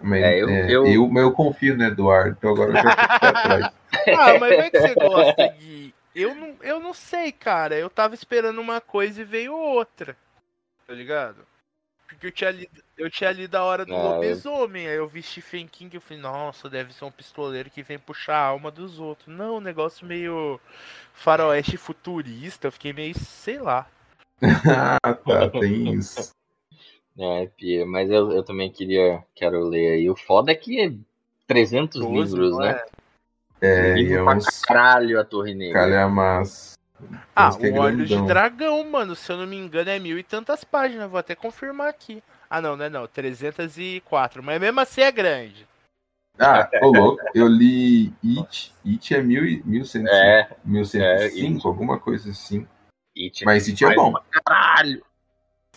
[0.00, 2.90] Mas, É, eu- é, eu- eu, mas eu confio no Eduardo, então agora eu já
[2.90, 3.72] fico pra trás.
[4.08, 5.94] Ah, mas vai que você gosta, Gui.
[6.14, 7.74] Eu não, eu não sei, cara.
[7.76, 10.16] Eu tava esperando uma coisa e veio outra.
[10.86, 11.38] Tá ligado?
[12.06, 14.86] Porque eu tinha lido, eu tinha lido a hora do Ah, eu- lobisomem.
[14.88, 17.98] Aí eu vi Stephen King e eu falei, nossa, deve ser um pistoleiro que vem
[17.98, 19.28] puxar a alma dos outros.
[19.28, 20.60] Não, um negócio meio
[21.12, 22.68] faroeste futurista.
[22.68, 23.86] Eu fiquei meio, sei lá.
[25.02, 26.30] ah, tá, tem isso.
[27.18, 30.10] É, Pia, mas eu, eu também queria, quero ler aí.
[30.10, 30.92] O foda é que é
[31.46, 32.78] 300 Doze, livros, né?
[33.58, 35.80] É, e Livro é pra uns caralho a Torre Negra.
[35.80, 36.74] calhamaços.
[37.34, 38.20] Ah, é o Olho de.
[38.26, 41.88] Dragão, mano, se eu não me engano é mil e tantas páginas, vou até confirmar
[41.88, 42.22] aqui.
[42.48, 45.66] Ah, não, não é não, 304, mas mesmo assim é grande.
[46.38, 48.72] Ah, ô louco, eu li It.
[48.84, 52.66] It é mil, e- 1105, É, 1105 é, alguma coisa assim.
[53.16, 54.12] It Mas It é bom.
[54.30, 55.02] Caralho!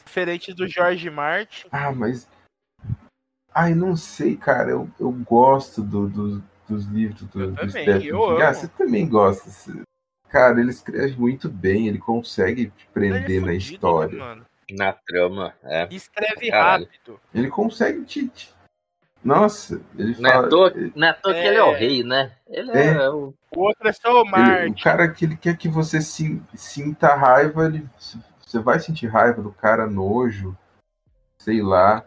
[0.05, 1.67] Diferente do George Martin.
[1.71, 2.27] Ah, mas.
[3.53, 4.71] Ai, não sei, cara.
[4.71, 8.41] Eu, eu gosto do, do- dos livros do, Eu do também, Stephen eu King.
[8.41, 9.49] Ah, você também gosta.
[10.27, 14.11] Cara, ele escreve muito bem, ele consegue te Ele é prender na fudido, história.
[14.13, 14.45] né, mano?
[14.75, 15.87] Na trama, é.
[15.91, 16.85] Escreve Caralho.
[16.85, 17.19] rápido.
[17.33, 18.27] Ele consegue te.
[18.29, 18.53] te-
[19.23, 20.47] Nossa, ele Não é fala.
[20.47, 22.31] à toa, ele- não é à toa que ele é o rei, né?
[22.47, 23.09] Ele é, É.
[23.09, 23.33] o.
[23.55, 24.71] O outro é só o ele- Martin.
[24.71, 29.41] o cara que ele quer que você sin- sinta raiva, ele, você vai sentir raiva
[29.41, 30.55] do cara, nojo,
[31.37, 32.03] sei lá.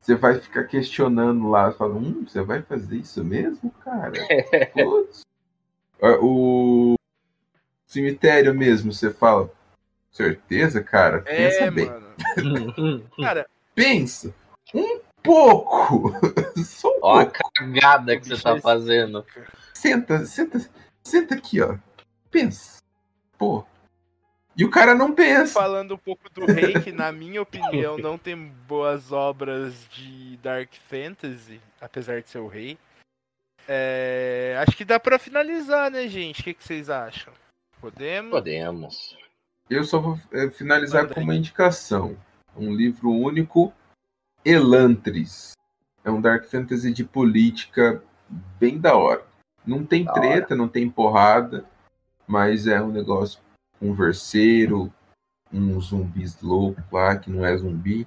[0.00, 4.12] Você vai ficar questionando lá, falando, hum, você vai fazer isso mesmo, cara?
[4.72, 5.22] Putz.
[6.00, 6.94] Ah, O
[7.86, 9.50] cemitério mesmo, você fala,
[10.10, 11.22] certeza, cara?
[11.22, 11.86] Pensa É, bem.
[11.86, 13.10] mano.
[13.20, 14.34] Cara, Pensa.
[14.74, 16.12] Um pouco.
[16.64, 17.52] Só um Ó a pouco.
[17.54, 19.24] cagada que você tá esse- fazendo.
[19.72, 20.58] Senta, senta,
[21.02, 21.76] senta aqui, ó.
[22.30, 22.78] Pensa.
[23.38, 23.64] Pô.
[24.56, 25.52] E o cara não pensa.
[25.54, 28.34] falando um pouco do rei, que na minha opinião não tem
[28.66, 32.76] boas obras de Dark Fantasy, apesar de ser o rei.
[33.68, 36.40] É, acho que dá pra finalizar, né, gente?
[36.40, 37.32] O que, que vocês acham?
[37.80, 38.30] Podemos?
[38.32, 39.16] Podemos.
[39.68, 42.16] Eu só vou é, finalizar Manda com uma indicação.
[42.56, 43.72] Um livro único,
[44.44, 45.52] Elantris.
[46.04, 48.02] É um Dark Fantasy de política
[48.58, 49.24] bem da hora.
[49.66, 51.64] Não tem Da treta, não tem porrada,
[52.26, 53.40] mas é um negócio
[53.78, 54.92] converseiro,
[55.52, 58.06] um zumbis louco lá, que não é zumbi.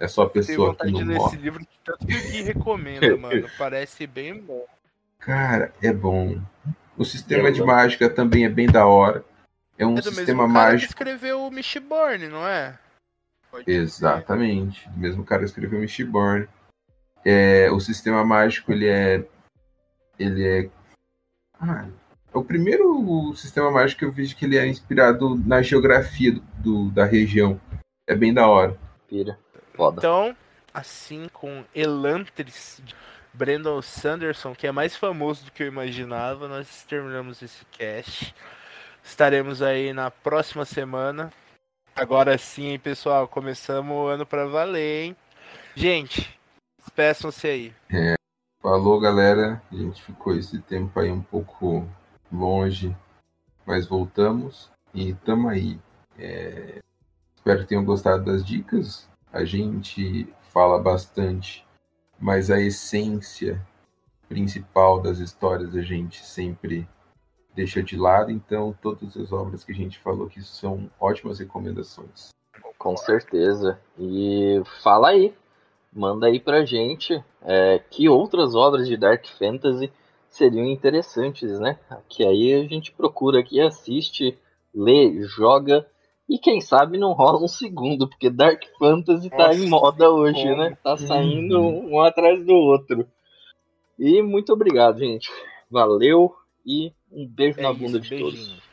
[0.00, 1.36] É só Tenho pessoa que vontade de não ler esse morre.
[1.38, 3.48] livro que tanto que o Gui recomenda, mano.
[3.56, 4.64] Parece bem bom.
[5.18, 6.40] Cara, é bom.
[6.96, 7.68] O sistema Eu de amo.
[7.72, 9.24] mágica também é bem da hora.
[9.78, 10.90] É um É do sistema mesmo cara que mágico.
[10.92, 12.78] escreveu o Mistborn, não é?
[13.50, 13.70] Pode.
[13.70, 14.88] Exatamente.
[14.88, 16.48] O mesmo cara que escreveu Mistborn.
[17.24, 19.24] É, o sistema mágico, ele é.
[20.18, 20.70] Ele é.
[21.60, 21.86] Ah,
[22.32, 26.40] é o primeiro sistema mágico que eu vejo que ele é inspirado na geografia do,
[26.58, 27.60] do- da região.
[28.06, 28.76] É bem da hora.
[29.08, 29.38] Pira.
[29.74, 29.98] Foda.
[29.98, 30.36] Então,
[30.74, 32.94] assim com Elantris, de
[33.32, 38.34] Brandon Sanderson, que é mais famoso do que eu imaginava, nós terminamos esse cast.
[39.08, 41.32] Estaremos aí na próxima semana.
[41.96, 45.16] Agora sim, hein, pessoal, começamos o ano pra valer, hein?
[45.74, 46.38] Gente,
[46.78, 47.74] despeçam-se aí.
[48.60, 49.62] Falou, galera.
[49.72, 51.88] A gente ficou esse tempo aí um pouco
[52.30, 52.94] longe,
[53.66, 55.80] mas voltamos e tamo aí.
[56.18, 56.80] É,
[57.34, 59.08] Espero que tenham gostado das dicas.
[59.32, 61.66] A gente fala bastante,
[62.20, 63.66] mas a essência
[64.28, 66.86] principal das histórias a gente sempre
[67.58, 68.30] deixa de lado.
[68.30, 72.28] Então, todas as obras que a gente falou aqui são ótimas recomendações.
[72.78, 73.80] Com certeza.
[73.98, 75.34] E fala aí.
[75.92, 79.90] Manda aí pra gente é, que outras obras de Dark Fantasy
[80.28, 81.78] seriam interessantes, né?
[82.08, 84.38] Que aí a gente procura aqui, assiste,
[84.72, 85.84] lê, joga
[86.28, 90.76] e quem sabe não rola um segundo, porque Dark Fantasy tá em moda hoje, né?
[90.84, 93.08] Tá saindo um atrás do outro.
[93.98, 95.28] E muito obrigado, gente.
[95.70, 96.34] Valeu
[96.70, 98.44] E um beijo é na bunda isso, de beijinho.
[98.46, 98.68] todos.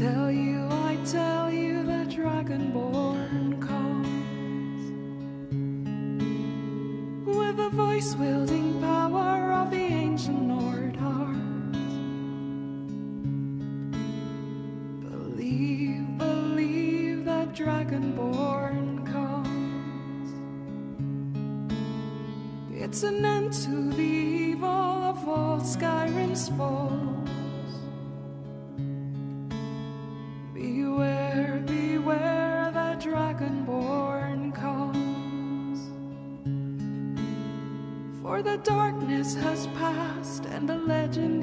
[0.00, 3.09] tell you, I tell you, the Dragon Ball.
[38.64, 41.42] Darkness has passed and the legend